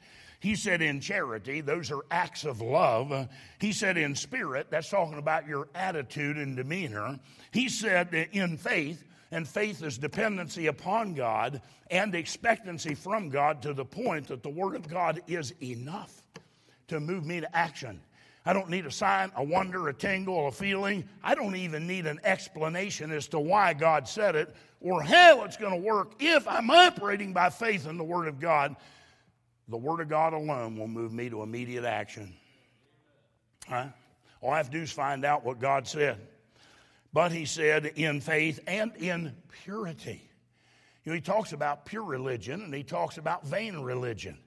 He 0.43 0.57
said 0.57 0.83
in 0.83 1.01
charity, 1.01 1.61
those 1.61 1.93
are 1.93 2.05
acts 2.11 2.45
of 2.45 2.61
love. 2.61 3.29
He 3.61 3.71
said 3.71 3.97
in 3.97 4.17
spirit, 4.17 4.73
that's 4.73 4.91
talking 4.91 5.19
about 5.19 5.47
your 5.47 5.69
attitude 5.73 6.37
and 6.37 6.57
demeanor. 6.57 7.21
He 7.53 7.69
said 7.69 8.13
in 8.33 8.57
faith, 8.57 9.05
and 9.31 9.47
faith 9.47 9.85
is 9.85 9.99
dependency 9.99 10.67
upon 10.67 11.15
God 11.15 11.63
and 11.93 12.13
expectancy 12.17 12.97
from 12.97 13.29
God 13.29 13.63
to 13.63 13.73
the 13.73 13.85
point 13.85 14.27
that 14.27 14.43
the 14.43 14.49
Word 14.49 14.75
of 14.75 14.89
God 14.89 15.21
is 15.29 15.55
enough 15.63 16.13
to 16.89 16.99
move 16.99 17.25
me 17.25 17.41
to 17.41 17.57
action. 17.57 18.01
I 18.45 18.53
don't 18.53 18.69
need 18.69 18.85
a 18.85 18.91
sign, 18.91 19.31
a 19.37 19.45
wonder, 19.45 19.89
a 19.89 19.95
tingle, 19.95 20.49
a 20.49 20.51
feeling. 20.51 21.09
I 21.23 21.37
don't 21.37 21.55
even 21.55 21.87
need 21.87 22.09
an 22.09 22.19
explanation 22.25 23.13
as 23.13 23.29
to 23.29 23.39
why 23.39 23.75
God 23.75 24.09
said 24.09 24.35
it 24.35 24.53
or 24.81 25.05
how 25.05 25.45
it's 25.45 25.57
going 25.57 25.81
to 25.81 25.89
work 25.89 26.15
if 26.19 26.49
I'm 26.49 26.69
operating 26.69 27.33
by 27.33 27.49
faith 27.49 27.87
in 27.87 27.97
the 27.97 28.03
Word 28.03 28.27
of 28.27 28.41
God 28.41 28.75
the 29.69 29.77
Word 29.77 30.01
of 30.01 30.09
God 30.09 30.33
alone 30.33 30.77
will 30.77 30.89
move 30.89 31.13
me 31.13 31.31
to 31.31 31.43
immediate 31.43 31.85
action. 31.85 32.35
Huh? 33.69 33.87
All 34.41 34.51
I 34.51 34.57
have 34.57 34.67
to 34.67 34.73
do 34.73 34.83
is 34.83 34.93
find 34.93 35.25
out 35.25 35.45
what 35.45 35.61
God 35.61 35.87
said. 35.87 36.19
But 37.13 37.31
he 37.31 37.45
said, 37.45 37.87
in 37.87 38.21
faith 38.21 38.61
and 38.67 38.95
in 38.97 39.35
purity. 39.65 40.29
You 41.05 41.11
know, 41.11 41.15
he 41.15 41.21
talks 41.21 41.53
about 41.53 41.85
pure 41.85 42.05
religion 42.05 42.63
and 42.63 42.75
he 42.75 42.83
talks 42.83 43.19
about 43.19 43.47
vain 43.47 43.79
religion. 43.81 44.39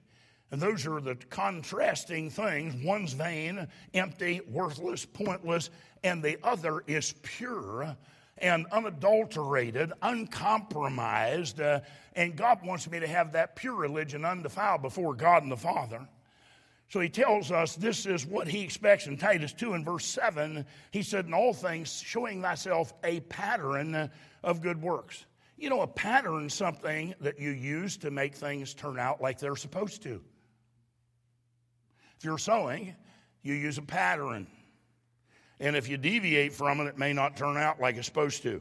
And 0.50 0.60
those 0.60 0.86
are 0.86 1.00
the 1.00 1.16
contrasting 1.28 2.30
things. 2.30 2.74
One's 2.84 3.12
vain, 3.12 3.66
empty, 3.94 4.40
worthless, 4.48 5.04
pointless, 5.04 5.70
and 6.04 6.22
the 6.22 6.38
other 6.42 6.82
is 6.86 7.14
pure 7.22 7.96
and 8.38 8.66
unadulterated, 8.72 9.92
uncompromised. 10.02 11.60
Uh, 11.60 11.80
and 12.14 12.36
God 12.36 12.64
wants 12.64 12.90
me 12.90 13.00
to 13.00 13.06
have 13.06 13.32
that 13.32 13.56
pure 13.56 13.74
religion 13.74 14.24
undefiled 14.24 14.82
before 14.82 15.14
God 15.14 15.42
and 15.42 15.52
the 15.52 15.56
Father. 15.56 16.06
So 16.88 17.00
he 17.00 17.08
tells 17.08 17.50
us 17.50 17.74
this 17.74 18.06
is 18.06 18.24
what 18.24 18.46
he 18.46 18.62
expects 18.62 19.06
in 19.06 19.16
Titus 19.16 19.52
2 19.52 19.72
and 19.72 19.84
verse 19.84 20.06
7. 20.06 20.64
He 20.92 21.02
said, 21.02 21.26
In 21.26 21.34
all 21.34 21.52
things, 21.52 22.00
showing 22.00 22.42
thyself 22.42 22.92
a 23.02 23.20
pattern 23.20 24.10
of 24.44 24.62
good 24.62 24.80
works. 24.80 25.24
You 25.56 25.70
know, 25.70 25.80
a 25.80 25.86
pattern's 25.86 26.54
something 26.54 27.14
that 27.20 27.40
you 27.40 27.50
use 27.50 27.96
to 27.98 28.10
make 28.10 28.34
things 28.34 28.74
turn 28.74 28.98
out 28.98 29.20
like 29.20 29.38
they're 29.38 29.56
supposed 29.56 30.02
to. 30.02 30.20
If 32.18 32.24
you're 32.24 32.38
sewing, 32.38 32.94
you 33.42 33.54
use 33.54 33.78
a 33.78 33.82
pattern. 33.82 34.46
And 35.60 35.74
if 35.74 35.88
you 35.88 35.96
deviate 35.96 36.52
from 36.52 36.80
it, 36.80 36.86
it 36.86 36.98
may 36.98 37.12
not 37.12 37.36
turn 37.36 37.56
out 37.56 37.80
like 37.80 37.96
it's 37.96 38.06
supposed 38.06 38.42
to. 38.42 38.60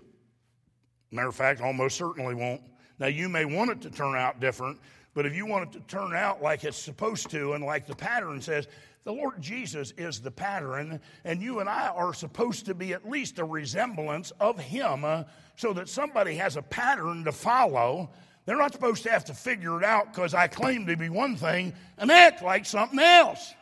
Matter 1.12 1.30
of 1.30 1.36
fact, 1.36 1.62
almost 1.62 1.98
certainly 1.98 2.36
won't. 2.36 2.62
Now, 3.00 3.08
you 3.08 3.28
may 3.28 3.46
want 3.46 3.72
it 3.72 3.82
to 3.82 3.90
turn 3.90 4.16
out 4.16 4.40
different, 4.40 4.80
but 5.14 5.26
if 5.26 5.36
you 5.36 5.46
want 5.46 5.70
it 5.70 5.80
to 5.80 5.80
turn 5.88 6.16
out 6.16 6.42
like 6.42 6.64
it's 6.64 6.78
supposed 6.78 7.30
to 7.32 7.54
and 7.54 7.64
like 7.64 7.86
the 7.86 7.96
pattern 7.96 8.42
says, 8.42 8.68
the 9.06 9.14
Lord 9.14 9.40
Jesus 9.40 9.94
is 9.98 10.20
the 10.20 10.32
pattern, 10.32 11.00
and 11.26 11.42
you 11.42 11.60
and 11.60 11.70
I 11.70 11.90
are 11.90 12.12
supposed 12.14 12.66
to 12.66 12.74
be 12.74 12.94
at 12.94 13.08
least 13.08 13.38
a 13.38 13.46
resemblance 13.46 14.32
of 14.40 14.60
Him 14.60 15.06
uh, 15.06 15.26
so 15.56 15.74
that 15.74 15.90
somebody 15.90 16.36
has 16.36 16.58
a 16.58 16.64
pattern 16.64 17.24
to 17.26 17.32
follow. 17.32 18.10
They're 18.46 18.58
not 18.58 18.74
supposed 18.74 19.04
to 19.04 19.12
have 19.12 19.24
to 19.26 19.34
figure 19.36 19.78
it 19.78 19.84
out 19.84 20.12
because 20.12 20.34
I 20.34 20.48
claim 20.48 20.88
to 20.88 20.98
be 20.98 21.10
one 21.10 21.36
thing 21.36 21.74
and 22.00 22.12
act 22.12 22.42
like 22.42 22.66
something 22.66 23.00
else. 23.00 23.54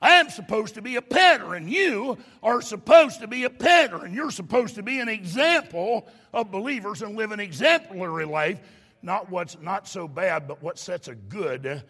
I 0.00 0.12
am 0.12 0.30
supposed 0.30 0.74
to 0.76 0.82
be 0.82 0.96
a 0.96 1.02
pattern. 1.02 1.68
You 1.68 2.16
are 2.42 2.62
supposed 2.62 3.20
to 3.20 3.26
be 3.26 3.44
a 3.44 3.50
pattern. 3.50 4.14
You're 4.14 4.30
supposed 4.30 4.76
to 4.76 4.82
be 4.82 4.98
an 4.98 5.08
example 5.08 6.08
of 6.32 6.50
believers 6.50 7.02
and 7.02 7.16
live 7.16 7.32
an 7.32 7.40
exemplary 7.40 8.24
life, 8.24 8.60
not 9.02 9.30
what's 9.30 9.58
not 9.60 9.86
so 9.86 10.08
bad, 10.08 10.48
but 10.48 10.62
what 10.62 10.78
sets 10.78 11.08
a 11.08 11.14
good 11.14 11.82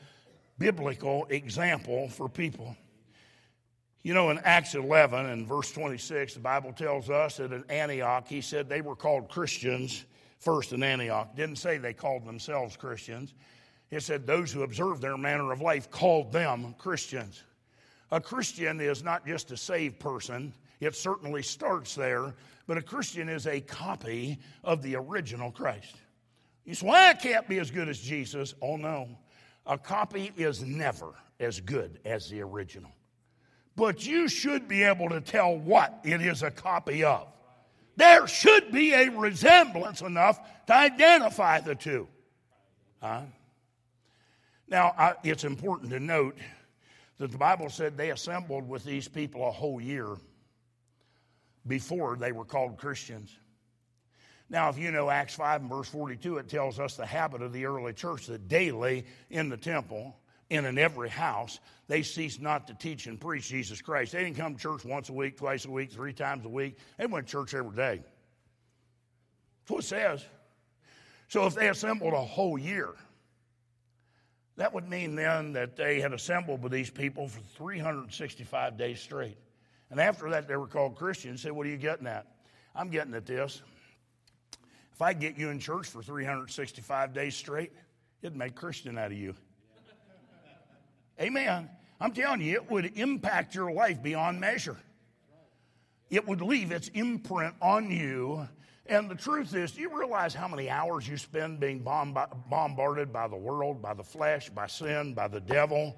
biblical 0.59 1.27
example 1.31 2.09
for 2.09 2.29
people. 2.29 2.77
You 4.03 4.15
know, 4.15 4.31
in 4.31 4.39
Acts 4.45 4.75
11 4.75 5.27
and 5.27 5.47
verse 5.47 5.71
26, 5.73 6.35
the 6.35 6.41
Bible 6.41 6.73
tells 6.73 7.11
us 7.11 7.37
that 7.37 7.53
in 7.53 7.65
Antioch, 7.69 8.27
he 8.27 8.41
said 8.41 8.69
they 8.69 8.81
were 8.81 8.97
called 8.97 9.29
Christians 9.29 10.05
first 10.39 10.73
in 10.73 10.83
Antioch. 10.83 11.37
Didn't 11.37 11.57
say 11.57 11.79
they 11.79 11.93
called 11.93 12.25
themselves 12.25 12.77
Christians. 12.77 13.35
It 13.91 14.03
said 14.03 14.27
those 14.27 14.51
who 14.51 14.63
observed 14.63 15.03
their 15.03 15.19
manner 15.19 15.53
of 15.53 15.61
life 15.61 15.91
called 15.91 16.33
them 16.33 16.75
Christians. 16.79 17.45
A 18.13 18.21
Christian 18.21 18.81
is 18.81 19.05
not 19.05 19.27
just 19.27 19.51
a 19.53 19.57
saved 19.57 19.99
person, 20.01 20.53
it 20.81 20.97
certainly 20.97 21.43
starts 21.43 21.95
there, 21.95 22.35
but 22.67 22.79
a 22.79 22.83
Christian 22.83 23.29
is 23.29 23.47
a 23.47 23.61
copy 23.61 24.39
of 24.65 24.83
the 24.83 24.97
original 24.97 25.51
Christ. 25.51 25.97
You 26.65 26.75
say, 26.75 26.87
well, 26.87 27.11
I 27.11 27.15
can't 27.15 27.49
be 27.49 27.59
as 27.59 27.71
good 27.71 27.89
as 27.89 27.99
Jesus. 27.99 28.55
Oh, 28.61 28.77
no. 28.77 29.09
A 29.67 29.77
copy 29.79 30.33
is 30.37 30.63
never 30.63 31.15
as 31.39 31.61
good 31.61 32.01
as 32.05 32.29
the 32.29 32.43
original. 32.43 32.91
But 33.77 34.07
you 34.07 34.29
should 34.29 34.69
be 34.69 34.83
able 34.83 35.09
to 35.11 35.21
tell 35.21 35.57
what 35.57 36.01
it 36.05 36.21
is 36.21 36.43
a 36.43 36.51
copy 36.51 37.05
of. 37.05 37.27
There 37.97 38.27
should 38.27 38.73
be 38.73 38.93
a 38.93 39.11
resemblance 39.11 40.01
enough 40.01 40.41
to 40.67 40.75
identify 40.75 41.61
the 41.61 41.75
two. 41.75 42.09
Huh? 43.03 43.23
Now, 44.69 44.95
I, 44.97 45.15
it's 45.25 45.45
important 45.45 45.91
to 45.91 46.01
note 46.01 46.37
that 47.21 47.31
the 47.31 47.39
Bible 47.39 47.69
said 47.69 47.99
they 47.99 48.11
assembled 48.11 48.67
with 48.67 48.83
these 48.83 49.07
people 49.07 49.47
a 49.47 49.51
whole 49.51 49.79
year 49.79 50.17
before 51.67 52.17
they 52.17 52.33
were 52.33 52.47
called 52.47 52.79
Christians. 52.79 53.31
Now, 54.49 54.71
if 54.71 54.79
you 54.79 54.91
know 54.91 55.11
Acts 55.11 55.35
5 55.35 55.61
and 55.61 55.71
verse 55.71 55.87
42, 55.91 56.39
it 56.39 56.49
tells 56.49 56.81
us 56.81 56.97
the 56.97 57.05
habit 57.05 57.43
of 57.43 57.53
the 57.53 57.67
early 57.67 57.93
church 57.93 58.27
that 58.29 58.49
daily 58.49 59.05
in 59.29 59.51
the 59.51 59.59
temple 59.59 60.17
and 60.51 60.65
in 60.65 60.79
every 60.79 61.11
house, 61.11 61.61
they 61.89 62.03
ceased 62.03 62.41
not 62.41 62.67
to 62.69 62.75
teach 62.75 63.07
and 63.07 63.21
preach 63.21 63.49
Jesus 63.49 63.83
Christ. 63.83 64.13
They 64.13 64.25
didn't 64.25 64.39
come 64.39 64.55
to 64.55 64.61
church 64.61 64.87
once 64.87 65.11
a 65.11 65.13
week, 65.13 65.37
twice 65.37 65.67
a 65.67 65.71
week, 65.71 65.93
three 65.93 66.15
times 66.15 66.47
a 66.47 66.49
week. 66.49 66.79
They 66.97 67.05
went 67.05 67.27
to 67.27 67.31
church 67.31 67.53
every 67.53 67.77
day. 67.77 68.03
That's 69.61 69.71
what 69.71 69.85
it 69.85 69.87
says. 69.87 70.25
So 71.29 71.45
if 71.45 71.55
they 71.55 71.69
assembled 71.69 72.15
a 72.15 72.23
whole 72.23 72.57
year, 72.57 72.95
that 74.61 74.75
would 74.75 74.91
mean 74.91 75.15
then 75.15 75.55
that 75.55 75.75
they 75.75 76.03
had 76.03 76.13
assembled 76.13 76.63
with 76.63 76.71
these 76.71 76.91
people 76.91 77.27
for 77.27 77.41
365 77.57 78.77
days 78.77 79.01
straight. 79.01 79.39
And 79.91 79.99
after 79.99 80.29
that, 80.29 80.47
they 80.47 80.57
were 80.57 80.67
called 80.67 80.97
Christians. 80.97 81.41
Say, 81.41 81.51
what 81.51 81.67
are 81.67 81.71
you 81.71 81.79
getting 81.79 82.07
at? 82.07 82.27
I'm 82.77 82.91
getting 82.91 83.15
at 83.15 83.25
this. 83.25 83.63
If 84.93 85.01
I 85.01 85.15
get 85.15 85.39
you 85.39 85.49
in 85.49 85.61
church 85.61 85.87
for 85.87 86.03
365 86.03 87.15
days 87.15 87.35
straight, 87.35 87.73
it'd 88.21 88.37
make 88.37 88.55
Christian 88.55 88.99
out 88.99 89.13
of 89.13 89.17
you. 89.17 89.35
Amen. 91.23 91.71
I'm 91.99 92.13
telling 92.13 92.43
you, 92.43 92.53
it 92.53 92.71
would 92.71 92.99
impact 92.99 93.55
your 93.55 93.73
life 93.73 94.03
beyond 94.03 94.41
measure. 94.41 94.77
It 96.11 96.29
would 96.29 96.43
leave 96.43 96.71
its 96.71 96.89
imprint 96.89 97.55
on 97.63 97.91
you 97.91 98.47
and 98.91 99.09
the 99.09 99.15
truth 99.15 99.55
is, 99.55 99.71
do 99.73 99.81
you 99.81 99.97
realize 99.97 100.35
how 100.35 100.49
many 100.49 100.69
hours 100.69 101.09
you 101.09 101.17
spend 101.17 101.61
being 101.61 101.79
bombarded 101.79 103.13
by 103.13 103.29
the 103.29 103.37
world, 103.37 103.81
by 103.81 103.95
the 103.95 104.03
flesh, 104.03 104.51
by 104.51 104.67
sin, 104.67 105.15
by 105.15 105.29
the 105.29 105.41
devil? 105.41 105.97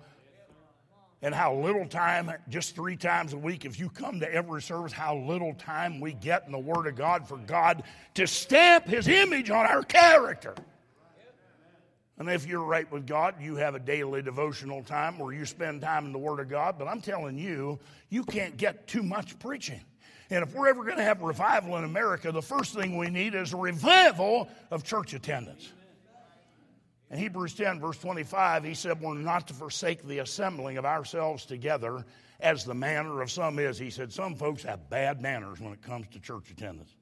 And 1.23 1.35
how 1.35 1.55
little 1.55 1.87
time, 1.87 2.31
just 2.51 2.75
three 2.75 2.97
times 2.97 3.33
a 3.33 3.39
week, 3.39 3.65
if 3.65 3.81
you 3.81 3.89
come 3.89 4.21
to 4.21 4.31
every 4.31 4.61
service, 4.61 4.93
how 4.93 5.17
little 5.17 5.55
time 5.55 6.01
we 6.01 6.13
get 6.13 6.45
in 6.45 6.53
the 6.53 6.59
Word 6.59 6.87
of 6.87 6.97
God 6.97 7.27
for 7.27 7.39
God 7.39 7.85
to 8.15 8.27
stamp 8.27 8.87
His 8.87 9.09
image 9.09 9.49
on 9.49 9.65
our 9.65 9.83
character. 9.85 10.55
And 12.19 12.29
if 12.29 12.47
you're 12.47 12.65
right 12.65 12.91
with 12.93 13.07
God, 13.07 13.37
you 13.41 13.57
have 13.57 13.75
a 13.75 13.81
daily 13.81 14.21
devotional 14.21 14.83
time 14.83 15.19
where 15.19 15.33
you 15.33 15.47
spend 15.47 15.81
time 15.81 16.05
in 16.05 16.13
the 16.13 16.19
Word 16.19 16.41
of 16.41 16.51
God. 16.51 16.77
But 16.79 16.89
I'm 16.89 17.01
telling 17.01 17.39
you, 17.39 17.79
you 18.11 18.23
can't 18.23 18.57
get 18.59 18.87
too 18.87 19.03
much 19.03 19.39
preaching. 19.39 19.81
And 20.33 20.43
if 20.43 20.55
we're 20.55 20.69
ever 20.69 20.83
going 20.83 20.97
to 20.97 21.03
have 21.03 21.21
revival 21.21 21.77
in 21.77 21.85
America, 21.85 22.33
the 22.33 22.41
first 22.41 22.73
thing 22.73 22.97
we 22.97 23.11
need 23.11 23.35
is 23.35 23.53
a 23.53 23.57
revival 23.59 24.49
of 24.71 24.83
church 24.83 25.13
attendance. 25.13 25.71
In 27.11 27.19
Hebrews 27.19 27.53
10, 27.53 27.79
verse 27.79 27.99
25, 27.99 28.65
he 28.65 28.73
said, 28.73 28.99
We're 28.99 29.13
not 29.13 29.47
to 29.49 29.55
forsake 29.55 30.03
the 30.09 30.21
assembling 30.21 30.79
of 30.79 30.87
ourselves 30.87 31.45
together 31.45 32.07
as 32.41 32.65
the 32.65 32.73
manner 32.73 33.21
of 33.21 33.31
some 33.31 33.59
is. 33.59 33.77
He 33.77 33.91
said, 33.91 34.11
Some 34.11 34.35
folks 34.35 34.63
have 34.63 34.89
bad 34.89 35.21
manners 35.21 35.61
when 35.61 35.75
it 35.75 35.83
comes 35.83 36.07
to 36.13 36.19
church 36.19 36.51
attendance, 36.51 36.97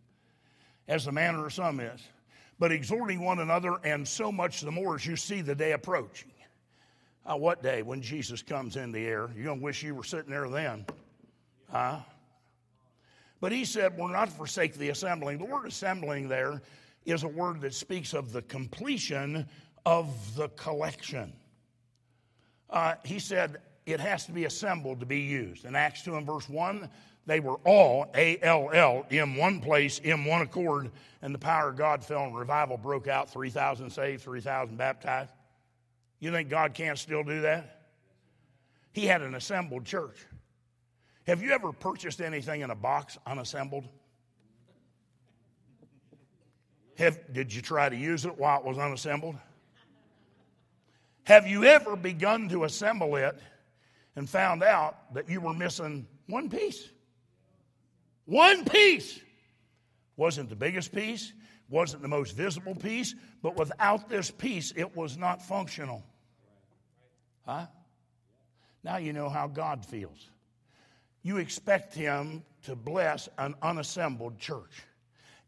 as 0.89 1.05
the 1.05 1.13
manner 1.13 1.47
of 1.47 1.53
some 1.53 1.79
is. 1.79 2.01
But 2.59 2.73
exhorting 2.73 3.25
one 3.25 3.39
another, 3.39 3.77
and 3.85 4.09
so 4.09 4.33
much 4.33 4.61
the 4.61 4.73
more 4.73 4.97
as 4.97 5.07
you 5.07 5.15
see 5.15 5.41
the 5.41 5.55
day 5.55 5.71
approaching. 5.71 6.33
Uh, 7.25 7.37
what 7.37 7.63
day? 7.63 7.83
When 7.83 8.03
Jesus 8.03 8.43
comes 8.43 8.75
in 8.75 8.91
the 8.91 9.07
air. 9.07 9.31
You're 9.37 9.45
going 9.45 9.61
to 9.61 9.65
wish 9.65 9.85
you 9.85 9.95
were 9.95 10.03
sitting 10.03 10.33
there 10.33 10.49
then. 10.49 10.85
Huh? 11.71 12.01
But 13.41 13.53
he 13.53 13.65
said, 13.65 13.97
We're 13.97 14.13
not 14.13 14.27
to 14.27 14.35
forsake 14.35 14.75
the 14.75 14.91
assembling. 14.91 15.39
The 15.39 15.47
word 15.47 15.67
assembling 15.67 16.29
there 16.29 16.63
is 17.05 17.23
a 17.23 17.29
word 17.29 17.63
that 17.63 17.75
speaks 17.75 18.13
of 18.15 18.33
the 18.33 18.43
completion 18.43 19.47
of 19.87 20.37
the 20.37 20.49
collection. 20.51 21.33
Uh, 22.69 22.95
he 23.05 23.19
said 23.19 23.59
it 23.87 24.01
has 24.01 24.27
to 24.27 24.33
be 24.33 24.45
assembled 24.45 25.01
to 25.01 25.07
be 25.07 25.21
used. 25.21 25.65
In 25.65 25.75
Acts 25.75 26.03
2 26.03 26.17
and 26.17 26.27
verse 26.27 26.49
1, 26.49 26.89
they 27.27 27.41
were 27.41 27.57
all, 27.65 28.11
A 28.15 28.39
L 28.43 28.71
L, 28.73 29.07
in 29.11 29.37
one 29.37 29.61
place, 29.61 29.99
in 29.99 30.25
one 30.25 30.43
accord, 30.43 30.91
and 31.23 31.35
the 31.35 31.39
power 31.39 31.71
of 31.71 31.77
God 31.77 32.05
fell 32.05 32.25
and 32.25 32.37
revival 32.37 32.77
broke 32.77 33.09
out 33.09 33.31
3,000 33.31 33.91
saved, 33.91 34.23
3,000 34.23 34.77
baptized. 34.77 35.33
You 36.19 36.31
think 36.31 36.49
God 36.49 36.75
can't 36.75 36.99
still 36.99 37.23
do 37.23 37.43
that? 37.43 37.83
He 38.93 39.07
had 39.07 39.23
an 39.23 39.35
assembled 39.35 39.85
church. 39.85 40.27
Have 41.27 41.43
you 41.43 41.53
ever 41.53 41.73
purchased 41.73 42.21
anything 42.21 42.63
in 42.63 42.71
a 42.71 42.75
box 42.75 43.19
unassembled? 43.27 43.85
Have, 46.97 47.33
did 47.33 47.55
you 47.55 47.63
try 47.63 47.89
to 47.89 47.97
use 47.97 48.25
it 48.25 48.37
while 48.37 48.59
it 48.59 48.65
was 48.65 48.79
unassembled? 48.79 49.37
Have 51.25 51.47
you 51.47 51.65
ever 51.65 51.97
begun 51.97 52.49
to 52.49 52.65
assemble 52.65 53.17
it 53.17 53.39
and 54.17 54.29
found 54.29 54.63
out 54.63 55.15
that 55.15 55.29
you 55.29 55.41
were 55.41 55.55
missing 55.55 56.07
one 56.27 56.51
piece? 56.51 56.89
One 58.25 58.65
piece. 58.65 59.21
Wasn't 60.17 60.51
the 60.51 60.57
biggest 60.57 60.93
piece, 60.93 61.33
wasn't 61.69 62.03
the 62.03 62.09
most 62.09 62.37
visible 62.37 62.75
piece, 62.75 63.15
but 63.43 63.57
without 63.57 64.09
this 64.09 64.31
piece, 64.31 64.73
it 64.77 64.95
was 64.95 65.17
not 65.17 65.41
functional. 65.41 66.05
Huh? 67.47 67.67
Now 68.83 68.97
you 68.99 69.13
know 69.13 69.29
how 69.29 69.47
God 69.47 69.87
feels 69.87 70.29
you 71.23 71.39
expect 71.39 71.95
him 71.95 72.43
to 72.63 72.75
bless 72.75 73.29
an 73.39 73.55
unassembled 73.63 74.39
church 74.39 74.83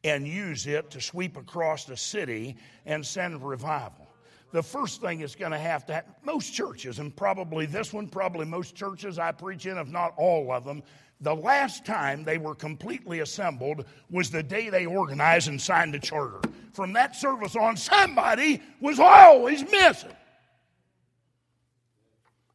and 0.05 0.27
use 0.27 0.67
it 0.67 0.91
to 0.91 1.01
sweep 1.01 1.37
across 1.37 1.85
the 1.85 1.97
city 1.97 2.57
and 2.87 3.05
send 3.05 3.43
revival. 3.43 4.09
The 4.51 4.63
first 4.63 5.01
thing 5.01 5.21
is 5.21 5.35
going 5.35 5.53
to 5.53 5.59
have 5.59 5.87
to 5.87 5.95
happen, 5.95 6.13
most 6.25 6.53
churches, 6.53 6.99
and 6.99 7.15
probably 7.15 7.65
this 7.65 7.93
one, 7.93 8.09
probably 8.09 8.45
most 8.45 8.75
churches 8.75 9.19
I 9.19 9.33
preach 9.33 9.65
in, 9.65 9.79
if 9.79 9.89
not 9.89 10.13
all 10.19 10.53
of 10.53 10.65
them, 10.65 10.83
the 11.23 11.35
last 11.35 11.87
time 11.87 12.25
they 12.25 12.37
were 12.37 12.55
completely 12.55 13.21
assembled 13.21 13.87
was 14.11 14.29
the 14.29 14.43
day 14.43 14.69
they 14.69 14.87
organized 14.87 15.49
and 15.49 15.61
signed 15.61 15.95
the 15.95 15.99
charter. 16.01 16.41
From 16.73 16.93
that 16.95 17.15
service 17.15 17.55
on, 17.55 17.77
somebody 17.77 18.61
was 18.81 18.99
always 18.99 19.63
missing. 19.71 20.17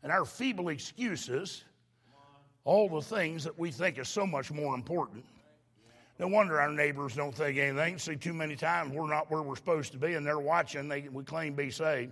And 0.03 0.11
our 0.11 0.25
feeble 0.25 0.69
excuses 0.69 1.63
all 2.67 2.89
the 2.89 3.01
things 3.01 3.45
that 3.45 3.57
we 3.57 3.71
think 3.71 3.97
is 3.97 4.09
so 4.09 4.27
much 4.27 4.51
more 4.51 4.75
important 4.75 5.23
No 6.19 6.27
wonder 6.27 6.59
our 6.59 6.69
neighbors 6.69 7.15
don't 7.15 7.33
think 7.33 7.57
anything. 7.57 7.97
See, 7.99 8.15
too 8.15 8.33
many 8.33 8.55
times 8.55 8.91
we're 8.91 9.07
not 9.07 9.31
where 9.31 9.41
we're 9.41 9.55
supposed 9.55 9.91
to 9.91 9.99
be, 9.99 10.15
and 10.15 10.25
they're 10.25 10.39
watching. 10.39 10.89
They, 10.89 11.07
we 11.09 11.23
claim 11.23 11.55
to 11.55 11.63
be 11.63 11.69
saved. 11.69 12.11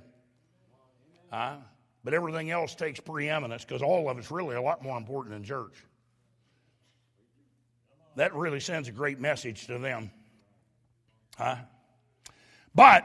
Huh? 1.31 1.55
But 2.03 2.13
everything 2.13 2.51
else 2.51 2.75
takes 2.75 2.99
preeminence 2.99 3.65
because 3.65 3.81
all 3.81 4.07
of 4.07 4.17
it's 4.19 4.29
really 4.29 4.55
a 4.55 4.61
lot 4.61 4.83
more 4.83 4.95
important 4.95 5.33
than 5.33 5.43
church. 5.43 5.73
That 8.15 8.33
really 8.35 8.59
sends 8.59 8.87
a 8.87 8.91
great 8.91 9.19
message 9.19 9.65
to 9.67 9.79
them. 9.79 10.11
Huh? 11.35 11.57
But 12.75 13.03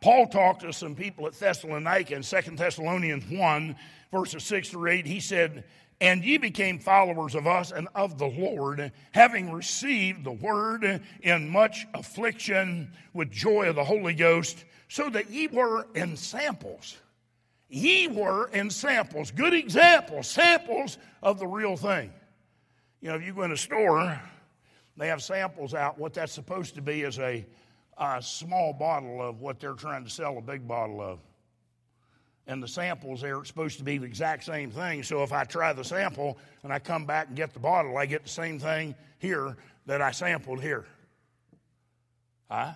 Paul 0.00 0.26
talked 0.26 0.62
to 0.62 0.72
some 0.72 0.94
people 0.94 1.26
at 1.26 1.34
Thessalonica 1.34 2.14
in 2.14 2.22
2 2.22 2.56
Thessalonians 2.56 3.24
1, 3.30 3.76
verses 4.10 4.44
6 4.44 4.70
through 4.70 4.90
8. 4.90 5.06
He 5.06 5.20
said, 5.20 5.64
And 6.00 6.24
ye 6.24 6.38
became 6.38 6.78
followers 6.78 7.34
of 7.34 7.46
us 7.46 7.70
and 7.70 7.86
of 7.94 8.16
the 8.16 8.26
Lord, 8.26 8.92
having 9.12 9.52
received 9.52 10.24
the 10.24 10.32
word 10.32 11.02
in 11.22 11.50
much 11.50 11.86
affliction 11.92 12.92
with 13.12 13.30
joy 13.30 13.68
of 13.68 13.76
the 13.76 13.84
Holy 13.84 14.14
Ghost, 14.14 14.64
so 14.88 15.10
that 15.10 15.30
ye 15.30 15.48
were 15.48 15.86
ensamples. 15.94 16.96
Ye 17.68 18.08
were 18.08 18.50
ensamples, 18.52 19.30
good 19.30 19.52
examples, 19.52 20.26
samples 20.26 20.96
of 21.22 21.38
the 21.38 21.46
real 21.46 21.76
thing. 21.76 22.10
You 23.02 23.10
know, 23.10 23.16
if 23.16 23.24
you 23.24 23.34
go 23.34 23.42
in 23.42 23.52
a 23.52 23.56
store, 23.56 24.20
they 24.96 25.08
have 25.08 25.22
samples 25.22 25.74
out. 25.74 25.98
What 25.98 26.14
that's 26.14 26.32
supposed 26.32 26.74
to 26.74 26.82
be 26.82 27.02
is 27.02 27.18
a, 27.18 27.46
a 27.98 28.22
small 28.22 28.72
bottle 28.72 29.20
of 29.20 29.40
what 29.40 29.60
they're 29.60 29.74
trying 29.74 30.04
to 30.04 30.10
sell 30.10 30.38
a 30.38 30.42
big 30.42 30.66
bottle 30.66 31.00
of. 31.00 31.18
And 32.46 32.62
the 32.62 32.68
samples 32.68 33.20
there 33.20 33.38
are 33.38 33.44
supposed 33.44 33.78
to 33.78 33.84
be 33.84 33.98
the 33.98 34.06
exact 34.06 34.44
same 34.44 34.70
thing. 34.70 35.02
So 35.02 35.22
if 35.22 35.32
I 35.32 35.44
try 35.44 35.72
the 35.72 35.84
sample 35.84 36.38
and 36.62 36.72
I 36.72 36.78
come 36.78 37.06
back 37.06 37.28
and 37.28 37.36
get 37.36 37.52
the 37.52 37.60
bottle, 37.60 37.96
I 37.96 38.06
get 38.06 38.24
the 38.24 38.28
same 38.28 38.58
thing 38.58 38.94
here 39.18 39.56
that 39.86 40.02
I 40.02 40.10
sampled 40.10 40.60
here. 40.60 40.86
Huh? 42.50 42.72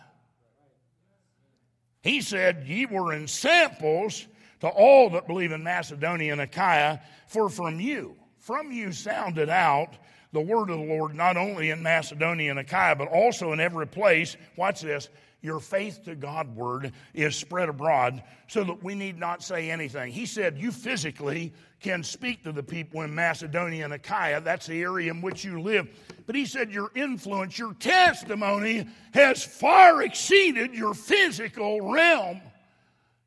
He 2.02 2.20
said, 2.20 2.64
Ye 2.66 2.86
were 2.86 3.12
ensamples 3.14 4.26
to 4.60 4.68
all 4.68 5.10
that 5.10 5.26
believe 5.26 5.52
in 5.52 5.64
Macedonia 5.64 6.32
and 6.32 6.40
Achaia, 6.40 7.00
for 7.26 7.48
from 7.48 7.80
you, 7.80 8.14
from 8.38 8.70
you 8.70 8.92
sounded 8.92 9.48
out 9.48 9.96
the 10.34 10.40
word 10.40 10.68
of 10.68 10.78
the 10.78 10.84
Lord, 10.84 11.14
not 11.14 11.36
only 11.36 11.70
in 11.70 11.82
Macedonia 11.82 12.50
and 12.50 12.58
Achaia, 12.58 12.96
but 12.96 13.08
also 13.08 13.52
in 13.52 13.60
every 13.60 13.86
place. 13.86 14.36
Watch 14.56 14.82
this. 14.82 15.08
Your 15.40 15.60
faith 15.60 16.04
to 16.06 16.14
God-ward 16.14 16.92
is 17.12 17.36
spread 17.36 17.68
abroad 17.68 18.22
so 18.48 18.64
that 18.64 18.82
we 18.82 18.94
need 18.94 19.18
not 19.18 19.42
say 19.42 19.70
anything. 19.70 20.10
He 20.10 20.26
said, 20.26 20.58
You 20.58 20.72
physically 20.72 21.52
can 21.80 22.02
speak 22.02 22.42
to 22.44 22.52
the 22.52 22.62
people 22.62 23.02
in 23.02 23.14
Macedonia 23.14 23.84
and 23.84 23.94
Achaia. 23.94 24.40
That's 24.40 24.66
the 24.66 24.82
area 24.82 25.10
in 25.10 25.20
which 25.20 25.44
you 25.44 25.60
live. 25.60 25.88
But 26.26 26.34
he 26.34 26.46
said, 26.46 26.72
Your 26.72 26.90
influence, 26.94 27.58
your 27.58 27.74
testimony 27.74 28.88
has 29.12 29.44
far 29.44 30.02
exceeded 30.02 30.74
your 30.74 30.94
physical 30.94 31.92
realm. 31.92 32.40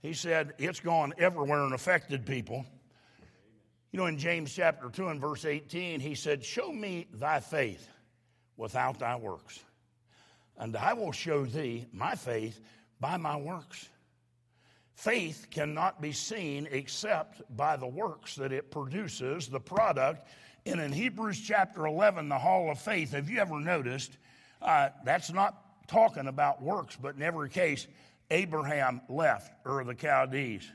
He 0.02 0.14
said, 0.14 0.56
It's 0.58 0.80
gone 0.80 1.14
everywhere 1.20 1.64
and 1.64 1.74
affected 1.74 2.26
people. 2.26 2.66
You 3.92 4.00
know, 4.00 4.06
in 4.08 4.18
James 4.18 4.54
chapter 4.54 4.90
2 4.90 5.08
and 5.08 5.22
verse 5.22 5.46
18, 5.46 6.00
he 6.00 6.14
said, 6.14 6.44
Show 6.44 6.72
me 6.72 7.08
thy 7.14 7.40
faith 7.40 7.88
without 8.58 9.00
thy 9.00 9.16
works, 9.16 9.60
and 10.58 10.76
I 10.76 10.94
will 10.94 11.14
show 11.14 11.46
thee 11.46 11.86
my 11.94 12.16
faith 12.16 12.60
by 13.00 13.18
my 13.18 13.38
works. 13.38 13.88
Faith 14.96 15.48
cannot 15.52 16.02
be 16.02 16.12
seen 16.12 16.68
except 16.72 17.42
by 17.56 17.78
the 17.78 17.88
works 17.88 18.36
that 18.36 18.52
it 18.52 18.72
produces, 18.72 19.48
the 19.48 19.60
product. 19.60 20.28
And 20.66 20.82
in 20.82 20.92
Hebrews 20.92 21.40
chapter 21.40 21.86
11, 21.86 22.28
the 22.28 22.38
hall 22.38 22.72
of 22.72 22.80
faith, 22.80 23.12
have 23.12 23.30
you 23.30 23.40
ever 23.40 23.60
noticed? 23.60 24.18
Uh, 24.62 24.90
that's 25.06 25.32
not 25.32 25.88
talking 25.88 26.28
about 26.28 26.62
works, 26.62 26.98
but 27.00 27.16
in 27.16 27.22
every 27.22 27.50
case, 27.50 27.88
Abraham 28.32 29.02
left 29.08 29.54
Ur 29.66 29.82
of 29.82 29.88
the 29.88 29.96
Chaldees 29.96 30.70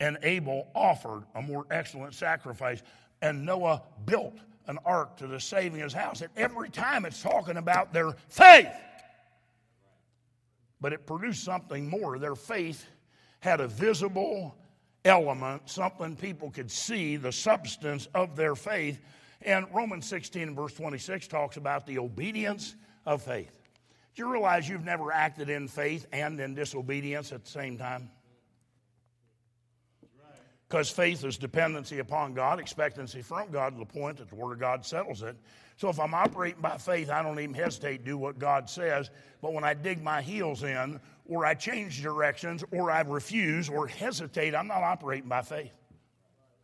and 0.00 0.18
Abel 0.22 0.68
offered 0.74 1.24
a 1.34 1.42
more 1.42 1.66
excellent 1.70 2.14
sacrifice, 2.14 2.82
and 3.20 3.44
Noah 3.44 3.82
built 4.06 4.38
an 4.66 4.78
ark 4.84 5.16
to 5.16 5.26
the 5.26 5.40
saving 5.40 5.80
of 5.80 5.84
his 5.84 5.92
house. 5.92 6.20
And 6.20 6.30
every 6.36 6.68
time 6.68 7.04
it's 7.04 7.22
talking 7.22 7.56
about 7.56 7.92
their 7.92 8.12
faith. 8.28 8.68
But 10.80 10.92
it 10.92 11.06
produced 11.06 11.42
something 11.42 11.88
more. 11.88 12.18
Their 12.18 12.36
faith 12.36 12.86
had 13.40 13.60
a 13.60 13.66
visible 13.66 14.56
element, 15.04 15.62
something 15.68 16.14
people 16.16 16.50
could 16.50 16.70
see, 16.70 17.16
the 17.16 17.32
substance 17.32 18.08
of 18.14 18.36
their 18.36 18.54
faith. 18.54 19.00
And 19.42 19.66
Romans 19.72 20.06
16 20.06 20.42
and 20.42 20.56
verse 20.56 20.74
26 20.74 21.28
talks 21.28 21.56
about 21.56 21.86
the 21.86 21.98
obedience 21.98 22.76
of 23.06 23.22
faith. 23.22 23.58
Do 24.14 24.22
you 24.22 24.30
realize 24.30 24.68
you've 24.68 24.84
never 24.84 25.12
acted 25.12 25.48
in 25.48 25.66
faith 25.66 26.06
and 26.12 26.38
in 26.40 26.54
disobedience 26.54 27.32
at 27.32 27.44
the 27.44 27.50
same 27.50 27.78
time? 27.78 28.10
Because 30.68 30.90
faith 30.90 31.24
is 31.24 31.38
dependency 31.38 31.98
upon 31.98 32.34
God, 32.34 32.60
expectancy 32.60 33.22
from 33.22 33.50
God 33.50 33.72
to 33.72 33.78
the 33.78 33.86
point 33.86 34.18
that 34.18 34.28
the 34.28 34.34
Word 34.34 34.52
of 34.52 34.60
God 34.60 34.84
settles 34.84 35.22
it. 35.22 35.34
So 35.78 35.88
if 35.88 35.98
I'm 35.98 36.12
operating 36.12 36.60
by 36.60 36.76
faith, 36.76 37.08
I 37.08 37.22
don't 37.22 37.40
even 37.40 37.54
hesitate 37.54 37.98
to 37.98 38.04
do 38.04 38.18
what 38.18 38.38
God 38.38 38.68
says. 38.68 39.10
But 39.40 39.54
when 39.54 39.64
I 39.64 39.72
dig 39.72 40.02
my 40.02 40.20
heels 40.20 40.64
in, 40.64 41.00
or 41.26 41.46
I 41.46 41.54
change 41.54 42.02
directions, 42.02 42.64
or 42.70 42.90
I 42.90 43.00
refuse, 43.02 43.70
or 43.70 43.86
hesitate, 43.86 44.54
I'm 44.54 44.66
not 44.66 44.82
operating 44.82 45.28
by 45.28 45.42
faith. 45.42 45.72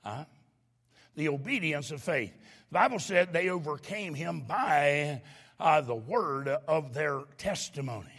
Huh? 0.04 0.26
The 1.14 1.28
obedience 1.28 1.90
of 1.90 2.02
faith. 2.02 2.32
The 2.70 2.74
Bible 2.74 2.98
said 2.98 3.32
they 3.32 3.48
overcame 3.48 4.14
him 4.14 4.40
by 4.40 5.22
uh, 5.58 5.80
the 5.80 5.94
word 5.94 6.48
of 6.48 6.92
their 6.92 7.22
testimony 7.38 8.10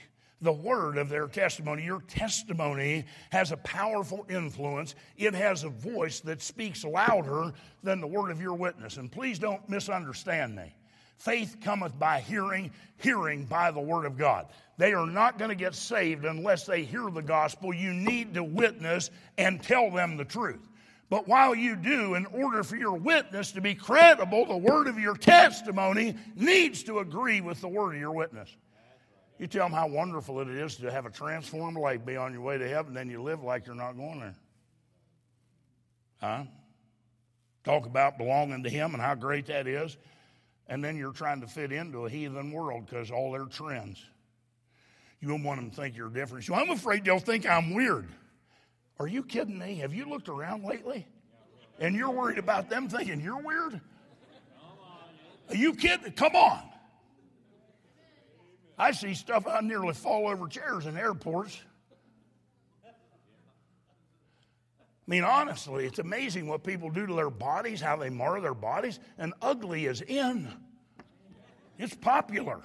the 0.42 0.52
word 0.52 0.98
of 0.98 1.10
their 1.10 1.28
testimony. 1.28 1.84
Your 1.84 2.02
testimony 2.02 3.06
has 3.32 3.52
a 3.52 3.58
powerful 3.58 4.26
influence. 4.30 4.96
It 5.18 5.34
has 5.34 5.64
a 5.64 5.70
voice 5.70 6.20
that 6.22 6.42
speaks 6.42 6.84
louder 6.84 7.54
than 7.84 8.02
the 8.02 8.08
word 8.08 8.32
of 8.32 8.42
your 8.42 8.56
witness. 8.56 8.98
And 8.98 9.12
please 9.12 9.40
don't 9.40 9.68
misunderstand 9.70 10.56
me. 10.56 10.76
Faith 11.18 11.58
cometh 11.62 11.98
by 11.98 12.20
hearing, 12.20 12.72
hearing 12.98 13.46
by 13.46 13.72
the 13.72 13.80
word 13.80 14.06
of 14.06 14.18
God. 14.18 14.48
They 14.78 14.94
are 14.94 15.08
not 15.08 15.40
going 15.40 15.50
to 15.50 15.56
get 15.56 15.74
saved 15.74 16.26
unless 16.26 16.66
they 16.66 16.84
hear 16.84 17.10
the 17.10 17.22
gospel. 17.22 17.74
You 17.74 17.94
need 17.94 18.34
to 18.34 18.44
witness 18.44 19.10
and 19.38 19.64
tell 19.64 19.90
them 19.90 20.18
the 20.18 20.26
truth. 20.26 20.68
But 21.10 21.28
while 21.28 21.56
you 21.56 21.76
do, 21.76 22.16
in 22.16 22.26
order 22.26 22.64
for 22.64 22.76
your 22.76 22.96
witness 22.96 23.54
to 23.54 23.62
be 23.62 23.76
credible, 23.76 24.46
the 24.46 24.58
word 24.58 24.88
of 24.88 25.00
your 25.00 25.16
testimony 25.16 26.16
needs 26.36 26.84
to 26.84 27.00
agree 27.00 27.42
with 27.42 27.62
the 27.62 27.70
word 27.70 27.94
of 27.94 28.00
your 28.00 28.12
witness. 28.12 28.54
You 29.38 29.48
tell 29.48 29.66
them 29.66 29.74
how 29.74 29.88
wonderful 29.88 30.40
it 30.42 30.48
is 30.48 30.78
to 30.78 30.92
have 30.92 31.06
a 31.06 31.10
transformed 31.10 31.78
life 31.78 32.06
be 32.06 32.16
on 32.16 32.32
your 32.32 32.42
way 32.42 32.58
to 32.58 32.68
heaven, 32.68 32.94
then 32.94 33.10
you 33.10 33.22
live 33.22 33.44
like 33.44 33.66
you're 33.66 33.76
not 33.76 33.98
going 33.98 34.20
there. 34.22 34.36
Huh? 36.22 36.44
Talk 37.66 37.86
about 37.86 38.18
belonging 38.18 38.64
to 38.64 38.70
Him 38.70 38.94
and 38.94 39.02
how 39.02 39.16
great 39.16 39.48
that 39.48 39.68
is, 39.68 39.98
and 40.68 40.84
then 40.84 40.96
you're 40.96 41.12
trying 41.12 41.42
to 41.42 41.48
fit 41.48 41.72
into 41.72 42.06
a 42.06 42.10
heathen 42.10 42.52
world 42.52 42.86
because 42.86 43.12
all 43.12 43.32
their 43.32 43.46
trends. 43.46 44.02
You 45.20 45.28
don't 45.28 45.44
want 45.44 45.60
them 45.60 45.70
to 45.70 45.76
think 45.76 45.98
you're 45.98 46.10
different. 46.10 46.46
So 46.46 46.54
I'm 46.54 46.70
afraid 46.70 47.04
they'll 47.04 47.20
think 47.20 47.46
I'm 47.46 47.74
weird. 47.74 48.08
Are 49.00 49.08
you 49.08 49.24
kidding 49.24 49.58
me? 49.58 49.76
Have 49.76 49.94
you 49.94 50.06
looked 50.06 50.30
around 50.30 50.64
lately? 50.64 51.06
And 51.80 51.96
you're 51.96 52.12
worried 52.12 52.38
about 52.38 52.70
them 52.70 52.88
thinking 52.88 53.20
you're 53.20 53.42
weird? 53.42 53.82
Are 55.50 55.56
you 55.56 55.74
kidding? 55.74 56.14
Come 56.14 56.36
on. 56.36 56.62
I 58.78 58.92
see 58.92 59.14
stuff 59.14 59.48
I 59.48 59.62
nearly 59.62 59.94
fall 59.94 60.28
over 60.28 60.48
chairs 60.48 60.86
in 60.86 60.98
airports. 60.98 61.58
I 65.08 65.12
mean, 65.12 65.24
honestly, 65.24 65.86
it's 65.86 66.00
amazing 66.00 66.48
what 66.48 66.64
people 66.64 66.90
do 66.90 67.06
to 67.06 67.14
their 67.14 67.30
bodies, 67.30 67.80
how 67.80 67.96
they 67.96 68.10
mar 68.10 68.42
their 68.42 68.56
bodies, 68.56 69.00
and 69.20 69.34
ugly 69.42 69.86
is 69.86 70.02
in. 70.02 70.52
It's 71.78 71.94
popular. 71.94 72.62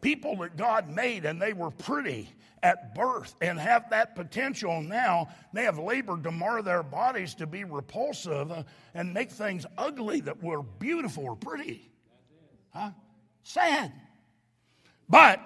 People 0.00 0.36
that 0.38 0.56
God 0.56 0.90
made 0.90 1.24
and 1.24 1.40
they 1.40 1.52
were 1.52 1.70
pretty 1.70 2.28
at 2.64 2.94
birth 2.94 3.36
and 3.40 3.58
have 3.58 3.90
that 3.90 4.16
potential 4.16 4.82
now, 4.82 5.28
they 5.52 5.62
have 5.62 5.78
labored 5.78 6.24
to 6.24 6.32
mar 6.32 6.62
their 6.62 6.82
bodies 6.82 7.34
to 7.36 7.46
be 7.46 7.62
repulsive 7.62 8.64
and 8.94 9.14
make 9.14 9.30
things 9.30 9.64
ugly 9.78 10.20
that 10.20 10.42
were 10.42 10.62
beautiful 10.62 11.24
or 11.24 11.36
pretty. 11.36 11.88
Huh? 12.70 12.90
Sad. 13.44 13.92
But 15.12 15.42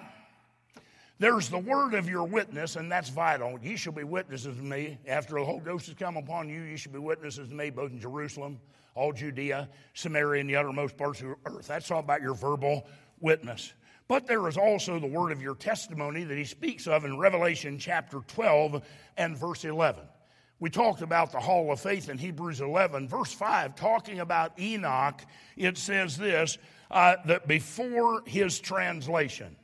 there's 1.19 1.49
the 1.49 1.57
word 1.57 1.93
of 1.93 2.07
your 2.07 2.23
witness, 2.23 2.77
and 2.77 2.89
that's 2.89 3.09
vital. 3.09 3.59
You 3.61 3.75
shall 3.75 3.91
be 3.91 4.05
witnesses 4.05 4.55
to 4.55 4.63
me. 4.63 4.97
After 5.05 5.33
the 5.33 5.43
Holy 5.43 5.59
Ghost 5.59 5.87
has 5.87 5.95
come 5.95 6.15
upon 6.15 6.47
you, 6.47 6.61
you 6.61 6.77
shall 6.77 6.93
be 6.93 6.99
witnesses 6.99 7.49
to 7.49 7.53
me, 7.53 7.69
both 7.69 7.91
in 7.91 7.99
Jerusalem, 7.99 8.61
all 8.95 9.11
Judea, 9.11 9.67
Samaria, 9.93 10.39
and 10.39 10.49
the 10.49 10.55
uttermost 10.55 10.95
parts 10.95 11.19
of 11.19 11.27
the 11.27 11.35
earth. 11.47 11.67
That's 11.67 11.91
all 11.91 11.99
about 11.99 12.21
your 12.21 12.33
verbal 12.33 12.87
witness. 13.19 13.73
But 14.07 14.25
there 14.25 14.47
is 14.47 14.55
also 14.55 14.99
the 14.99 15.07
word 15.07 15.33
of 15.33 15.41
your 15.41 15.55
testimony 15.55 16.23
that 16.23 16.37
he 16.37 16.45
speaks 16.45 16.87
of 16.87 17.03
in 17.03 17.17
Revelation 17.17 17.77
chapter 17.77 18.21
12 18.25 18.81
and 19.17 19.37
verse 19.37 19.65
11. 19.65 20.01
We 20.61 20.69
talked 20.69 21.01
about 21.01 21.33
the 21.33 21.41
hall 21.41 21.73
of 21.73 21.81
faith 21.81 22.07
in 22.07 22.17
Hebrews 22.17 22.61
11. 22.61 23.09
Verse 23.09 23.33
5, 23.33 23.75
talking 23.75 24.21
about 24.21 24.57
Enoch, 24.57 25.21
it 25.57 25.77
says 25.77 26.15
this 26.15 26.57
uh, 26.89 27.15
that 27.25 27.47
before 27.47 28.21
his 28.25 28.59
translation, 28.59 29.55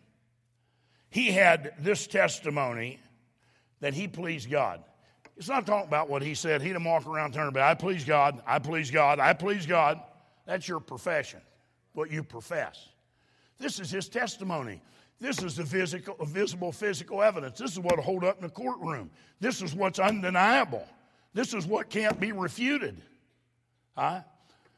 he 1.09 1.31
had 1.31 1.73
this 1.79 2.07
testimony 2.07 2.99
that 3.79 3.93
he 3.93 4.07
pleased 4.07 4.49
God. 4.49 4.83
It's 5.37 5.49
not 5.49 5.65
talking 5.65 5.87
about 5.87 6.09
what 6.09 6.21
he 6.21 6.35
said. 6.35 6.61
He 6.61 6.69
didn't 6.69 6.83
walk 6.83 7.05
around 7.05 7.33
turning 7.33 7.49
about, 7.49 7.69
I 7.69 7.73
please 7.75 8.03
God, 8.03 8.41
I 8.45 8.59
please 8.59 8.91
God, 8.91 9.19
I 9.19 9.33
please 9.33 9.65
God. 9.65 9.99
That's 10.45 10.67
your 10.67 10.79
profession, 10.79 11.41
what 11.93 12.11
you 12.11 12.23
profess. 12.23 12.89
This 13.57 13.79
is 13.79 13.89
his 13.89 14.09
testimony. 14.09 14.81
This 15.19 15.41
is 15.41 15.55
the 15.55 15.65
physical, 15.65 16.15
visible 16.25 16.71
physical 16.71 17.21
evidence. 17.21 17.57
This 17.57 17.71
is 17.71 17.79
what 17.79 17.95
will 17.95 18.03
hold 18.03 18.23
up 18.23 18.37
in 18.37 18.43
the 18.43 18.49
courtroom. 18.49 19.09
This 19.39 19.61
is 19.61 19.73
what's 19.73 19.99
undeniable. 19.99 20.85
This 21.33 21.53
is 21.53 21.65
what 21.65 21.89
can't 21.89 22.19
be 22.19 22.31
refuted. 22.31 23.01
Huh? 23.97 24.21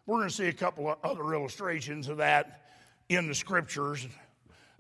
We're 0.06 0.18
going 0.18 0.30
to 0.30 0.36
see 0.36 0.48
a 0.48 0.54
couple 0.54 0.90
of 0.90 0.98
other 1.04 1.34
illustrations 1.34 2.10
of 2.10 2.18
that 2.18 2.62
in 3.10 3.28
the 3.28 3.36
scriptures. 3.36 4.08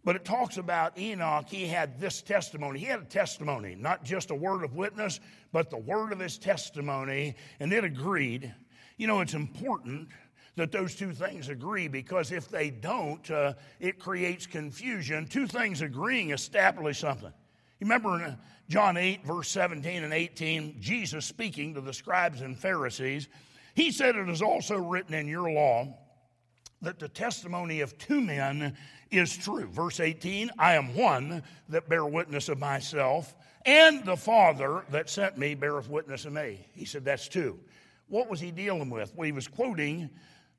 But 0.04 0.16
it 0.16 0.24
talks 0.24 0.58
about 0.58 0.98
Enoch. 1.00 1.46
He 1.50 1.66
had 1.66 2.00
this 2.00 2.22
testimony. 2.22 2.80
He 2.80 2.86
had 2.86 3.02
a 3.02 3.06
testimony, 3.06 3.76
not 3.76 4.04
just 4.04 4.30
a 4.30 4.36
word 4.36 4.64
of 4.64 4.76
witness, 4.76 5.20
but 5.52 5.72
the 5.72 5.78
word 5.78 6.12
of 6.12 6.20
his 6.20 6.38
testimony, 6.38 7.36
and 7.60 7.74
it 7.74 7.84
agreed. 7.84 8.54
You 8.98 9.08
know, 9.08 9.22
it's 9.22 9.34
important 9.34 10.10
that 10.58 10.72
those 10.72 10.96
two 10.96 11.12
things 11.12 11.50
agree 11.50 11.88
because 11.88 12.32
if 12.32 12.48
they 12.50 12.70
don't, 12.70 13.30
uh, 13.32 13.54
it 13.80 14.00
creates 14.00 14.46
confusion. 14.46 15.28
Two 15.28 15.48
things 15.48 15.82
agreeing 15.82 16.32
establish 16.32 17.00
something. 17.00 17.34
You 17.80 17.86
remember 17.86 18.24
in 18.24 18.38
John 18.70 18.98
8, 18.98 19.26
verse 19.26 19.50
17 19.50 20.04
and 20.04 20.14
18, 20.14 20.78
Jesus 20.80 21.26
speaking 21.26 21.74
to 21.74 21.82
the 21.82 21.94
scribes 21.94 22.42
and 22.42 22.58
Pharisees, 22.58 23.28
he 23.76 23.92
said, 23.92 24.16
It 24.16 24.30
is 24.30 24.42
also 24.42 24.78
written 24.78 25.14
in 25.14 25.28
your 25.28 25.52
law 25.52 25.94
that 26.82 27.00
the 27.00 27.10
testimony 27.10 27.82
of 27.82 27.98
two 27.98 28.22
men 28.22 28.76
is 29.12 29.36
true. 29.36 29.68
Verse 29.68 30.00
18, 30.00 30.52
I 30.58 30.76
am 30.76 30.96
one 30.96 31.44
that 31.70 31.90
bear 31.90 32.06
witness 32.06 32.50
of 32.50 32.58
myself, 32.58 33.36
and 33.66 34.04
the 34.06 34.16
Father 34.16 34.84
that 34.90 35.10
sent 35.10 35.38
me 35.38 35.56
beareth 35.56 35.90
witness 35.90 36.26
of 36.26 36.34
me. 36.34 36.66
He 36.74 36.86
said, 36.86 37.06
That's 37.06 37.28
two. 37.28 37.60
What 38.08 38.30
was 38.30 38.40
he 38.40 38.52
dealing 38.52 38.90
with? 38.90 39.14
Well, 39.16 39.26
he 39.26 39.32
was 39.32 39.48
quoting 39.48 40.10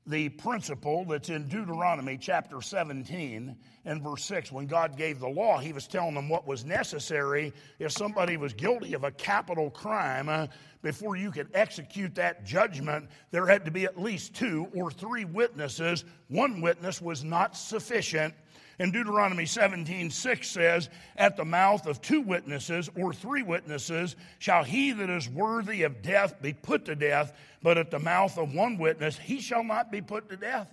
the 0.07 0.29
principle 0.29 1.03
that's 1.03 1.29
in 1.29 1.49
Deuteronomy 1.49 2.17
chapter 2.17 2.61
17 2.61 3.55
and 3.83 4.01
verse 4.01 4.23
6. 4.23 4.51
When 4.53 4.65
God 4.65 4.97
gave 4.97 5.19
the 5.19 5.27
law, 5.27 5.59
he 5.59 5.73
was 5.73 5.85
telling 5.85 6.15
them 6.15 6.29
what 6.29 6.47
was 6.47 6.63
necessary 6.63 7.53
if 7.77 7.91
somebody 7.91 8.37
was 8.37 8.53
guilty 8.53 8.93
of 8.93 9.03
a 9.03 9.11
capital 9.11 9.69
crime. 9.69 10.29
Uh, 10.29 10.47
before 10.81 11.17
you 11.17 11.31
could 11.31 11.49
execute 11.53 12.15
that 12.15 12.45
judgment, 12.45 13.09
there 13.31 13.45
had 13.45 13.65
to 13.65 13.71
be 13.71 13.83
at 13.83 13.99
least 13.99 14.33
two 14.33 14.67
or 14.73 14.91
three 14.91 15.25
witnesses. 15.25 16.05
One 16.29 16.61
witness 16.61 17.01
was 17.01 17.25
not 17.25 17.57
sufficient. 17.57 18.33
And 18.79 18.93
Deuteronomy 18.93 19.47
17, 19.47 20.11
6 20.11 20.47
says, 20.47 20.89
At 21.15 21.35
the 21.35 21.45
mouth 21.45 21.87
of 21.87 22.01
two 22.01 22.21
witnesses 22.21 22.89
or 22.95 23.11
three 23.11 23.41
witnesses 23.41 24.15
shall 24.37 24.63
he 24.63 24.91
that 24.91 25.09
is 25.09 25.27
worthy 25.27 25.83
of 25.83 26.03
death 26.03 26.41
be 26.41 26.53
put 26.53 26.85
to 26.85 26.95
death, 26.95 27.33
but 27.63 27.79
at 27.79 27.89
the 27.89 27.99
mouth 27.99 28.37
of 28.37 28.53
one 28.53 28.77
witness 28.77 29.17
he 29.17 29.39
shall 29.39 29.63
not 29.63 29.91
be 29.91 30.01
put 30.01 30.29
to 30.29 30.37
death. 30.37 30.71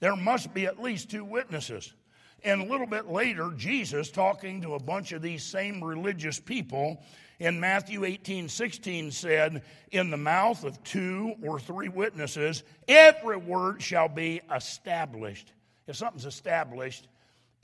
There 0.00 0.16
must 0.16 0.52
be 0.52 0.66
at 0.66 0.82
least 0.82 1.10
two 1.10 1.24
witnesses. 1.24 1.94
And 2.42 2.60
a 2.60 2.66
little 2.66 2.86
bit 2.86 3.06
later, 3.06 3.52
Jesus, 3.56 4.10
talking 4.10 4.60
to 4.60 4.74
a 4.74 4.82
bunch 4.82 5.12
of 5.12 5.22
these 5.22 5.42
same 5.42 5.82
religious 5.82 6.38
people, 6.38 7.02
in 7.40 7.58
Matthew 7.58 8.04
18, 8.04 8.48
16 8.48 9.10
said, 9.10 9.62
In 9.90 10.10
the 10.10 10.16
mouth 10.16 10.62
of 10.62 10.82
two 10.84 11.34
or 11.42 11.58
three 11.58 11.88
witnesses, 11.88 12.62
every 12.86 13.38
word 13.38 13.82
shall 13.82 14.08
be 14.08 14.40
established. 14.54 15.52
If 15.86 15.96
something's 15.96 16.26
established, 16.26 17.08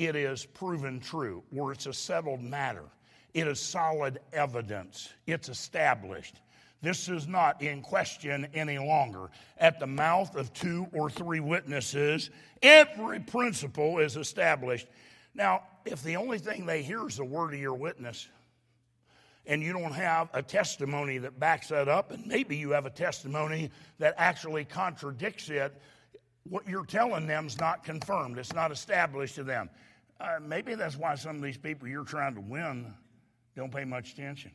it 0.00 0.16
is 0.16 0.46
proven 0.46 0.98
true, 0.98 1.42
or 1.54 1.72
it's 1.72 1.84
a 1.84 1.92
settled 1.92 2.40
matter. 2.40 2.86
It 3.34 3.46
is 3.46 3.60
solid 3.60 4.18
evidence. 4.32 5.10
It's 5.26 5.50
established. 5.50 6.40
This 6.80 7.10
is 7.10 7.28
not 7.28 7.60
in 7.60 7.82
question 7.82 8.48
any 8.54 8.78
longer. 8.78 9.28
At 9.58 9.78
the 9.78 9.86
mouth 9.86 10.36
of 10.36 10.54
two 10.54 10.86
or 10.94 11.10
three 11.10 11.40
witnesses, 11.40 12.30
every 12.62 13.20
principle 13.20 13.98
is 13.98 14.16
established. 14.16 14.86
Now, 15.34 15.64
if 15.84 16.02
the 16.02 16.16
only 16.16 16.38
thing 16.38 16.64
they 16.64 16.82
hear 16.82 17.06
is 17.06 17.18
the 17.18 17.24
word 17.26 17.52
of 17.52 17.60
your 17.60 17.74
witness, 17.74 18.26
and 19.44 19.62
you 19.62 19.74
don't 19.74 19.92
have 19.92 20.30
a 20.32 20.42
testimony 20.42 21.18
that 21.18 21.38
backs 21.38 21.68
that 21.68 21.88
up, 21.88 22.10
and 22.10 22.26
maybe 22.26 22.56
you 22.56 22.70
have 22.70 22.86
a 22.86 22.90
testimony 22.90 23.70
that 23.98 24.14
actually 24.16 24.64
contradicts 24.64 25.50
it, 25.50 25.78
what 26.44 26.66
you're 26.66 26.86
telling 26.86 27.26
them 27.26 27.46
is 27.46 27.60
not 27.60 27.84
confirmed. 27.84 28.38
It's 28.38 28.54
not 28.54 28.72
established 28.72 29.34
to 29.34 29.44
them. 29.44 29.68
Uh, 30.20 30.38
maybe 30.40 30.74
that's 30.74 30.96
why 30.96 31.14
some 31.14 31.36
of 31.36 31.42
these 31.42 31.56
people 31.56 31.88
you're 31.88 32.04
trying 32.04 32.34
to 32.34 32.40
win 32.40 32.92
don't 33.56 33.72
pay 33.72 33.84
much 33.84 34.12
attention. 34.12 34.50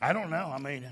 I 0.00 0.12
don't 0.12 0.30
know. 0.30 0.50
I 0.52 0.58
mean, 0.58 0.90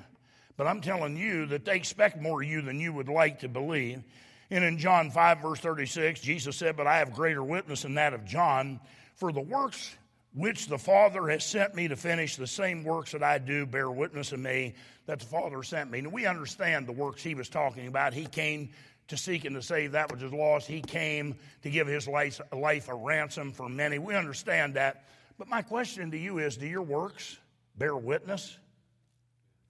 but 0.57 0.67
I'm 0.67 0.81
telling 0.81 1.17
you 1.17 1.47
that 1.47 1.65
they 1.65 1.77
expect 1.77 2.21
more 2.21 2.43
of 2.43 2.49
you 2.49 2.61
than 2.61 2.79
you 2.79 2.93
would 2.93 3.09
like 3.09 3.41
to 3.41 3.49
believe. 3.49 4.03
And 4.51 4.65
in 4.65 4.77
John 4.77 5.11
5, 5.11 5.39
verse 5.39 5.61
36, 5.61 6.21
Jesus 6.21 6.57
said, 6.57 6.77
But 6.77 6.87
I 6.87 6.99
have 6.99 7.15
greater 7.15 7.43
witness 7.43 7.83
than 7.83 7.95
that 7.95 8.13
of 8.13 8.27
John, 8.27 8.81
for 9.15 9.33
the 9.33 9.41
works 9.41 9.97
which 10.35 10.67
the 10.67 10.79
Father 10.79 11.29
has 11.29 11.45
sent 11.45 11.75
me 11.75 11.89
to 11.89 11.97
finish, 11.97 12.37
the 12.37 12.47
same 12.47 12.85
works 12.85 13.13
that 13.13 13.23
I 13.23 13.39
do 13.39 13.67
bear 13.67 13.91
witness 13.91 14.33
of 14.33 14.41
me 14.41 14.75
that 15.07 15.21
the 15.21 15.27
Father 15.27 15.63
sent 15.63 15.91
me. 15.91 16.01
And 16.01 16.13
we 16.13 16.27
understand 16.27 16.87
the 16.87 16.93
works 16.93 17.23
he 17.23 17.35
was 17.35 17.49
talking 17.49 17.87
about. 17.87 18.15
He 18.15 18.27
came 18.27 18.71
to 19.09 19.17
seek 19.17 19.45
and 19.45 19.55
to 19.57 19.63
save 19.63 19.93
that 19.93 20.11
which 20.13 20.23
is 20.23 20.33
lost. 20.33 20.67
He 20.67 20.81
came 20.81 21.37
to 21.63 21.71
give 21.71 21.87
his 21.87 22.09
life, 22.09 22.41
life 22.53 22.89
a 22.89 22.95
ransom 22.95 23.53
for 23.53 23.69
many. 23.69 23.99
We 23.99 24.15
understand 24.15 24.75
that. 24.75 25.05
But 25.39 25.49
my 25.49 25.63
question 25.63 26.11
to 26.11 26.19
you 26.19 26.39
is 26.39 26.57
do 26.57 26.67
your 26.67 26.83
works 26.83 27.39
bear 27.77 27.97
witness? 27.97 28.59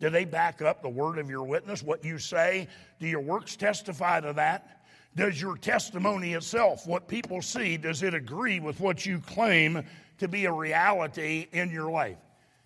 Do 0.01 0.11
they 0.11 0.25
back 0.25 0.61
up 0.63 0.83
the 0.83 0.89
word 0.89 1.19
of 1.19 1.31
your 1.31 1.45
witness? 1.45 1.83
What 1.83 2.05
you 2.05 2.19
say? 2.19 2.69
Do 2.99 3.07
your 3.07 3.21
works 3.21 3.55
testify 3.57 4.21
to 4.21 4.33
that? 4.33 4.85
Does 5.15 5.41
your 5.41 5.57
testimony 5.57 6.33
itself, 6.33 6.87
what 6.87 7.07
people 7.07 7.43
see, 7.43 7.77
does 7.77 8.03
it 8.03 8.15
agree 8.15 8.61
with 8.61 8.81
what 8.81 9.05
you 9.05 9.19
claim 9.21 9.85
to 10.19 10.27
be 10.27 10.47
a 10.47 10.53
reality 10.53 11.47
in 11.53 11.71
your 11.71 11.91
life? 11.91 12.17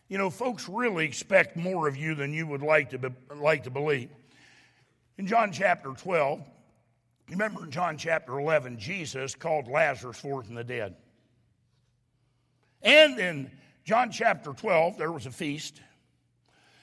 You 0.08 0.18
know, 0.18 0.30
folks 0.30 0.68
really 0.68 1.04
expect 1.04 1.56
more 1.56 1.88
of 1.88 1.96
you 1.96 2.14
than 2.14 2.32
you 2.32 2.46
would 2.46 2.62
like 2.62 2.90
to, 2.90 2.98
be, 2.98 3.08
like 3.34 3.64
to 3.64 3.70
believe. 3.70 4.10
In 5.18 5.26
John 5.26 5.50
chapter 5.50 5.90
12, 5.90 6.40
Remember 7.30 7.64
in 7.64 7.70
John 7.70 7.98
chapter 7.98 8.38
11, 8.38 8.78
Jesus 8.78 9.34
called 9.34 9.68
Lazarus 9.68 10.18
forth 10.18 10.46
from 10.46 10.54
the 10.54 10.64
dead. 10.64 10.96
And 12.82 13.18
in 13.18 13.50
John 13.84 14.10
chapter 14.12 14.52
12, 14.52 14.96
there 14.96 15.10
was 15.10 15.26
a 15.26 15.30
feast. 15.30 15.80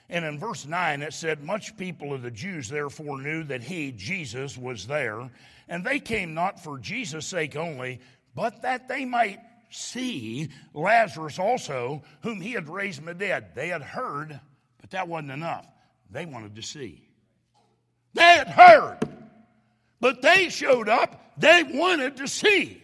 And 0.10 0.26
in 0.26 0.38
verse 0.38 0.66
9, 0.66 1.02
it 1.02 1.14
said, 1.14 1.44
Much 1.44 1.78
people 1.78 2.14
of 2.14 2.22
the 2.22 2.32
Jews 2.32 2.68
therefore 2.68 3.22
knew 3.22 3.44
that 3.46 3.64
he, 3.64 3.94
Jesus, 3.94 4.58
was 4.58 4.86
there. 4.86 5.30
And 5.70 5.84
they 5.84 6.00
came 6.00 6.34
not 6.34 6.62
for 6.62 6.78
Jesus' 6.78 7.26
sake 7.26 7.56
only, 7.56 8.02
but 8.36 8.62
that 8.64 8.89
they 8.89 9.06
might 9.06 9.39
see 9.70 10.50
Lazarus 10.74 11.39
also, 11.39 12.04
whom 12.22 12.41
he 12.41 12.52
had 12.52 12.68
raised 12.68 12.98
from 12.98 13.06
the 13.06 13.14
dead. 13.14 13.56
They 13.56 13.70
had 13.70 13.82
heard, 13.82 14.39
but 14.82 14.91
that 14.91 15.08
wasn't 15.08 15.32
enough. 15.32 15.66
They 16.12 16.26
wanted 16.26 16.56
to 16.56 16.62
see. 16.62 17.08
They 18.14 18.22
had 18.22 18.50
heard. 18.50 19.00
But 20.04 20.22
they 20.22 20.49
showed 20.49 20.89
up, 20.89 21.32
they 21.38 21.64
wanted 21.64 22.18
to 22.18 22.28
see. 22.28 22.84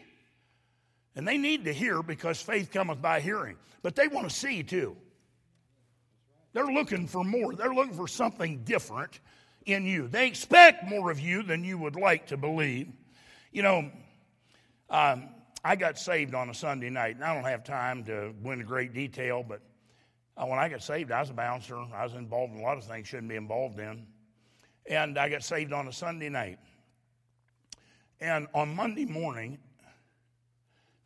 And 1.17 1.27
they 1.27 1.37
need 1.37 1.65
to 1.65 1.73
hear 1.73 2.01
because 2.01 2.41
faith 2.41 2.71
cometh 2.71 3.01
by 3.01 3.19
hearing. 3.19 3.57
But 3.81 3.97
they 3.97 4.07
want 4.07 4.29
to 4.29 4.33
see 4.33 4.63
too. 4.63 4.95
They're 6.53 6.71
looking 6.71 7.07
for 7.07 7.25
more. 7.25 7.55
They're 7.55 7.73
looking 7.73 7.93
for 7.93 8.07
something 8.07 8.63
different 8.63 9.19
in 9.65 9.85
you. 9.85 10.07
They 10.07 10.27
expect 10.27 10.87
more 10.87 11.11
of 11.11 11.19
you 11.19 11.43
than 11.43 11.65
you 11.65 11.77
would 11.77 11.97
like 11.97 12.27
to 12.27 12.37
believe. 12.37 12.87
You 13.51 13.63
know, 13.63 13.91
um, 14.89 15.27
I 15.61 15.75
got 15.75 15.99
saved 15.99 16.33
on 16.33 16.49
a 16.49 16.53
Sunday 16.53 16.89
night, 16.89 17.15
and 17.15 17.25
I 17.25 17.35
don't 17.35 17.43
have 17.43 17.65
time 17.65 18.05
to 18.05 18.33
go 18.41 18.51
into 18.51 18.63
great 18.63 18.93
detail, 18.93 19.43
but 19.45 19.59
uh, 20.37 20.45
when 20.45 20.57
I 20.57 20.69
got 20.69 20.81
saved, 20.81 21.11
I 21.11 21.19
was 21.19 21.31
a 21.31 21.33
bouncer. 21.33 21.79
I 21.93 22.05
was 22.05 22.13
involved 22.13 22.53
in 22.53 22.61
a 22.61 22.63
lot 22.63 22.77
of 22.77 22.85
things 22.85 23.07
I 23.07 23.09
shouldn't 23.09 23.27
be 23.27 23.35
involved 23.35 23.77
in. 23.77 24.07
And 24.89 25.17
I 25.17 25.27
got 25.27 25.43
saved 25.43 25.73
on 25.73 25.89
a 25.89 25.91
Sunday 25.91 26.29
night. 26.29 26.59
And 28.21 28.47
on 28.53 28.75
Monday 28.75 29.05
morning, 29.05 29.57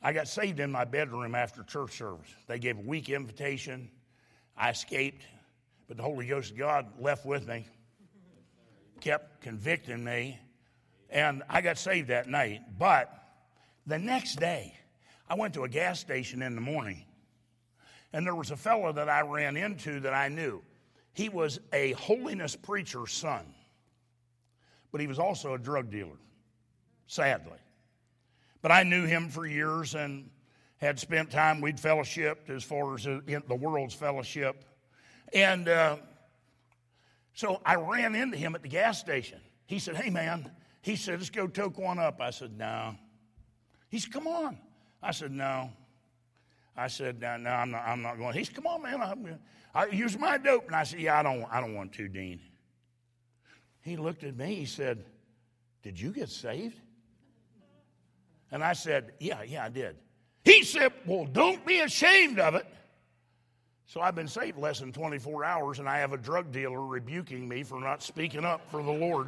I 0.01 0.13
got 0.13 0.27
saved 0.27 0.59
in 0.59 0.71
my 0.71 0.83
bedroom 0.83 1.35
after 1.35 1.63
church 1.63 1.97
service. 1.97 2.29
They 2.47 2.59
gave 2.59 2.77
a 2.77 2.81
week 2.81 3.09
invitation. 3.09 3.89
I 4.57 4.71
escaped, 4.71 5.23
but 5.87 5.97
the 5.97 6.03
Holy 6.03 6.27
Ghost 6.27 6.51
of 6.51 6.57
God 6.57 6.87
left 6.99 7.25
with 7.25 7.47
me, 7.47 7.67
kept 8.99 9.41
convicting 9.41 10.03
me, 10.03 10.39
and 11.09 11.43
I 11.49 11.61
got 11.61 11.77
saved 11.77 12.09
that 12.09 12.27
night. 12.27 12.61
But 12.77 13.13
the 13.85 13.99
next 13.99 14.39
day, 14.39 14.75
I 15.29 15.35
went 15.35 15.53
to 15.53 15.63
a 15.63 15.69
gas 15.69 15.99
station 15.99 16.41
in 16.41 16.55
the 16.55 16.61
morning, 16.61 17.05
and 18.11 18.25
there 18.25 18.35
was 18.35 18.51
a 18.51 18.57
fellow 18.57 18.91
that 18.91 19.07
I 19.07 19.21
ran 19.21 19.55
into 19.55 19.99
that 20.01 20.13
I 20.13 20.29
knew. 20.29 20.61
He 21.13 21.29
was 21.29 21.59
a 21.71 21.91
holiness 21.93 22.55
preacher's 22.55 23.11
son, 23.11 23.45
but 24.91 24.99
he 24.99 25.07
was 25.07 25.19
also 25.19 25.53
a 25.53 25.59
drug 25.59 25.91
dealer. 25.91 26.17
Sadly. 27.07 27.59
But 28.61 28.71
I 28.71 28.83
knew 28.83 29.05
him 29.05 29.29
for 29.29 29.45
years 29.45 29.95
and 29.95 30.29
had 30.77 30.99
spent 30.99 31.31
time, 31.31 31.61
we'd 31.61 31.77
fellowshipped 31.77 32.49
as 32.49 32.63
far 32.63 32.95
as 32.95 33.03
the 33.05 33.57
world's 33.59 33.93
fellowship. 33.93 34.65
And 35.33 35.69
uh, 35.69 35.97
so 37.33 37.61
I 37.65 37.75
ran 37.75 38.15
into 38.15 38.37
him 38.37 38.53
at 38.53 38.61
the 38.61 38.67
gas 38.67 38.99
station. 38.99 39.39
He 39.65 39.79
said, 39.79 39.95
Hey, 39.95 40.09
man, 40.09 40.51
he 40.81 40.95
said, 40.95 41.19
let's 41.19 41.29
go 41.29 41.47
toke 41.47 41.77
one 41.77 41.99
up. 41.99 42.19
I 42.19 42.29
said, 42.31 42.57
No. 42.57 42.95
He 43.89 43.99
said, 43.99 44.11
Come 44.11 44.27
on. 44.27 44.57
I 45.01 45.11
said, 45.11 45.31
No. 45.31 45.71
I 46.75 46.87
said, 46.87 47.21
No, 47.21 47.37
no 47.37 47.49
I'm, 47.49 47.71
not, 47.71 47.83
I'm 47.87 48.01
not 48.01 48.17
going. 48.17 48.33
He 48.33 48.43
said, 48.43 48.55
Come 48.55 48.67
on, 48.67 48.81
man. 48.81 49.01
I'm, 49.01 49.39
I 49.73 49.85
use 49.87 50.17
my 50.17 50.37
dope. 50.37 50.67
And 50.67 50.75
I 50.75 50.83
said, 50.83 50.99
Yeah, 50.99 51.19
I 51.19 51.23
don't, 51.23 51.45
I 51.49 51.61
don't 51.61 51.75
want 51.75 51.93
to, 51.93 52.07
Dean. 52.07 52.39
He 53.81 53.97
looked 53.97 54.23
at 54.23 54.35
me. 54.35 54.55
He 54.55 54.65
said, 54.65 55.05
Did 55.81 55.99
you 55.99 56.11
get 56.11 56.29
saved? 56.29 56.79
And 58.53 58.63
I 58.63 58.73
said, 58.73 59.13
Yeah, 59.19 59.41
yeah, 59.41 59.65
I 59.65 59.69
did. 59.69 59.97
He 60.45 60.63
said, 60.63 60.93
Well, 61.05 61.25
don't 61.25 61.65
be 61.65 61.79
ashamed 61.79 62.39
of 62.39 62.53
it. 62.55 62.67
So 63.87 63.99
I've 63.99 64.15
been 64.15 64.27
saved 64.27 64.57
less 64.57 64.79
than 64.79 64.93
24 64.93 65.43
hours, 65.43 65.79
and 65.79 65.89
I 65.89 65.97
have 65.97 66.13
a 66.13 66.17
drug 66.17 66.51
dealer 66.51 66.85
rebuking 66.85 67.49
me 67.49 67.63
for 67.63 67.81
not 67.81 68.01
speaking 68.01 68.45
up 68.45 68.61
for 68.69 68.81
the 68.81 68.91
Lord. 68.91 69.27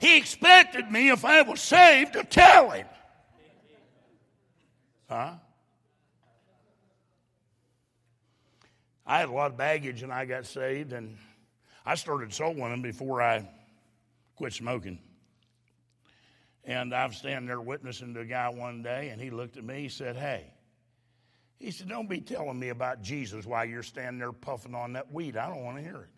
He 0.00 0.16
expected 0.16 0.90
me, 0.90 1.10
if 1.10 1.24
I 1.24 1.42
was 1.42 1.60
saved, 1.60 2.14
to 2.14 2.24
tell 2.24 2.70
him. 2.70 2.86
Huh? 5.08 5.32
I 9.06 9.18
had 9.18 9.28
a 9.28 9.32
lot 9.32 9.50
of 9.50 9.56
baggage 9.56 10.02
and 10.02 10.12
I 10.12 10.24
got 10.24 10.46
saved, 10.46 10.92
and 10.92 11.16
I 11.84 11.96
started 11.96 12.32
soul 12.32 12.54
winning 12.54 12.82
before 12.82 13.20
I 13.20 13.48
quit 14.36 14.52
smoking. 14.52 14.98
And 16.64 16.94
I 16.94 17.06
was 17.06 17.16
standing 17.16 17.46
there 17.46 17.60
witnessing 17.60 18.14
to 18.14 18.20
a 18.20 18.24
guy 18.24 18.48
one 18.48 18.82
day, 18.82 19.10
and 19.10 19.20
he 19.20 19.30
looked 19.30 19.56
at 19.56 19.64
me. 19.64 19.82
He 19.82 19.88
said, 19.88 20.16
Hey, 20.16 20.52
he 21.58 21.70
said, 21.70 21.88
Don't 21.88 22.08
be 22.08 22.20
telling 22.20 22.58
me 22.58 22.70
about 22.70 23.02
Jesus 23.02 23.44
while 23.44 23.64
you're 23.64 23.82
standing 23.82 24.18
there 24.18 24.32
puffing 24.32 24.74
on 24.74 24.94
that 24.94 25.12
weed. 25.12 25.36
I 25.36 25.48
don't 25.48 25.62
want 25.62 25.76
to 25.76 25.82
hear 25.82 26.02
it. 26.02 26.08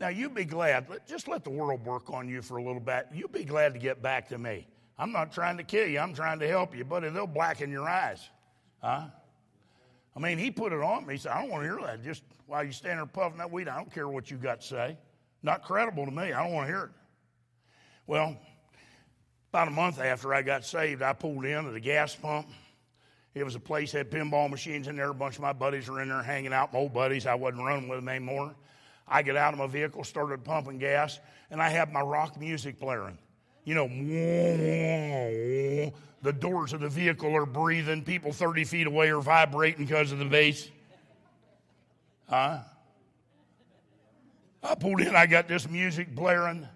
Now, 0.00 0.08
you'd 0.08 0.34
be 0.34 0.44
glad, 0.44 0.86
just 1.08 1.26
let 1.26 1.42
the 1.42 1.50
world 1.50 1.84
work 1.84 2.12
on 2.12 2.28
you 2.28 2.40
for 2.40 2.58
a 2.58 2.62
little 2.62 2.80
bit. 2.80 3.08
You'd 3.12 3.32
be 3.32 3.44
glad 3.44 3.72
to 3.74 3.80
get 3.80 4.00
back 4.00 4.28
to 4.28 4.38
me. 4.38 4.68
I'm 4.96 5.10
not 5.10 5.32
trying 5.32 5.56
to 5.56 5.64
kill 5.64 5.88
you, 5.88 5.98
I'm 5.98 6.14
trying 6.14 6.38
to 6.38 6.48
help 6.48 6.76
you, 6.76 6.84
buddy. 6.84 7.08
They'll 7.08 7.26
blacken 7.26 7.70
your 7.70 7.88
eyes. 7.88 8.28
Huh? 8.82 9.06
I 10.16 10.20
mean, 10.20 10.38
he 10.38 10.50
put 10.50 10.72
it 10.72 10.80
on 10.80 11.06
me. 11.06 11.14
He 11.14 11.18
said, 11.18 11.32
I 11.32 11.40
don't 11.40 11.50
want 11.50 11.64
to 11.64 11.68
hear 11.68 11.80
that. 11.86 12.02
Just 12.02 12.22
while 12.46 12.64
you 12.64 12.72
stand 12.72 12.98
there 12.98 13.06
puffing 13.06 13.38
that 13.38 13.50
weed, 13.50 13.68
I 13.68 13.76
don't 13.76 13.92
care 13.92 14.08
what 14.08 14.30
you 14.30 14.36
got 14.36 14.60
to 14.60 14.66
say. 14.66 14.98
Not 15.42 15.62
credible 15.62 16.04
to 16.04 16.10
me. 16.10 16.32
I 16.32 16.42
don't 16.42 16.52
want 16.52 16.68
to 16.68 16.72
hear 16.72 16.84
it. 16.84 16.90
Well, 18.06 18.36
about 19.50 19.68
a 19.68 19.70
month 19.70 19.98
after 19.98 20.34
I 20.34 20.42
got 20.42 20.62
saved, 20.64 21.02
I 21.02 21.14
pulled 21.14 21.44
in 21.44 21.66
at 21.66 21.74
a 21.74 21.80
gas 21.80 22.14
pump. 22.14 22.46
It 23.34 23.44
was 23.44 23.54
a 23.54 23.60
place 23.60 23.92
that 23.92 23.98
had 23.98 24.10
pinball 24.10 24.50
machines 24.50 24.88
in 24.88 24.96
there. 24.96 25.10
A 25.10 25.14
bunch 25.14 25.36
of 25.36 25.42
my 25.42 25.52
buddies 25.52 25.88
were 25.88 26.02
in 26.02 26.08
there 26.08 26.22
hanging 26.22 26.52
out. 26.52 26.72
My 26.72 26.80
old 26.80 26.92
buddies, 26.92 27.24
I 27.26 27.34
wasn't 27.34 27.62
running 27.62 27.88
with 27.88 27.98
them 27.98 28.08
anymore. 28.08 28.54
I 29.06 29.22
get 29.22 29.36
out 29.36 29.52
of 29.54 29.58
my 29.58 29.66
vehicle, 29.66 30.04
started 30.04 30.44
pumping 30.44 30.78
gas, 30.78 31.18
and 31.50 31.62
I 31.62 31.70
had 31.70 31.92
my 31.92 32.00
rock 32.00 32.38
music 32.38 32.78
blaring. 32.78 33.16
You 33.64 33.74
know, 33.74 33.88
the 36.22 36.32
doors 36.32 36.74
of 36.74 36.80
the 36.80 36.88
vehicle 36.88 37.34
are 37.34 37.46
breathing. 37.46 38.02
People 38.02 38.32
30 38.32 38.64
feet 38.64 38.86
away 38.86 39.10
are 39.10 39.20
vibrating 39.20 39.86
because 39.86 40.12
of 40.12 40.18
the 40.18 40.26
bass. 40.26 40.68
Huh? 42.28 42.58
I 44.62 44.74
pulled 44.74 45.00
in, 45.00 45.16
I 45.16 45.26
got 45.26 45.48
this 45.48 45.68
music 45.68 46.14
blaring, 46.14 46.68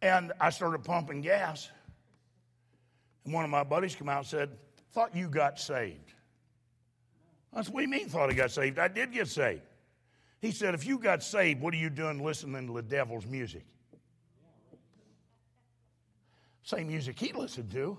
and 0.00 0.32
I 0.40 0.50
started 0.50 0.84
pumping 0.84 1.22
gas. 1.22 1.68
And 3.24 3.32
one 3.32 3.44
of 3.44 3.50
my 3.50 3.64
buddies 3.64 3.94
come 3.94 4.08
out 4.08 4.18
and 4.18 4.26
said, 4.26 4.50
Thought 4.92 5.16
you 5.16 5.28
got 5.28 5.58
saved. 5.58 6.12
I 7.52 7.62
said, 7.62 7.72
What 7.72 7.80
do 7.80 7.86
you 7.86 7.90
mean, 7.90 8.08
thought 8.08 8.30
I 8.30 8.34
got 8.34 8.50
saved? 8.50 8.78
I 8.78 8.88
did 8.88 9.12
get 9.12 9.28
saved. 9.28 9.62
He 10.40 10.50
said, 10.50 10.74
If 10.74 10.86
you 10.86 10.98
got 10.98 11.22
saved, 11.22 11.60
what 11.60 11.72
are 11.74 11.78
you 11.78 11.90
doing 11.90 12.22
listening 12.22 12.66
to 12.66 12.72
the 12.72 12.82
devil's 12.82 13.26
music? 13.26 13.64
Same 16.62 16.88
music 16.88 17.18
he 17.18 17.32
listened 17.32 17.70
to. 17.72 17.98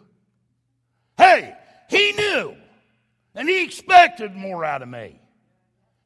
Hey, 1.18 1.56
he 1.90 2.12
knew, 2.14 2.56
and 3.36 3.48
he 3.48 3.64
expected 3.64 4.36
more 4.36 4.66
out 4.66 4.82
of 4.82 4.90
me. 4.90 5.20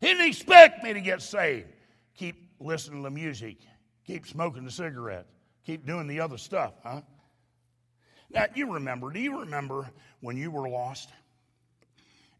He 0.01 0.07
didn't 0.07 0.27
expect 0.27 0.83
me 0.83 0.93
to 0.93 1.01
get 1.01 1.21
saved. 1.21 1.67
Keep 2.15 2.35
listening 2.59 3.03
to 3.03 3.09
the 3.09 3.11
music, 3.11 3.57
keep 4.05 4.27
smoking 4.27 4.65
the 4.65 4.71
cigarette, 4.71 5.27
keep 5.65 5.85
doing 5.85 6.07
the 6.07 6.19
other 6.19 6.37
stuff, 6.37 6.73
huh? 6.83 7.01
Now, 8.29 8.45
you 8.55 8.73
remember, 8.73 9.11
do 9.11 9.19
you 9.19 9.39
remember 9.39 9.89
when 10.21 10.37
you 10.37 10.51
were 10.51 10.67
lost 10.67 11.09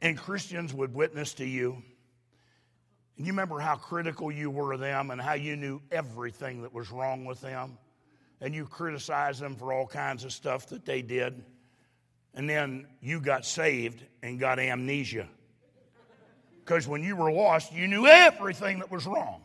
and 0.01 0.17
Christians 0.17 0.73
would 0.73 0.93
witness 0.93 1.33
to 1.35 1.45
you? 1.45 1.81
And 3.17 3.25
you 3.25 3.31
remember 3.31 3.59
how 3.59 3.75
critical 3.75 4.31
you 4.31 4.49
were 4.49 4.73
of 4.73 4.79
them 4.79 5.11
and 5.11 5.19
how 5.19 5.33
you 5.33 5.55
knew 5.55 5.81
everything 5.91 6.61
that 6.61 6.73
was 6.73 6.91
wrong 6.91 7.25
with 7.25 7.41
them? 7.41 7.77
And 8.41 8.53
you 8.53 8.65
criticized 8.65 9.41
them 9.41 9.55
for 9.55 9.73
all 9.73 9.87
kinds 9.87 10.23
of 10.23 10.31
stuff 10.31 10.67
that 10.67 10.85
they 10.85 11.01
did. 11.01 11.43
And 12.35 12.47
then 12.47 12.85
you 13.01 13.19
got 13.19 13.45
saved 13.45 14.03
and 14.21 14.39
got 14.39 14.59
amnesia. 14.59 15.27
Because 16.63 16.87
when 16.87 17.01
you 17.01 17.15
were 17.15 17.31
lost, 17.31 17.73
you 17.73 17.87
knew 17.87 18.05
everything 18.05 18.79
that 18.79 18.91
was 18.91 19.07
wrong. 19.07 19.41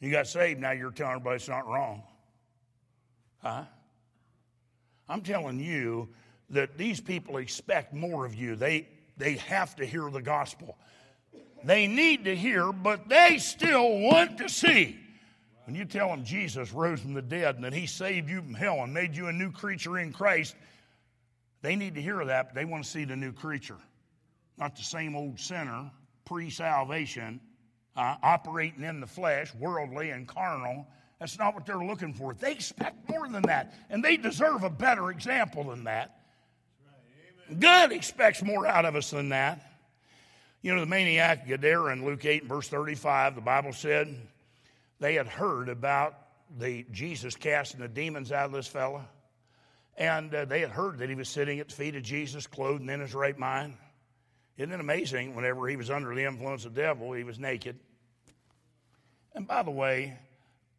You 0.00 0.10
got 0.10 0.26
saved, 0.26 0.60
now 0.60 0.72
you're 0.72 0.90
telling 0.90 1.12
everybody 1.12 1.36
it's 1.36 1.48
not 1.48 1.66
wrong. 1.68 2.02
Huh? 3.42 3.64
I'm 5.08 5.22
telling 5.22 5.60
you 5.60 6.08
that 6.50 6.76
these 6.76 7.00
people 7.00 7.38
expect 7.38 7.92
more 7.92 8.24
of 8.24 8.34
you. 8.34 8.56
They, 8.56 8.88
they 9.16 9.34
have 9.34 9.76
to 9.76 9.86
hear 9.86 10.10
the 10.10 10.22
gospel. 10.22 10.76
They 11.64 11.86
need 11.86 12.24
to 12.24 12.36
hear, 12.36 12.72
but 12.72 13.08
they 13.08 13.38
still 13.38 13.98
want 13.98 14.38
to 14.38 14.48
see. 14.48 14.98
When 15.64 15.74
you 15.74 15.84
tell 15.84 16.08
them 16.08 16.24
Jesus 16.24 16.72
rose 16.72 17.00
from 17.00 17.14
the 17.14 17.22
dead 17.22 17.56
and 17.56 17.64
that 17.64 17.72
he 17.72 17.86
saved 17.86 18.30
you 18.30 18.40
from 18.40 18.54
hell 18.54 18.82
and 18.82 18.94
made 18.94 19.16
you 19.16 19.26
a 19.26 19.32
new 19.32 19.50
creature 19.50 19.98
in 19.98 20.12
Christ, 20.12 20.54
they 21.62 21.74
need 21.74 21.96
to 21.96 22.02
hear 22.02 22.24
that, 22.24 22.48
but 22.48 22.54
they 22.54 22.64
want 22.64 22.84
to 22.84 22.90
see 22.90 23.04
the 23.04 23.16
new 23.16 23.32
creature. 23.32 23.78
Not 24.58 24.76
the 24.76 24.82
same 24.82 25.16
old 25.16 25.40
sinner, 25.40 25.90
pre 26.24 26.50
salvation, 26.50 27.40
uh, 27.96 28.16
operating 28.22 28.84
in 28.84 29.00
the 29.00 29.06
flesh, 29.06 29.52
worldly 29.54 30.10
and 30.10 30.28
carnal. 30.28 30.86
That's 31.18 31.38
not 31.38 31.54
what 31.54 31.64
they're 31.64 31.76
looking 31.76 32.12
for. 32.12 32.34
They 32.34 32.52
expect 32.52 33.08
more 33.08 33.26
than 33.28 33.42
that, 33.42 33.74
and 33.88 34.04
they 34.04 34.16
deserve 34.16 34.62
a 34.64 34.70
better 34.70 35.10
example 35.10 35.64
than 35.64 35.84
that. 35.84 36.20
God 37.58 37.92
expects 37.92 38.42
more 38.42 38.66
out 38.66 38.84
of 38.84 38.96
us 38.96 39.10
than 39.10 39.30
that. 39.30 39.60
You 40.62 40.74
know, 40.74 40.80
the 40.80 40.86
maniac 40.86 41.46
Gadara 41.46 41.92
in 41.92 42.04
Luke 42.04 42.24
8 42.24 42.42
and 42.42 42.48
verse 42.48 42.68
35, 42.68 43.36
the 43.36 43.40
Bible 43.40 43.72
said 43.72 44.14
they 44.98 45.14
had 45.14 45.28
heard 45.28 45.68
about 45.68 46.14
the 46.58 46.84
Jesus 46.90 47.36
casting 47.36 47.80
the 47.80 47.88
demons 47.88 48.32
out 48.32 48.46
of 48.46 48.52
this 48.52 48.66
fella. 48.66 49.06
And 49.96 50.34
uh, 50.34 50.44
they 50.44 50.60
had 50.60 50.70
heard 50.70 50.98
that 50.98 51.08
he 51.08 51.14
was 51.14 51.28
sitting 51.28 51.60
at 51.60 51.68
the 51.68 51.74
feet 51.74 51.96
of 51.96 52.02
Jesus, 52.02 52.46
clothed 52.46 52.82
and 52.82 52.90
in 52.90 53.00
his 53.00 53.14
right 53.14 53.38
mind. 53.38 53.74
Isn't 54.58 54.72
it 54.72 54.80
amazing? 54.80 55.34
Whenever 55.34 55.68
he 55.68 55.76
was 55.76 55.90
under 55.90 56.14
the 56.14 56.24
influence 56.24 56.64
of 56.64 56.74
the 56.74 56.82
devil, 56.82 57.12
he 57.12 57.24
was 57.24 57.38
naked. 57.38 57.78
And 59.34 59.46
by 59.46 59.62
the 59.62 59.70
way, 59.70 60.18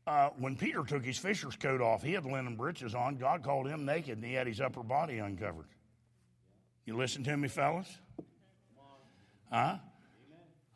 uh, 0.07 0.29
when 0.37 0.55
Peter 0.55 0.83
took 0.83 1.03
his 1.03 1.17
fisher's 1.17 1.57
coat 1.57 1.81
off, 1.81 2.01
he 2.01 2.13
had 2.13 2.25
linen 2.25 2.55
breeches 2.55 2.95
on. 2.95 3.17
God 3.17 3.43
called 3.43 3.67
him 3.67 3.85
naked 3.85 4.17
and 4.17 4.25
he 4.25 4.33
had 4.33 4.47
his 4.47 4.61
upper 4.61 4.81
body 4.81 5.17
uncovered. 5.17 5.67
You 6.85 6.95
listen 6.95 7.23
to 7.25 7.35
me, 7.35 7.49
fellas? 7.49 7.97
Huh? 9.51 9.77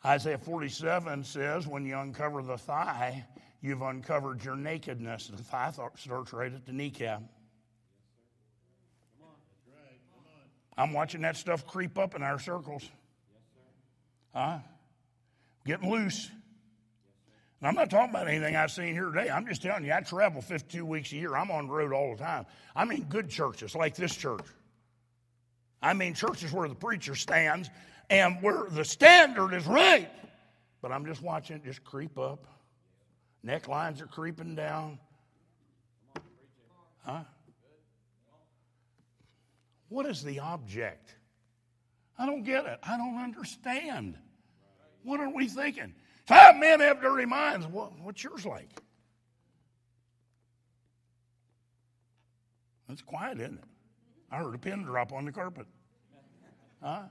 Isaiah 0.05 0.37
47 0.37 1.23
says, 1.23 1.65
when 1.65 1.85
you 1.85 1.97
uncover 1.97 2.41
the 2.41 2.57
thigh, 2.57 3.25
you've 3.61 3.81
uncovered 3.81 4.43
your 4.43 4.57
nakedness. 4.57 5.27
The 5.27 5.43
thigh 5.43 5.71
starts 5.95 6.33
right 6.33 6.53
at 6.53 6.65
the 6.65 6.73
kneecap. 6.73 7.23
I'm 10.77 10.93
watching 10.93 11.21
that 11.21 11.37
stuff 11.37 11.65
creep 11.65 11.97
up 11.97 12.15
in 12.15 12.23
our 12.23 12.39
circles. 12.39 12.89
Huh? 14.33 14.59
Getting 15.65 15.89
loose. 15.89 16.29
And 17.61 17.67
I'm 17.67 17.75
not 17.75 17.91
talking 17.91 18.09
about 18.09 18.27
anything 18.27 18.55
I've 18.55 18.71
seen 18.71 18.93
here 18.93 19.05
today. 19.11 19.29
I'm 19.29 19.45
just 19.45 19.61
telling 19.61 19.85
you, 19.85 19.93
I 19.93 20.01
travel 20.01 20.41
52 20.41 20.83
weeks 20.83 21.11
a 21.11 21.15
year. 21.15 21.35
I'm 21.35 21.51
on 21.51 21.67
the 21.67 21.73
road 21.73 21.93
all 21.93 22.15
the 22.15 22.23
time. 22.23 22.47
I 22.75 22.85
mean, 22.85 23.03
good 23.03 23.29
churches 23.29 23.75
like 23.75 23.95
this 23.95 24.15
church. 24.15 24.45
I 25.79 25.93
mean, 25.93 26.15
churches 26.15 26.51
where 26.51 26.67
the 26.67 26.75
preacher 26.75 27.13
stands 27.13 27.69
and 28.09 28.41
where 28.41 28.65
the 28.69 28.83
standard 28.83 29.53
is 29.53 29.67
right. 29.67 30.09
But 30.81 30.91
I'm 30.91 31.05
just 31.05 31.21
watching 31.21 31.57
it 31.57 31.63
just 31.63 31.83
creep 31.83 32.17
up. 32.17 32.47
Necklines 33.45 34.01
are 34.01 34.07
creeping 34.07 34.55
down. 34.55 34.97
Huh? 37.05 37.23
What 39.89 40.07
is 40.07 40.23
the 40.23 40.39
object? 40.39 41.15
I 42.17 42.25
don't 42.25 42.43
get 42.43 42.65
it. 42.65 42.79
I 42.81 42.97
don't 42.97 43.17
understand. 43.17 44.17
What 45.03 45.19
are 45.19 45.29
we 45.29 45.47
thinking? 45.47 45.93
Five 46.31 46.55
men 46.55 46.79
have 46.79 47.01
dirty 47.01 47.25
minds. 47.25 47.67
What, 47.67 47.91
what's 47.99 48.23
yours 48.23 48.45
like? 48.45 48.69
It's 52.87 53.01
quiet, 53.01 53.41
isn't 53.41 53.55
it? 53.55 53.63
I 54.31 54.37
heard 54.37 54.55
a 54.55 54.57
pin 54.57 54.83
drop 54.83 55.11
on 55.11 55.25
the 55.25 55.33
carpet. 55.33 55.65
Huh? 56.81 57.01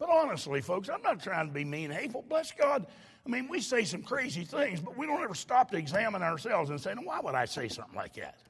But 0.00 0.10
honestly, 0.10 0.60
folks, 0.60 0.88
I'm 0.88 1.02
not 1.02 1.22
trying 1.22 1.46
to 1.46 1.54
be 1.54 1.64
mean, 1.64 1.88
hateful. 1.88 2.24
Bless 2.28 2.50
God. 2.50 2.88
I 3.24 3.28
mean, 3.28 3.46
we 3.48 3.60
say 3.60 3.84
some 3.84 4.02
crazy 4.02 4.42
things, 4.42 4.80
but 4.80 4.98
we 4.98 5.06
don't 5.06 5.22
ever 5.22 5.36
stop 5.36 5.70
to 5.70 5.76
examine 5.76 6.24
ourselves 6.24 6.70
and 6.70 6.80
say, 6.80 6.94
"No, 6.94 7.02
why 7.02 7.20
would 7.20 7.36
I 7.36 7.44
say 7.44 7.68
something 7.68 7.94
like 7.94 8.14
that? 8.14 8.40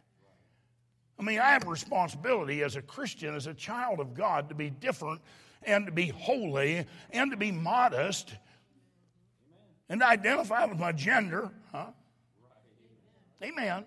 I 1.19 1.23
mean, 1.23 1.39
I 1.39 1.51
have 1.51 1.67
a 1.67 1.71
responsibility 1.71 2.63
as 2.63 2.77
a 2.77 2.83
Christian, 2.83 3.35
as 3.35 3.47
a 3.47 3.53
child 3.53 4.01
of 4.01 4.15
God, 4.15 4.49
to 4.49 4.55
be 4.55 4.71
different 4.71 5.21
and 5.65 5.85
to 5.85 5.93
be 5.93 6.09
holy 6.09 6.87
and 7.11 7.31
to 7.31 7.37
be 7.37 7.53
modest 7.53 8.33
and 9.89 10.03
identify 10.03 10.65
with 10.65 10.79
my 10.79 10.93
gender. 10.93 11.51
Huh? 11.73 11.87
Amen. 13.43 13.85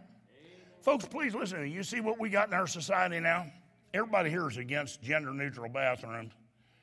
Folks, 0.82 1.06
please 1.06 1.34
listen. 1.34 1.70
You 1.70 1.84
see 1.84 2.00
what 2.00 2.20
we 2.20 2.30
got 2.30 2.48
in 2.48 2.54
our 2.54 2.68
society 2.68 3.20
now? 3.20 3.52
Everybody 3.94 4.30
here 4.30 4.48
is 4.48 4.58
against 4.58 5.02
gender 5.02 5.34
neutral 5.34 5.70
bathrooms 5.70 6.34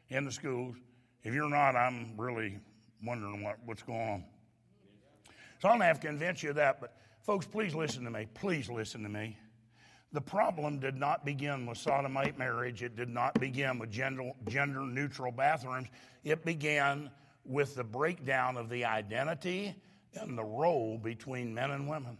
in 0.08 0.24
the 0.24 0.32
schools. 0.32 0.76
If 1.22 1.32
you're 1.32 1.48
not, 1.48 1.76
I'm 1.76 2.14
really 2.16 2.58
wondering 3.04 3.42
what, 3.42 3.56
what's 3.64 3.82
going 3.82 4.08
on. 4.08 4.24
So 5.60 5.68
I 5.68 5.72
don't 5.72 5.80
have 5.80 6.00
to 6.00 6.06
convince 6.08 6.42
you 6.42 6.50
of 6.50 6.56
that, 6.56 6.80
but 6.80 6.96
folks, 7.22 7.46
please 7.46 7.74
listen 7.74 8.04
to 8.04 8.10
me. 8.10 8.26
Please 8.34 8.68
listen 8.68 9.02
to 9.02 9.08
me. 9.08 9.38
The 10.12 10.20
problem 10.20 10.78
did 10.78 10.96
not 10.96 11.24
begin 11.24 11.66
with 11.66 11.78
sodomite 11.78 12.38
marriage. 12.38 12.82
It 12.82 12.96
did 12.96 13.08
not 13.08 13.34
begin 13.40 13.78
with 13.78 13.90
gender, 13.90 14.30
gender 14.48 14.80
neutral 14.80 15.32
bathrooms. 15.32 15.88
It 16.22 16.44
began 16.44 17.10
with 17.44 17.74
the 17.74 17.84
breakdown 17.84 18.56
of 18.56 18.68
the 18.68 18.84
identity 18.84 19.74
and 20.14 20.38
the 20.38 20.44
role 20.44 20.98
between 20.98 21.54
men 21.54 21.70
and 21.70 21.88
women. 21.88 22.18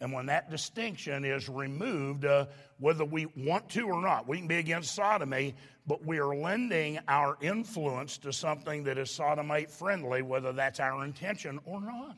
And 0.00 0.12
when 0.12 0.26
that 0.26 0.50
distinction 0.50 1.24
is 1.24 1.48
removed, 1.48 2.24
uh, 2.24 2.46
whether 2.80 3.04
we 3.04 3.26
want 3.36 3.68
to 3.70 3.82
or 3.82 4.02
not, 4.02 4.26
we 4.26 4.38
can 4.38 4.48
be 4.48 4.56
against 4.56 4.96
sodomy, 4.96 5.54
but 5.86 6.04
we 6.04 6.18
are 6.18 6.34
lending 6.34 6.98
our 7.06 7.38
influence 7.40 8.18
to 8.18 8.32
something 8.32 8.82
that 8.84 8.98
is 8.98 9.12
sodomite 9.12 9.70
friendly, 9.70 10.20
whether 10.22 10.52
that's 10.52 10.80
our 10.80 11.04
intention 11.04 11.60
or 11.64 11.80
not. 11.80 12.16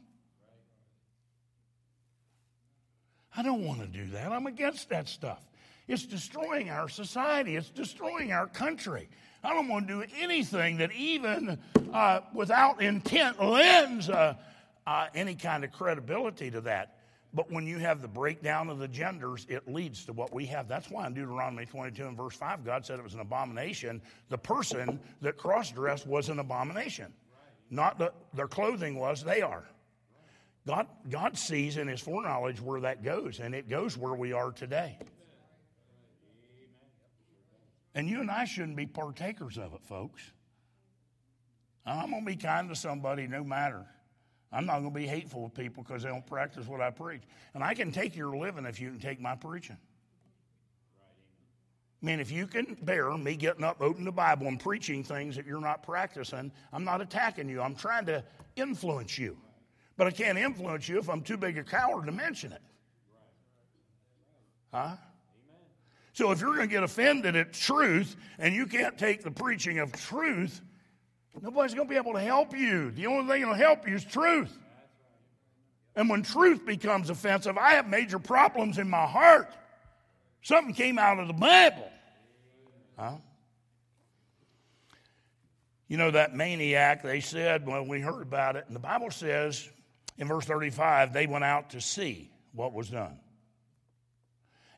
I 3.37 3.43
don't 3.43 3.67
want 3.67 3.81
to 3.81 3.87
do 3.87 4.13
that. 4.13 4.33
I'm 4.33 4.47
against 4.47 4.89
that 4.89 5.07
stuff. 5.07 5.45
It's 5.87 6.07
destroying 6.07 6.71
our 6.71 6.89
society, 6.89 7.57
it's 7.57 7.69
destroying 7.69 8.33
our 8.33 8.47
country. 8.47 9.11
I 9.45 9.53
don't 9.53 9.69
want 9.69 9.87
to 9.89 9.95
do 9.95 10.13
anything 10.19 10.79
that, 10.79 10.91
even 10.93 11.59
uh, 11.93 12.21
without 12.33 12.81
intent, 12.81 13.43
lends 13.43 14.09
uh, 14.09 14.35
uh, 14.87 15.07
any 15.15 15.35
kind 15.35 15.65
of 15.65 15.73
credibility 15.73 16.51
to 16.51 16.63
that. 16.63 16.97
But 17.35 17.51
when 17.51 17.67
you 17.67 17.79
have 17.79 18.01
the 18.01 18.09
breakdown 18.09 18.71
of 18.71 18.79
the 18.79 18.89
genders, 18.89 19.45
it 19.51 19.69
leads 19.69 20.07
to 20.07 20.13
what 20.13 20.33
we 20.33 20.47
have. 20.47 20.67
That's 20.67 20.89
why 20.89 21.07
in 21.07 21.15
Deuteronomy 21.15 21.67
22 21.67 22.07
and 22.07 22.17
verse 22.17 22.37
5, 22.37 22.65
God 22.65 22.87
said 22.87 22.99
it 22.99 23.05
was 23.05 23.15
an 23.15 23.21
abomination. 23.21 24.01
The 24.29 24.39
person 24.39 25.01
that 25.21 25.37
cross 25.37 25.71
dressed 25.71 26.07
was 26.07 26.29
an 26.29 26.39
abomination. 26.39 27.13
Not 27.71 27.99
that 27.99 28.15
their 28.35 28.47
clothing 28.47 28.97
was, 28.97 29.25
they 29.25 29.43
are. 29.43 29.65
God, 30.67 30.87
God 31.11 31.37
sees 31.37 31.77
in 31.77 31.89
His 31.89 32.01
foreknowledge 32.01 32.61
where 32.61 32.81
that 32.81 33.03
goes, 33.03 33.41
and 33.41 33.55
it 33.55 33.69
goes 33.69 33.99
where 33.99 34.15
we 34.15 34.33
are 34.33 34.53
today. 34.53 34.97
And 37.95 38.09
you 38.09 38.21
and 38.21 38.31
I 38.31 38.45
shouldn't 38.45 38.77
be 38.77 38.87
partakers 38.87 39.57
of 39.57 39.73
it, 39.75 39.85
folks. 39.85 40.23
I'm 41.87 42.11
going 42.11 42.25
to 42.25 42.27
be 42.27 42.37
kind 42.37 42.69
to 42.71 42.77
somebody 42.77 43.27
no 43.27 43.45
matter. 43.45 43.85
I'm 44.51 44.67
not 44.67 44.81
going 44.81 44.93
to 44.93 44.99
be 44.99 45.07
hateful 45.07 45.43
with 45.43 45.55
people 45.55 45.83
because 45.83 46.03
they 46.03 46.09
don't 46.09 46.27
practice 46.27 46.67
what 46.67 46.81
I 46.81 46.91
preach. 46.91 47.23
And 47.55 47.63
I 47.63 47.75
can 47.75 47.93
take 47.93 48.17
your 48.17 48.37
living 48.37 48.65
if 48.65 48.81
you 48.81 48.91
can 48.91 49.01
take 49.01 49.21
my 49.21 49.35
preaching. 49.35 49.77
I 52.03 52.07
mean, 52.07 52.21
if 52.21 52.31
you 52.31 52.47
can 52.47 52.77
bear 52.83 53.11
me 53.17 53.35
getting 53.35 53.65
up, 53.65 53.81
opening 53.81 54.05
the 54.05 54.13
Bible, 54.13 54.47
and 54.47 54.61
preaching 54.61 55.03
things 55.03 55.37
that 55.37 55.47
you're 55.47 55.61
not 55.61 55.83
practicing, 55.83 56.53
I'm 56.73 56.85
not 56.85 57.01
attacking 57.01 57.49
you. 57.49 57.61
I'm 57.61 57.75
trying 57.75 58.07
to 58.07 58.23
influence 58.57 59.19
you. 59.19 59.37
But 59.97 60.07
I 60.07 60.11
can't 60.11 60.39
influence 60.39 60.89
you 60.89 60.99
if 60.99 61.09
I'm 61.09 61.23
too 61.23 61.37
big 61.37 61.57
a 61.59 61.65
coward 61.65 62.07
to 62.07 62.13
mention 62.13 62.53
it. 62.53 62.63
Huh? 64.73 64.97
So 66.15 66.31
if 66.31 66.41
you're 66.41 66.55
going 66.55 66.69
to 66.69 66.73
get 66.73 66.83
offended 66.83 67.37
at 67.37 67.53
truth 67.53 68.17
and 68.39 68.55
you 68.55 68.67
can't 68.67 68.97
take 68.97 69.23
the 69.23 69.31
preaching 69.31 69.79
of 69.79 69.93
truth, 69.93 70.63
Nobody's 71.43 71.75
going 71.75 71.89
to 71.89 71.91
be 71.91 71.97
able 71.97 72.13
to 72.13 72.21
help 72.21 72.57
you. 72.57 72.91
The 72.93 73.07
only 73.07 73.29
thing 73.29 73.43
that'll 73.43 73.55
help 73.55 73.89
you 73.89 73.97
is 73.97 74.05
truth. 74.05 74.57
And 75.97 76.09
when 76.09 76.23
truth 76.23 76.65
becomes 76.65 77.11
offensive, 77.11 77.59
I 77.59 77.73
have 77.75 77.89
major 77.89 78.19
problems 78.19 78.79
in 78.79 78.89
my 78.89 79.07
heart. 79.07 79.53
Something 80.43 80.75
came 80.75 80.99
out 80.99 81.19
of 81.19 81.29
the 81.29 81.35
Bible. 81.35 81.91
Huh? 82.99 83.17
You 85.89 85.97
know, 85.97 86.11
that 86.11 86.35
maniac, 86.35 87.03
they 87.03 87.21
said 87.21 87.67
when 87.67 87.89
we 87.89 88.01
heard 88.01 88.23
about 88.23 88.57
it, 88.57 88.65
and 88.67 88.75
the 88.75 88.81
Bible 88.81 89.11
says 89.11 89.69
in 90.19 90.29
verse 90.29 90.45
35, 90.45 91.13
they 91.13 91.27
went 91.27 91.45
out 91.45 91.71
to 91.71 91.81
see 91.81 92.31
what 92.53 92.73
was 92.73 92.91
done. 92.91 93.19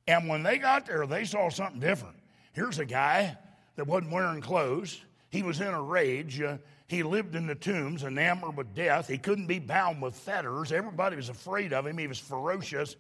And 0.09 0.29
when 0.29 0.43
they 0.43 0.59
got 0.59 0.87
there, 0.87 1.07
they 1.07 1.25
saw 1.25 1.49
something 1.49 1.81
different. 1.81 2.17
Here's 2.53 2.79
a 2.79 2.85
guy 2.85 3.37
that 3.77 3.87
wasn't 3.87 4.13
wearing 4.13 4.41
clothes. 4.41 5.01
He 5.31 5.43
was 5.43 5.61
in 5.61 5.69
a 5.69 5.83
rage. 5.83 6.41
Uh, 6.41 6.59
he 6.87 7.03
lived 7.03 7.35
in 7.35 7.47
the 7.47 7.55
tombs, 7.55 8.05
enamored 8.05 8.57
with 8.57 8.75
death. 8.75 9.09
He 9.09 9.19
couldn't 9.19 9.47
be 9.47 9.59
bound 9.59 10.01
with 10.01 10.15
fetters. 10.15 10.71
Everybody 10.71 11.17
was 11.17 11.29
afraid 11.29 11.73
of 11.73 11.87
him. 11.87 11.99
He 11.99 12.07
was 12.07 12.19
ferocious. 12.19 12.97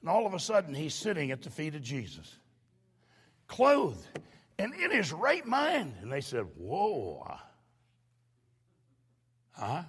And 0.00 0.08
all 0.08 0.26
of 0.26 0.34
a 0.34 0.38
sudden, 0.38 0.74
he's 0.74 0.94
sitting 0.94 1.30
at 1.30 1.42
the 1.42 1.50
feet 1.50 1.74
of 1.74 1.82
Jesus, 1.82 2.36
clothed 3.46 4.06
and 4.58 4.74
in 4.74 4.90
his 4.90 5.12
right 5.12 5.44
mind. 5.44 5.94
And 6.00 6.10
they 6.10 6.20
said, 6.20 6.46
Whoa. 6.56 7.36
Huh? 9.52 9.82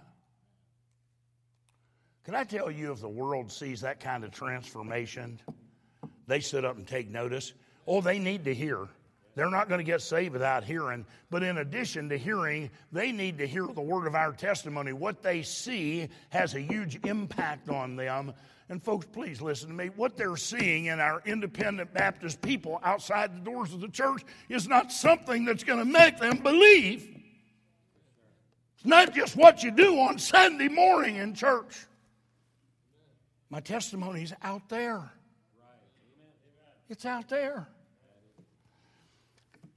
Can 2.23 2.35
I 2.35 2.43
tell 2.43 2.69
you, 2.69 2.91
if 2.91 2.99
the 2.99 3.09
world 3.09 3.51
sees 3.51 3.81
that 3.81 3.99
kind 3.99 4.23
of 4.23 4.31
transformation, 4.31 5.39
they 6.27 6.39
sit 6.39 6.65
up 6.65 6.77
and 6.77 6.85
take 6.85 7.09
notice. 7.09 7.53
Oh, 7.87 8.01
they 8.01 8.19
need 8.19 8.45
to 8.45 8.53
hear. 8.53 8.87
They're 9.35 9.51
not 9.51 9.69
going 9.69 9.77
to 9.77 9.83
get 9.83 10.01
saved 10.01 10.33
without 10.33 10.63
hearing. 10.63 11.05
But 11.29 11.43
in 11.43 11.59
addition 11.59 12.09
to 12.09 12.17
hearing, 12.17 12.71
they 12.91 13.11
need 13.11 13.37
to 13.37 13.47
hear 13.47 13.67
the 13.67 13.81
word 13.81 14.07
of 14.07 14.15
our 14.15 14.33
testimony. 14.33 14.93
What 14.93 15.21
they 15.21 15.43
see 15.43 16.09
has 16.29 16.55
a 16.55 16.59
huge 16.59 16.99
impact 17.05 17.69
on 17.69 17.95
them. 17.95 18.33
And 18.67 18.83
folks, 18.83 19.05
please 19.05 19.39
listen 19.39 19.69
to 19.69 19.75
me. 19.75 19.91
What 19.95 20.17
they're 20.17 20.37
seeing 20.37 20.85
in 20.85 20.99
our 20.99 21.21
independent 21.23 21.93
Baptist 21.93 22.41
people 22.41 22.81
outside 22.83 23.35
the 23.35 23.39
doors 23.39 23.73
of 23.73 23.79
the 23.79 23.87
church 23.87 24.23
is 24.49 24.67
not 24.67 24.91
something 24.91 25.45
that's 25.45 25.63
going 25.63 25.79
to 25.79 25.85
make 25.85 26.17
them 26.17 26.39
believe. 26.39 27.07
It's 28.75 28.85
not 28.85 29.13
just 29.13 29.35
what 29.35 29.63
you 29.63 29.69
do 29.69 29.99
on 29.99 30.17
Sunday 30.17 30.67
morning 30.67 31.17
in 31.17 31.35
church. 31.35 31.85
My 33.51 33.59
testimony 33.59 34.23
is 34.23 34.33
out 34.41 34.67
there. 34.67 35.11
It's 36.89 37.05
out 37.05 37.27
there. 37.29 37.67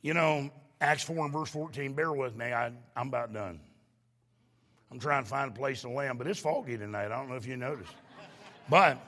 You 0.02 0.14
know, 0.14 0.50
Acts 0.80 1.02
4 1.02 1.24
and 1.24 1.32
verse 1.32 1.50
14, 1.50 1.92
bear 1.92 2.12
with 2.12 2.36
me, 2.36 2.46
I, 2.46 2.72
I'm 2.96 3.08
about 3.08 3.32
done. 3.32 3.60
I'm 4.90 4.98
trying 4.98 5.24
to 5.24 5.28
find 5.28 5.50
a 5.50 5.54
place 5.54 5.82
to 5.82 5.88
land, 5.88 6.18
but 6.18 6.26
it's 6.26 6.40
foggy 6.40 6.76
tonight. 6.76 7.06
I 7.06 7.08
don't 7.08 7.28
know 7.28 7.36
if 7.36 7.46
you 7.46 7.56
noticed. 7.56 7.92
But 8.68 8.98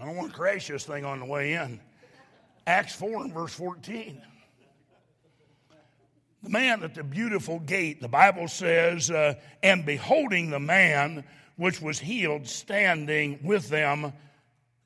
I 0.00 0.04
don't 0.04 0.16
want 0.16 0.30
to 0.30 0.36
crash 0.36 0.68
this 0.68 0.84
thing 0.84 1.04
on 1.04 1.20
the 1.20 1.26
way 1.26 1.54
in. 1.54 1.80
Acts 2.66 2.94
4 2.94 3.24
and 3.24 3.32
verse 3.32 3.52
14. 3.54 4.22
The 6.42 6.50
man 6.50 6.84
at 6.84 6.94
the 6.94 7.02
beautiful 7.02 7.58
gate, 7.60 8.00
the 8.00 8.08
Bible 8.08 8.46
says, 8.46 9.10
uh, 9.10 9.34
and 9.62 9.84
beholding 9.84 10.50
the 10.50 10.60
man 10.60 11.24
which 11.56 11.82
was 11.82 11.98
healed 11.98 12.46
standing 12.46 13.40
with 13.42 13.68
them, 13.68 14.12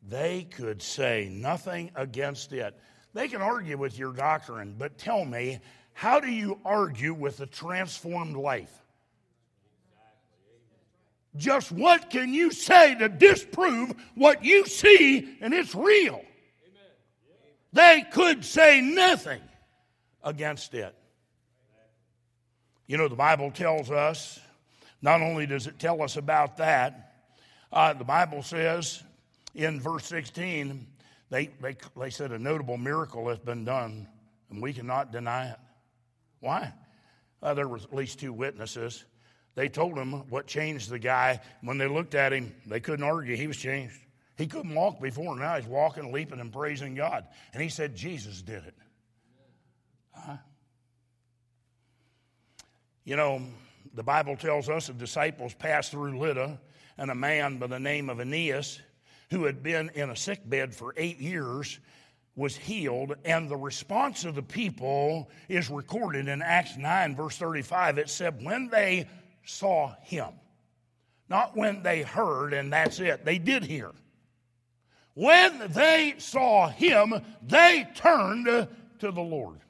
they 0.08 0.44
could 0.44 0.82
say 0.82 1.28
nothing 1.30 1.90
against 1.94 2.52
it. 2.52 2.78
They 3.14 3.28
can 3.28 3.42
argue 3.42 3.76
with 3.76 3.98
your 3.98 4.12
doctrine, 4.12 4.74
but 4.78 4.98
tell 4.98 5.24
me, 5.24 5.60
how 5.92 6.20
do 6.20 6.30
you 6.30 6.58
argue 6.64 7.14
with 7.14 7.40
a 7.40 7.46
transformed 7.46 8.36
life? 8.36 8.72
Just 11.36 11.72
what 11.72 12.10
can 12.10 12.34
you 12.34 12.50
say 12.50 12.94
to 12.96 13.08
disprove 13.08 13.94
what 14.14 14.44
you 14.44 14.66
see 14.66 15.36
and 15.40 15.54
it's 15.54 15.74
real? 15.74 16.22
They 17.72 18.04
could 18.12 18.44
say 18.44 18.80
nothing 18.82 19.40
against 20.22 20.74
it. 20.74 20.94
You 22.86 22.98
know, 22.98 23.08
the 23.08 23.16
Bible 23.16 23.50
tells 23.50 23.90
us, 23.90 24.38
not 25.00 25.22
only 25.22 25.46
does 25.46 25.66
it 25.66 25.78
tell 25.78 26.02
us 26.02 26.16
about 26.16 26.58
that, 26.58 27.14
uh, 27.72 27.94
the 27.94 28.04
Bible 28.04 28.42
says 28.42 29.02
in 29.54 29.80
verse 29.80 30.04
16, 30.06 30.86
they, 31.30 31.46
they, 31.60 31.76
they 31.98 32.10
said 32.10 32.32
a 32.32 32.38
notable 32.38 32.76
miracle 32.76 33.28
has 33.28 33.38
been 33.38 33.64
done, 33.64 34.08
and 34.50 34.62
we 34.62 34.72
cannot 34.72 35.12
deny 35.12 35.48
it. 35.50 35.58
Why? 36.40 36.72
Uh, 37.42 37.54
there 37.54 37.68
were 37.68 37.76
at 37.76 37.94
least 37.94 38.20
two 38.20 38.32
witnesses. 38.32 39.04
They 39.54 39.68
told 39.68 39.96
him 39.96 40.12
what 40.30 40.46
changed 40.46 40.90
the 40.90 40.98
guy. 40.98 41.40
When 41.62 41.78
they 41.78 41.88
looked 41.88 42.14
at 42.14 42.32
him, 42.32 42.54
they 42.66 42.80
couldn't 42.80 43.04
argue. 43.04 43.36
He 43.36 43.46
was 43.46 43.56
changed. 43.56 43.96
He 44.36 44.46
couldn't 44.46 44.74
walk 44.74 45.00
before, 45.00 45.36
now 45.36 45.56
he's 45.56 45.66
walking, 45.66 46.10
leaping, 46.10 46.40
and 46.40 46.52
praising 46.52 46.94
God. 46.94 47.26
And 47.52 47.62
he 47.62 47.68
said 47.68 47.94
Jesus 47.94 48.42
did 48.42 48.64
it. 48.64 48.74
Huh? 50.12 50.36
You 53.04 53.16
know, 53.16 53.42
the 53.94 54.02
Bible 54.02 54.36
tells 54.36 54.68
us 54.68 54.86
the 54.86 54.94
disciples 54.94 55.54
passed 55.54 55.90
through 55.90 56.18
Lydda, 56.18 56.58
and 56.98 57.10
a 57.10 57.14
man 57.14 57.58
by 57.58 57.66
the 57.66 57.80
name 57.80 58.08
of 58.08 58.20
Aeneas, 58.20 58.80
who 59.32 59.44
had 59.44 59.62
been 59.62 59.90
in 59.94 60.10
a 60.10 60.16
sick 60.16 60.48
bed 60.48 60.74
for 60.74 60.92
eight 60.98 61.18
years, 61.18 61.80
was 62.36 62.54
healed. 62.54 63.14
And 63.24 63.48
the 63.48 63.56
response 63.56 64.24
of 64.24 64.34
the 64.34 64.42
people 64.42 65.30
is 65.48 65.70
recorded 65.70 66.28
in 66.28 66.42
Acts 66.42 66.76
9, 66.76 67.16
verse 67.16 67.38
35. 67.38 67.96
It 67.96 68.10
said, 68.10 68.44
When 68.44 68.68
they 68.68 69.08
saw 69.44 69.94
him, 70.02 70.28
not 71.30 71.56
when 71.56 71.82
they 71.82 72.02
heard, 72.02 72.52
and 72.52 72.70
that's 72.70 73.00
it, 73.00 73.24
they 73.24 73.38
did 73.38 73.64
hear. 73.64 73.90
When 75.14 75.62
they 75.70 76.14
saw 76.18 76.68
him, 76.68 77.14
they 77.42 77.88
turned 77.94 78.46
to 78.46 79.10
the 79.10 79.20
Lord. 79.20 79.60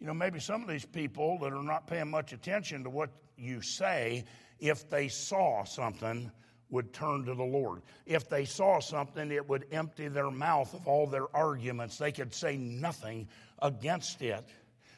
You 0.00 0.08
know, 0.08 0.14
maybe 0.14 0.40
some 0.40 0.62
of 0.62 0.68
these 0.68 0.84
people 0.84 1.38
that 1.38 1.52
are 1.52 1.62
not 1.62 1.86
paying 1.86 2.10
much 2.10 2.32
attention 2.32 2.82
to 2.82 2.90
what 2.90 3.10
you 3.36 3.62
say, 3.62 4.24
if 4.58 4.90
they 4.90 5.06
saw 5.06 5.62
something, 5.62 6.30
would 6.72 6.92
turn 6.92 7.24
to 7.26 7.34
the 7.34 7.44
Lord. 7.44 7.82
If 8.06 8.28
they 8.28 8.44
saw 8.44 8.80
something, 8.80 9.30
it 9.30 9.48
would 9.48 9.66
empty 9.70 10.08
their 10.08 10.30
mouth 10.30 10.74
of 10.74 10.88
all 10.88 11.06
their 11.06 11.34
arguments. 11.36 11.98
They 11.98 12.10
could 12.10 12.34
say 12.34 12.56
nothing 12.56 13.28
against 13.60 14.20
it. 14.22 14.44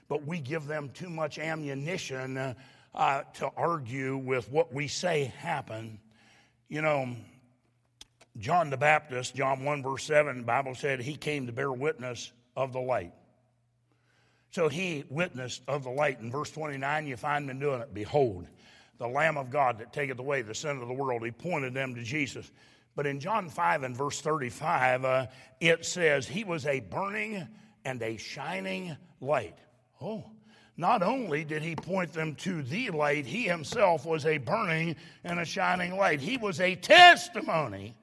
But 0.09 0.27
we 0.27 0.39
give 0.39 0.67
them 0.67 0.91
too 0.95 1.11
much 1.11 1.39
ammunition 1.39 2.55
uh, 2.95 3.23
to 3.35 3.51
argue 3.57 4.17
with 4.17 4.51
what 4.51 4.73
we 4.73 4.87
say 4.87 5.33
happened. 5.39 5.99
You 6.69 6.81
know, 6.81 7.17
John 8.39 8.71
the 8.71 8.77
Baptist, 8.77 9.35
John 9.35 9.65
1, 9.65 9.83
verse 9.83 10.05
7, 10.05 10.39
the 10.39 10.43
Bible 10.45 10.75
said 10.75 11.01
he 11.01 11.17
came 11.17 11.47
to 11.47 11.53
bear 11.53 11.73
witness 11.73 12.33
of 12.57 12.73
the 12.73 12.81
light. 12.81 13.13
So 14.51 14.69
he 14.69 15.05
witnessed 15.11 15.63
of 15.67 15.83
the 15.83 15.91
light. 15.91 16.21
In 16.21 16.31
verse 16.31 16.51
29, 16.53 17.09
you 17.09 17.17
find 17.17 17.51
him 17.51 17.59
doing 17.59 17.81
it. 17.81 17.93
Behold, 17.93 18.47
the 18.99 19.09
Lamb 19.09 19.37
of 19.37 19.51
God 19.51 19.79
that 19.79 19.93
taketh 19.93 20.19
away 20.19 20.43
the 20.43 20.55
sin 20.55 20.81
of 20.81 20.89
the 20.89 20.95
world. 20.95 21.25
He 21.25 21.31
pointed 21.31 21.75
them 21.75 21.95
to 21.95 22.03
Jesus. 22.03 22.51
But 22.97 23.07
in 23.07 23.19
John 23.19 23.49
5 23.49 23.83
and 23.83 23.97
verse 23.97 24.21
35, 24.21 25.05
uh, 25.05 25.27
it 25.61 25.85
says, 25.85 26.29
He 26.29 26.45
was 26.45 26.67
a 26.67 26.81
burning 26.81 27.47
and 27.85 28.01
a 28.03 28.17
shining 28.17 28.97
light. 29.21 29.59
Oh, 30.01 30.25
not 30.77 31.03
only 31.03 31.45
did 31.45 31.63
he 31.63 31.77
point 31.77 32.13
them 32.13 32.35
to 32.37 32.63
the 32.63 32.91
light, 32.91 33.27
he 33.27 33.45
himself 33.45 34.05
was 34.05 34.27
a 34.27 34.39
burning 34.39 34.97
and 35.23 35.39
a 35.39 35.45
shining 35.45 35.97
light. 35.97 36.21
He 36.21 36.37
was 36.37 36.61
a 36.61 36.75
testimony 36.75 37.97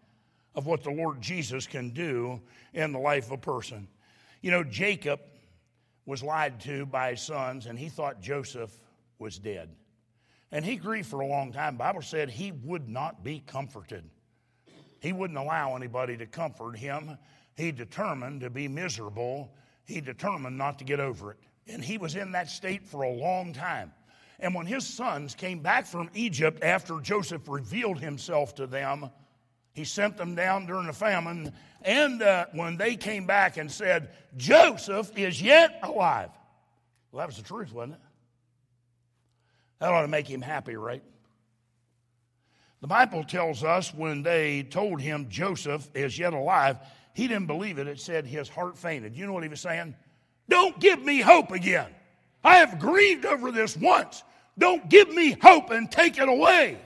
of 0.56 0.66
what 0.66 0.84
the 0.84 0.92
Lord 0.92 1.22
Jesus 1.22 1.68
can 1.68 1.90
do 1.92 2.42
in 2.74 2.92
the 2.92 3.00
life 3.00 3.26
of 3.26 3.32
a 3.32 3.38
person. 3.38 3.88
You 4.42 4.52
know, 4.52 4.64
Jacob 4.64 5.20
was 6.06 6.24
lied 6.24 6.60
to 6.62 6.86
by 6.86 7.12
his 7.12 7.22
sons, 7.22 7.66
and 7.66 7.78
he 7.78 7.90
thought 7.90 8.22
Joseph 8.22 8.78
was 9.20 9.38
dead. 9.38 9.70
And 10.52 10.66
he 10.66 10.76
grieved 10.76 11.08
for 11.08 11.22
a 11.22 11.28
long 11.28 11.54
time. 11.54 11.76
The 11.76 11.80
Bible 11.80 12.02
said 12.02 12.30
he 12.30 12.52
would 12.52 12.90
not 12.90 13.24
be 13.24 13.42
comforted. 13.48 14.04
He 15.00 15.14
wouldn't 15.14 15.40
allow 15.40 15.76
anybody 15.76 16.18
to 16.18 16.26
comfort 16.26 16.78
him. 16.78 17.18
He 17.56 17.72
determined 17.72 18.42
to 18.42 18.50
be 18.50 18.68
miserable. 18.68 19.54
He 19.86 20.02
determined 20.02 20.58
not 20.58 20.78
to 20.80 20.86
get 20.86 21.00
over 21.00 21.32
it. 21.32 21.38
And 21.68 21.84
he 21.84 21.98
was 21.98 22.16
in 22.16 22.34
that 22.34 22.50
state 22.50 22.86
for 22.86 23.04
a 23.04 23.12
long 23.12 23.54
time. 23.54 23.94
And 24.40 24.54
when 24.56 24.66
his 24.66 24.86
sons 24.86 25.36
came 25.36 25.60
back 25.60 25.86
from 25.86 26.10
Egypt 26.14 26.64
after 26.64 27.00
Joseph 27.00 27.48
revealed 27.48 28.00
himself 28.00 28.56
to 28.56 28.68
them, 28.68 29.10
he 29.74 29.86
sent 29.86 30.18
them 30.18 30.36
down 30.36 30.66
during 30.66 30.88
the 30.88 30.94
famine. 30.94 31.54
And 31.84 32.22
uh, 32.22 32.48
when 32.54 32.76
they 32.78 32.96
came 32.96 33.26
back 33.26 33.58
and 33.58 33.72
said, 33.72 34.10
Joseph 34.36 35.18
is 35.18 35.42
yet 35.42 35.80
alive. 35.84 36.30
Well, 37.12 37.20
that 37.20 37.28
was 37.28 37.38
the 37.38 37.44
truth, 37.44 37.72
wasn't 37.72 37.94
it? 37.94 38.00
That 39.82 39.92
ought 39.92 40.04
to 40.04 40.08
make 40.08 40.28
him 40.28 40.44
happy, 40.44 40.76
right? 40.76 41.02
The 42.82 42.88
Bible 42.88 43.24
tells 43.24 43.64
us 43.64 43.92
when 43.92 44.22
they 44.22 44.62
told 44.62 45.02
him 45.02 45.28
Joseph 45.28 45.90
is 45.96 46.20
yet 46.20 46.34
alive, 46.34 46.78
he 47.16 47.28
didn't 47.28 47.48
believe 47.48 47.80
it. 47.80 47.88
It 47.88 48.00
said 48.00 48.28
his 48.28 48.48
heart 48.48 48.78
fainted. 48.78 49.16
You 49.16 49.26
know 49.26 49.34
what 49.34 49.42
he 49.42 49.50
was 49.50 49.60
saying? 49.60 49.96
Don't 50.48 50.80
give 50.80 51.04
me 51.04 51.20
hope 51.20 51.52
again. 51.52 51.90
I 52.44 52.58
have 52.58 52.78
grieved 52.80 53.26
over 53.26 53.52
this 53.52 53.76
once. 53.76 54.24
Don't 54.56 54.88
give 54.88 55.10
me 55.10 55.36
hope 55.42 55.72
and 55.72 55.92
take 55.92 56.20
it 56.20 56.30
away. 56.30 56.78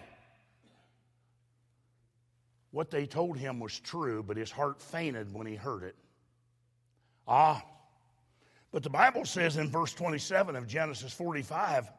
What 2.71 2.91
they 2.91 3.05
told 3.05 3.37
him 3.37 3.59
was 3.59 3.77
true, 3.77 4.23
but 4.23 4.37
his 4.37 4.51
heart 4.51 4.81
fainted 4.81 5.33
when 5.33 5.47
he 5.47 5.55
heard 5.55 5.83
it. 5.83 5.95
Ah, 7.27 7.61
but 8.71 8.83
the 8.83 8.89
Bible 8.89 9.25
says 9.25 9.57
in 9.57 9.69
verse 9.69 9.93
27 9.93 10.55
of 10.55 10.65
Genesis 10.65 11.11
45 11.11 11.89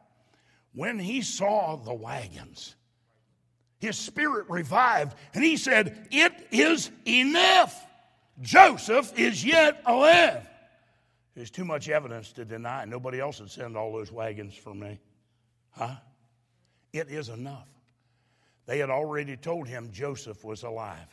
when 0.73 0.99
he 0.99 1.21
saw 1.21 1.75
the 1.75 1.93
wagons, 1.93 2.75
his 3.79 3.97
spirit 3.97 4.49
revived, 4.49 5.15
and 5.33 5.43
he 5.43 5.57
said, 5.57 6.07
It 6.11 6.33
is 6.51 6.91
enough. 7.05 7.85
Joseph 8.41 9.17
is 9.17 9.43
yet 9.43 9.81
alive. 9.85 10.47
There's 11.35 11.51
too 11.51 11.65
much 11.65 11.87
evidence 11.87 12.31
to 12.33 12.45
deny. 12.45 12.85
Nobody 12.85 13.19
else 13.19 13.39
would 13.39 13.51
send 13.51 13.77
all 13.77 13.93
those 13.93 14.11
wagons 14.11 14.55
for 14.55 14.73
me. 14.73 14.99
Huh? 15.71 15.95
It 16.93 17.09
is 17.09 17.29
enough. 17.29 17.67
They 18.65 18.79
had 18.79 18.89
already 18.89 19.37
told 19.37 19.67
him 19.67 19.91
Joseph 19.91 20.43
was 20.43 20.63
alive, 20.63 21.07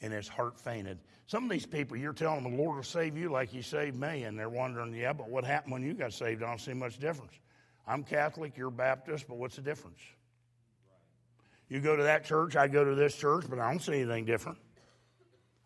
and 0.00 0.12
his 0.12 0.28
heart 0.28 0.58
fainted. 0.58 0.98
Some 1.26 1.44
of 1.44 1.50
these 1.50 1.66
people, 1.66 1.96
you're 1.96 2.14
telling 2.14 2.42
them 2.42 2.56
the 2.56 2.62
Lord 2.62 2.76
will 2.76 2.82
save 2.82 3.16
you 3.16 3.28
like 3.28 3.50
he 3.50 3.60
saved 3.60 4.00
me, 4.00 4.24
and 4.24 4.38
they're 4.38 4.48
wondering, 4.48 4.94
yeah, 4.94 5.12
but 5.12 5.28
what 5.28 5.44
happened 5.44 5.74
when 5.74 5.82
you 5.82 5.92
got 5.92 6.14
saved? 6.14 6.42
I 6.42 6.46
don't 6.46 6.60
see 6.60 6.72
much 6.72 6.98
difference. 6.98 7.34
I'm 7.88 8.04
Catholic, 8.04 8.56
you're 8.58 8.70
Baptist, 8.70 9.26
but 9.26 9.38
what's 9.38 9.56
the 9.56 9.62
difference? 9.62 10.00
You 11.70 11.80
go 11.80 11.96
to 11.96 12.02
that 12.02 12.24
church, 12.26 12.54
I 12.54 12.68
go 12.68 12.84
to 12.84 12.94
this 12.94 13.14
church, 13.14 13.46
but 13.48 13.58
I 13.58 13.70
don't 13.70 13.80
see 13.80 13.94
anything 13.94 14.26
different. 14.26 14.58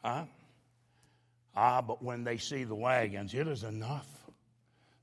Huh? 0.05 0.25
Ah, 1.57 1.83
but 1.83 2.03
when 2.03 2.23
they 2.23 2.39
see 2.39 2.63
the 2.63 2.77
wagons, 2.77 3.35
it 3.35 3.49
is 3.49 3.65
enough. 3.65 4.09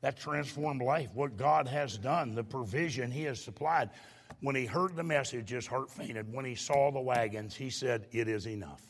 That 0.01 0.17
transformed 0.17 0.81
life, 0.81 1.09
what 1.13 1.35
God 1.35 1.67
has 1.67 1.97
done, 1.97 2.35
the 2.35 2.43
provision 2.43 3.11
He 3.11 3.23
has 3.23 3.41
supplied. 3.41 3.89
When 4.41 4.55
he 4.55 4.65
heard 4.65 4.95
the 4.95 5.03
message, 5.03 5.49
his 5.49 5.67
heart 5.67 5.91
fainted. 5.91 6.31
When 6.33 6.45
he 6.45 6.55
saw 6.55 6.91
the 6.91 7.01
wagons, 7.01 7.55
he 7.55 7.69
said, 7.69 8.07
It 8.11 8.29
is 8.29 8.47
enough. 8.47 8.81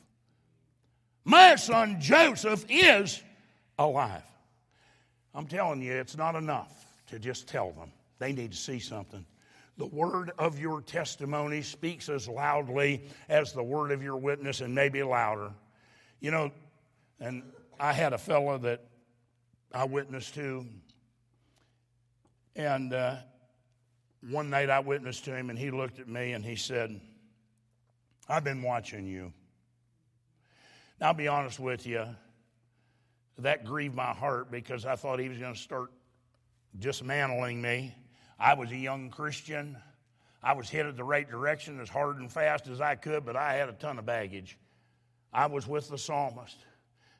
My 1.25 1.55
son 1.55 1.99
Joseph 1.99 2.65
is 2.69 3.23
alive. 3.79 4.21
I'm 5.33 5.47
telling 5.47 5.81
you, 5.81 5.93
it's 5.93 6.17
not 6.17 6.35
enough 6.35 6.85
to 7.07 7.17
just 7.17 7.47
tell 7.47 7.71
them. 7.71 7.91
They 8.19 8.33
need 8.33 8.51
to 8.51 8.57
see 8.57 8.79
something. 8.79 9.25
The 9.77 9.87
word 9.87 10.31
of 10.37 10.59
your 10.59 10.81
testimony 10.81 11.61
speaks 11.61 12.09
as 12.09 12.27
loudly 12.27 13.05
as 13.29 13.53
the 13.53 13.63
word 13.63 13.91
of 13.91 14.03
your 14.03 14.17
witness 14.17 14.59
and 14.59 14.75
maybe 14.75 15.01
louder. 15.01 15.51
You 16.19 16.31
know, 16.31 16.51
and 17.19 17.43
I 17.79 17.93
had 17.93 18.11
a 18.11 18.17
fellow 18.17 18.57
that 18.57 18.83
I 19.73 19.85
witnessed 19.85 20.35
to, 20.35 20.65
and 22.57 22.93
uh, 22.93 23.15
one 24.29 24.49
night 24.49 24.69
I 24.69 24.79
witnessed 24.79 25.25
to 25.25 25.35
him, 25.35 25.49
and 25.49 25.57
he 25.57 25.71
looked 25.71 25.99
at 25.99 26.09
me 26.09 26.33
and 26.33 26.43
he 26.43 26.57
said, 26.57 26.99
I've 28.27 28.43
been 28.43 28.61
watching 28.61 29.07
you. 29.07 29.31
Now, 30.99 31.07
I'll 31.07 31.13
be 31.13 31.29
honest 31.29 31.59
with 31.59 31.87
you, 31.87 32.05
that 33.37 33.63
grieved 33.63 33.95
my 33.95 34.13
heart 34.13 34.51
because 34.51 34.85
I 34.85 34.97
thought 34.97 35.19
he 35.19 35.29
was 35.29 35.37
going 35.37 35.53
to 35.53 35.59
start 35.59 35.91
dismantling 36.77 37.61
me. 37.61 37.95
I 38.39 38.53
was 38.53 38.71
a 38.71 38.77
young 38.77 39.09
Christian. 39.09 39.77
I 40.41 40.53
was 40.53 40.69
headed 40.69 40.95
the 40.95 41.03
right 41.03 41.29
direction 41.29 41.79
as 41.81 41.89
hard 41.89 42.17
and 42.17 42.31
fast 42.31 42.67
as 42.67 42.79
I 42.79 42.95
could, 42.95 43.25
but 43.25 43.35
I 43.35 43.55
had 43.55 43.67
a 43.67 43.73
ton 43.73 43.99
of 43.99 44.05
baggage. 44.05 44.57
I 45.33 45.47
was 45.47 45.67
with 45.67 45.89
the 45.89 45.97
psalmist. 45.97 46.57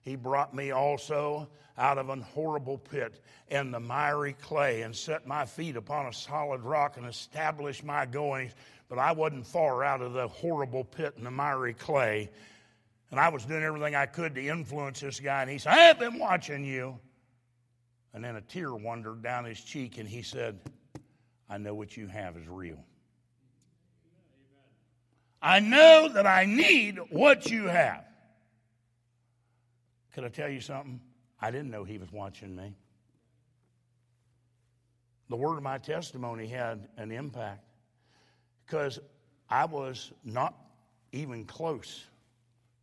He 0.02 0.16
brought 0.16 0.56
me 0.56 0.72
also 0.72 1.50
out 1.78 1.98
of 1.98 2.10
an 2.10 2.22
horrible 2.22 2.78
pit 2.78 3.22
in 3.50 3.72
the 3.72 3.80
miry 3.80 4.34
clay 4.34 4.84
and 4.84 4.96
set 4.96 5.28
my 5.28 5.46
feet 5.46 5.76
upon 5.76 6.06
a 6.06 6.14
solid 6.14 6.62
rock 6.62 6.98
and 6.98 7.06
established 7.06 7.84
my 7.84 8.06
goings. 8.06 8.54
But 8.88 8.98
I 8.98 9.12
wasn't 9.12 9.46
far 9.46 9.84
out 9.84 10.02
of 10.02 10.14
the 10.14 10.28
horrible 10.28 10.86
pit 10.86 11.16
in 11.18 11.26
the 11.26 11.32
miry 11.32 11.74
clay. 11.74 12.30
And 13.12 13.20
I 13.20 13.30
was 13.30 13.44
doing 13.44 13.64
everything 13.64 13.96
I 13.96 14.06
could 14.06 14.36
to 14.36 14.48
influence 14.48 15.02
this 15.02 15.20
guy. 15.20 15.42
And 15.42 15.52
he 15.52 15.58
said, 15.58 15.74
I 15.74 15.82
have 15.82 16.00
been 16.00 16.18
watching 16.18 16.64
you. 16.64 16.98
And 18.14 18.24
then 18.24 18.38
a 18.38 18.42
tear 18.42 18.74
wandered 18.74 19.22
down 19.22 19.46
his 19.46 19.62
cheek, 19.62 20.00
and 20.00 20.08
he 20.08 20.24
said, 20.24 20.60
I 21.50 21.58
know 21.58 21.74
what 21.74 21.98
you 21.98 22.08
have 22.08 22.38
is 22.38 22.48
real. 22.48 22.84
I 25.42 25.60
know 25.60 26.10
that 26.14 26.28
I 26.28 26.46
need 26.46 27.00
what 27.10 27.50
you 27.50 27.64
have. 27.66 28.04
Could 30.14 30.26
I 30.26 30.30
tell 30.30 30.50
you 30.50 30.62
something? 30.62 31.00
I 31.42 31.50
didn't 31.50 31.72
know 31.72 31.84
he 31.84 31.98
was 31.98 32.12
watching 32.12 32.56
me. 32.56 32.76
The 35.30 35.36
word 35.36 35.58
of 35.58 35.64
my 35.64 35.78
testimony 35.78 36.48
had 36.48 36.88
an 36.98 37.12
impact 37.12 37.64
because 38.66 39.00
I 39.50 39.66
was 39.66 40.12
not 40.26 40.56
even 41.12 41.46
close 41.46 42.04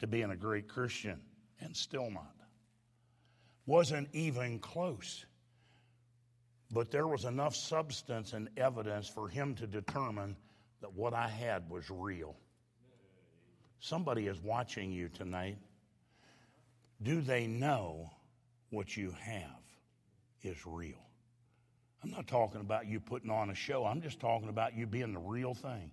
to 0.00 0.06
being 0.06 0.30
a 0.30 0.36
great 0.36 0.68
Christian, 0.68 1.20
and 1.60 1.76
still 1.76 2.10
not. 2.10 2.34
Wasn't 3.66 4.08
even 4.12 4.58
close. 4.58 5.24
But 6.70 6.90
there 6.90 7.06
was 7.06 7.24
enough 7.24 7.54
substance 7.54 8.32
and 8.32 8.48
evidence 8.56 9.08
for 9.08 9.28
him 9.28 9.54
to 9.56 9.66
determine 9.66 10.36
that 10.80 10.92
what 10.92 11.14
I 11.14 11.28
had 11.28 11.68
was 11.70 11.88
real. 11.90 12.36
Somebody 13.78 14.26
is 14.26 14.40
watching 14.40 14.90
you 14.90 15.08
tonight. 15.08 15.58
Do 17.02 17.20
they 17.20 17.46
know 17.46 18.10
what 18.70 18.96
you 18.96 19.14
have 19.20 19.62
is 20.42 20.66
real? 20.66 21.06
I'm 22.02 22.10
not 22.10 22.26
talking 22.26 22.60
about 22.60 22.86
you 22.86 23.00
putting 23.00 23.30
on 23.30 23.50
a 23.50 23.54
show. 23.54 23.84
I'm 23.84 24.00
just 24.00 24.20
talking 24.20 24.48
about 24.48 24.76
you 24.76 24.86
being 24.86 25.12
the 25.12 25.20
real 25.20 25.54
thing. 25.54 25.90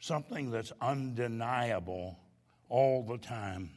Something 0.00 0.50
that's 0.50 0.72
undeniable 0.80 2.18
all 2.68 3.02
the 3.02 3.18
time. 3.18 3.70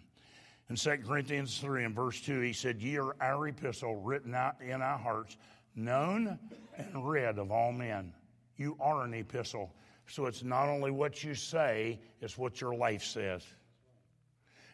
In 0.69 0.75
2 0.75 0.97
Corinthians 1.07 1.59
3 1.59 1.83
and 1.83 1.95
verse 1.95 2.19
2, 2.21 2.39
he 2.39 2.53
said, 2.53 2.81
Ye 2.81 2.97
are 2.97 3.15
our 3.21 3.47
epistle 3.47 3.97
written 3.97 4.33
out 4.33 4.55
in 4.61 4.81
our 4.81 4.97
hearts, 4.97 5.37
known 5.75 6.39
and 6.77 7.09
read 7.09 7.37
of 7.37 7.51
all 7.51 7.71
men. 7.71 8.13
You 8.57 8.77
are 8.79 9.03
an 9.03 9.13
epistle. 9.13 9.73
So 10.07 10.25
it's 10.27 10.43
not 10.43 10.69
only 10.69 10.91
what 10.91 11.23
you 11.23 11.35
say, 11.35 11.99
it's 12.21 12.37
what 12.37 12.61
your 12.61 12.75
life 12.75 13.03
says. 13.03 13.43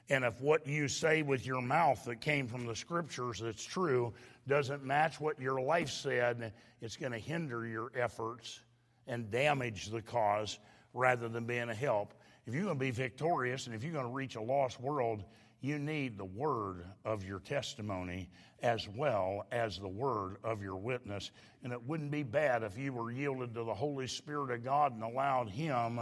And 0.10 0.26
if 0.26 0.42
what 0.42 0.68
you 0.68 0.88
say 0.88 1.22
with 1.22 1.46
your 1.46 1.62
mouth 1.62 2.04
that 2.06 2.20
came 2.20 2.48
from 2.48 2.66
the 2.66 2.76
scriptures 2.76 3.40
that's 3.40 3.64
true 3.64 4.14
doesn't 4.48 4.84
match 4.84 5.22
what 5.22 5.40
your 5.40 5.62
life 5.62 5.90
said, 5.90 6.54
it's 6.82 6.98
going 6.98 7.14
to 7.14 7.18
hinder 7.18 7.66
your 7.66 7.92
efforts 7.96 8.60
and 9.08 9.32
damage 9.32 9.90
the 9.90 10.02
cause 10.02 10.60
rather 10.94 11.30
than 11.30 11.46
being 11.46 11.70
a 11.70 11.74
help. 11.74 12.14
If 12.46 12.54
you're 12.54 12.64
going 12.64 12.78
to 12.78 12.80
be 12.80 12.92
victorious 12.92 13.68
and 13.68 13.76
if 13.76 13.84
you're 13.84 13.94
going 13.94 14.06
to 14.06 14.12
reach 14.12 14.36
a 14.36 14.42
lost 14.42 14.82
world, 14.82 15.24
you 15.62 15.78
need 15.78 16.18
the 16.18 16.26
word 16.26 16.86
of 17.06 17.24
your 17.24 17.40
testimony 17.40 18.28
as 18.64 18.88
well 18.90 19.46
as 19.52 19.78
the 19.78 19.88
word 19.88 20.38
of 20.44 20.62
your 20.62 20.76
witness. 20.76 21.32
And 21.64 21.72
it 21.72 21.82
wouldn't 21.88 22.12
be 22.12 22.24
bad 22.24 22.64
if 22.64 22.78
you 22.78 22.94
were 22.94 23.12
yielded 23.12 23.54
to 23.54 23.64
the 23.64 23.74
Holy 23.74 24.08
Spirit 24.08 24.52
of 24.52 24.64
God 24.64 24.94
and 24.94 25.04
allowed 25.04 25.50
Him, 25.50 26.00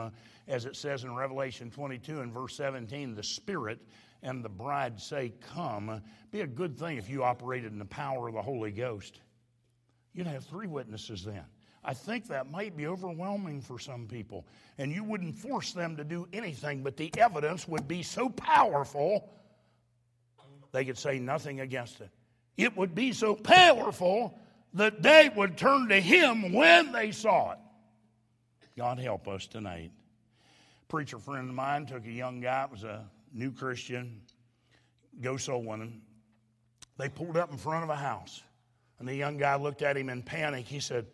as 0.47 0.65
it 0.65 0.77
says 0.77 1.03
in 1.03 1.13
Revelation 1.13 1.69
22 1.69 2.21
and 2.21 2.33
verse 2.33 2.55
17, 2.55 3.15
the 3.15 3.23
Spirit 3.23 3.81
and 4.23 4.43
the 4.43 4.49
bride 4.49 4.99
say, 4.99 5.33
Come. 5.53 6.01
Be 6.31 6.41
a 6.41 6.47
good 6.47 6.77
thing 6.77 6.97
if 6.97 7.09
you 7.09 7.23
operated 7.23 7.71
in 7.71 7.79
the 7.79 7.85
power 7.85 8.29
of 8.29 8.35
the 8.35 8.41
Holy 8.41 8.71
Ghost. 8.71 9.19
You'd 10.13 10.27
have 10.27 10.45
three 10.45 10.67
witnesses 10.67 11.23
then. 11.23 11.43
I 11.83 11.93
think 11.93 12.27
that 12.27 12.51
might 12.51 12.75
be 12.75 12.87
overwhelming 12.87 13.61
for 13.61 13.79
some 13.79 14.05
people. 14.05 14.45
And 14.77 14.91
you 14.91 15.03
wouldn't 15.03 15.35
force 15.35 15.71
them 15.71 15.95
to 15.97 16.03
do 16.03 16.27
anything, 16.33 16.83
but 16.83 16.97
the 16.97 17.11
evidence 17.17 17.67
would 17.67 17.87
be 17.87 18.03
so 18.03 18.29
powerful 18.29 19.29
they 20.71 20.85
could 20.85 20.97
say 20.97 21.19
nothing 21.19 21.59
against 21.59 22.01
it. 22.01 22.09
It 22.57 22.75
would 22.75 22.93
be 22.93 23.13
so 23.13 23.35
powerful 23.35 24.37
that 24.73 25.01
they 25.01 25.29
would 25.35 25.57
turn 25.57 25.89
to 25.89 25.99
Him 25.99 26.53
when 26.53 26.91
they 26.91 27.11
saw 27.11 27.53
it. 27.53 27.57
God 28.77 28.99
help 28.99 29.27
us 29.27 29.47
tonight. 29.47 29.91
Preacher 30.87 31.19
friend 31.19 31.49
of 31.49 31.55
mine 31.55 31.85
took 31.85 32.05
a 32.05 32.11
young 32.11 32.39
guy, 32.39 32.67
was 32.71 32.83
a 32.83 33.05
new 33.33 33.51
Christian, 33.51 34.21
go 35.21 35.37
soul 35.37 35.63
winning. 35.63 36.01
They 36.97 37.09
pulled 37.09 37.37
up 37.37 37.51
in 37.51 37.57
front 37.57 37.83
of 37.83 37.89
a 37.89 37.95
house, 37.95 38.43
and 38.99 39.07
the 39.07 39.15
young 39.15 39.37
guy 39.37 39.55
looked 39.55 39.81
at 39.81 39.95
him 39.95 40.09
in 40.09 40.23
panic. 40.23 40.65
He 40.65 40.79
said, 40.79 41.05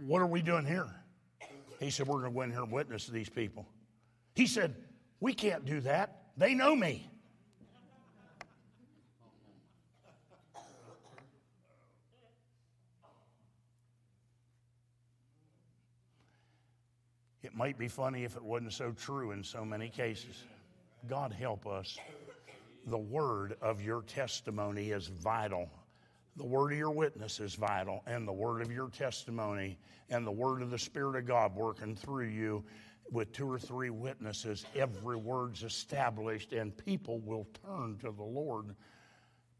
What 0.00 0.22
are 0.22 0.26
we 0.26 0.42
doing 0.42 0.64
here? 0.64 0.88
He 1.80 1.90
said, 1.90 2.06
We're 2.06 2.20
going 2.20 2.32
to 2.32 2.34
go 2.34 2.42
in 2.42 2.50
here 2.50 2.62
and 2.62 2.72
witness 2.72 3.06
to 3.06 3.12
these 3.12 3.28
people. 3.28 3.66
He 4.34 4.46
said, 4.46 4.76
We 5.20 5.34
can't 5.34 5.64
do 5.64 5.80
that. 5.80 6.26
They 6.36 6.54
know 6.54 6.74
me. 6.74 7.08
It 17.54 17.58
might 17.58 17.78
be 17.78 17.86
funny 17.86 18.24
if 18.24 18.34
it 18.34 18.42
wasn't 18.42 18.72
so 18.72 18.90
true 18.90 19.30
in 19.30 19.44
so 19.44 19.64
many 19.64 19.88
cases. 19.88 20.42
God 21.06 21.32
help 21.32 21.68
us. 21.68 21.96
The 22.86 22.98
word 22.98 23.56
of 23.62 23.80
your 23.80 24.02
testimony 24.02 24.90
is 24.90 25.06
vital. 25.06 25.70
The 26.34 26.44
word 26.44 26.72
of 26.72 26.78
your 26.78 26.90
witness 26.90 27.38
is 27.38 27.54
vital, 27.54 28.02
and 28.08 28.26
the 28.26 28.32
word 28.32 28.60
of 28.60 28.72
your 28.72 28.88
testimony 28.88 29.78
and 30.10 30.26
the 30.26 30.32
word 30.32 30.62
of 30.62 30.70
the 30.70 30.78
Spirit 30.78 31.14
of 31.14 31.26
God 31.26 31.54
working 31.54 31.94
through 31.94 32.26
you 32.26 32.64
with 33.12 33.30
two 33.30 33.48
or 33.48 33.60
three 33.60 33.90
witnesses, 33.90 34.66
every 34.74 35.16
word's 35.16 35.62
established, 35.62 36.52
and 36.52 36.76
people 36.76 37.20
will 37.20 37.46
turn 37.64 37.98
to 37.98 38.10
the 38.10 38.24
Lord. 38.24 38.74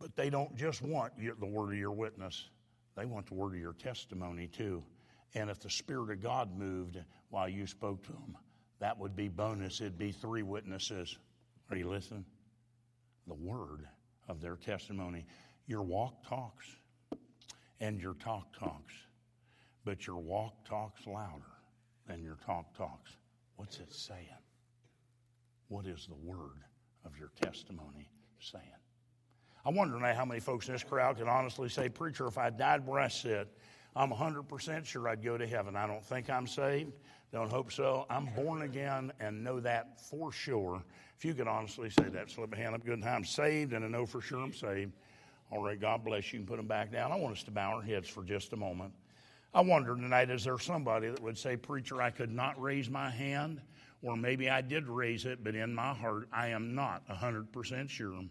But 0.00 0.16
they 0.16 0.30
don't 0.30 0.56
just 0.56 0.82
want 0.82 1.12
the 1.16 1.46
word 1.46 1.70
of 1.70 1.78
your 1.78 1.92
witness, 1.92 2.48
they 2.96 3.04
want 3.04 3.26
the 3.26 3.34
word 3.34 3.54
of 3.54 3.60
your 3.60 3.74
testimony 3.74 4.48
too. 4.48 4.82
And 5.34 5.50
if 5.50 5.60
the 5.60 5.70
Spirit 5.70 6.10
of 6.10 6.22
God 6.22 6.56
moved 6.56 6.98
while 7.30 7.48
you 7.48 7.66
spoke 7.66 8.02
to 8.04 8.12
them, 8.12 8.36
that 8.80 8.98
would 8.98 9.16
be 9.16 9.28
bonus. 9.28 9.80
It'd 9.80 9.98
be 9.98 10.12
three 10.12 10.42
witnesses. 10.42 11.16
Are 11.70 11.76
you 11.76 11.88
listening? 11.88 12.24
The 13.26 13.34
word 13.34 13.86
of 14.28 14.40
their 14.40 14.56
testimony. 14.56 15.26
Your 15.66 15.82
walk 15.82 16.26
talks 16.26 16.66
and 17.80 18.00
your 18.00 18.14
talk 18.14 18.56
talks, 18.58 18.94
but 19.84 20.06
your 20.06 20.18
walk 20.18 20.64
talks 20.68 21.06
louder 21.06 21.42
than 22.06 22.22
your 22.22 22.36
talk 22.44 22.76
talks. 22.76 23.16
What's 23.56 23.78
it 23.78 23.92
saying? 23.92 24.28
What 25.68 25.86
is 25.86 26.06
the 26.06 26.14
word 26.14 26.60
of 27.04 27.16
your 27.18 27.30
testimony 27.40 28.10
saying? 28.40 28.64
I 29.64 29.70
wonder 29.70 29.98
now 29.98 30.14
how 30.14 30.26
many 30.26 30.40
folks 30.40 30.68
in 30.68 30.74
this 30.74 30.84
crowd 30.84 31.16
can 31.16 31.28
honestly 31.28 31.70
say, 31.70 31.88
Preacher, 31.88 32.26
if 32.26 32.36
I 32.36 32.50
died 32.50 32.86
where 32.86 33.00
I 33.00 33.08
sit, 33.08 33.48
I'm 33.96 34.10
100% 34.10 34.84
sure 34.84 35.08
I'd 35.08 35.22
go 35.22 35.38
to 35.38 35.46
heaven. 35.46 35.76
I 35.76 35.86
don't 35.86 36.04
think 36.04 36.28
I'm 36.28 36.46
saved. 36.46 36.92
Don't 37.32 37.50
hope 37.50 37.72
so. 37.72 38.06
I'm 38.10 38.26
born 38.34 38.62
again 38.62 39.12
and 39.20 39.42
know 39.42 39.60
that 39.60 40.00
for 40.00 40.32
sure. 40.32 40.82
If 41.16 41.24
you 41.24 41.34
could 41.34 41.48
honestly 41.48 41.90
say 41.90 42.08
that, 42.10 42.30
slip 42.30 42.52
a 42.52 42.56
hand 42.56 42.74
up 42.74 42.84
good. 42.84 42.98
And 42.98 43.04
I'm 43.04 43.24
saved 43.24 43.72
and 43.72 43.84
I 43.84 43.88
know 43.88 44.06
for 44.06 44.20
sure 44.20 44.40
I'm 44.40 44.52
saved. 44.52 44.92
All 45.50 45.62
right, 45.62 45.80
God 45.80 46.04
bless 46.04 46.32
you. 46.32 46.40
You 46.40 46.44
can 46.44 46.48
put 46.48 46.56
them 46.56 46.66
back 46.66 46.90
down. 46.90 47.12
I 47.12 47.16
want 47.16 47.36
us 47.36 47.42
to 47.44 47.50
bow 47.50 47.74
our 47.74 47.82
heads 47.82 48.08
for 48.08 48.24
just 48.24 48.52
a 48.52 48.56
moment. 48.56 48.92
I 49.52 49.60
wonder 49.60 49.94
tonight, 49.94 50.30
is 50.30 50.42
there 50.42 50.58
somebody 50.58 51.08
that 51.08 51.20
would 51.20 51.38
say, 51.38 51.56
Preacher, 51.56 52.02
I 52.02 52.10
could 52.10 52.32
not 52.32 52.60
raise 52.60 52.90
my 52.90 53.08
hand? 53.08 53.60
Or 54.02 54.16
maybe 54.16 54.50
I 54.50 54.60
did 54.60 54.88
raise 54.88 55.24
it, 55.24 55.44
but 55.44 55.54
in 55.54 55.72
my 55.72 55.94
heart, 55.94 56.28
I 56.32 56.48
am 56.48 56.74
not 56.74 57.06
100% 57.08 57.88
sure 57.88 58.22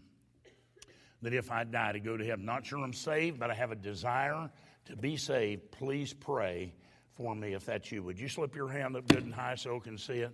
that 1.21 1.33
if 1.33 1.49
I 1.49 1.63
die 1.63 1.93
to 1.93 1.99
go 1.99 2.17
to 2.17 2.25
heaven, 2.25 2.45
not 2.45 2.65
sure 2.65 2.79
I'm 2.79 2.93
saved, 2.93 3.39
but 3.39 3.49
I 3.49 3.53
have 3.53 3.71
a 3.71 3.75
desire 3.75 4.51
to 4.85 4.95
be 4.95 5.17
saved. 5.17 5.71
Please 5.71 6.13
pray 6.13 6.73
for 7.15 7.35
me 7.35 7.53
if 7.53 7.65
that's 7.65 7.91
you. 7.91 8.03
Would 8.03 8.19
you 8.19 8.27
slip 8.27 8.55
your 8.55 8.67
hand 8.67 8.95
up 8.95 9.07
good 9.07 9.23
and 9.23 9.33
high 9.33 9.55
so 9.55 9.75
I 9.75 9.79
can 9.79 9.97
see 9.97 10.19
it? 10.19 10.31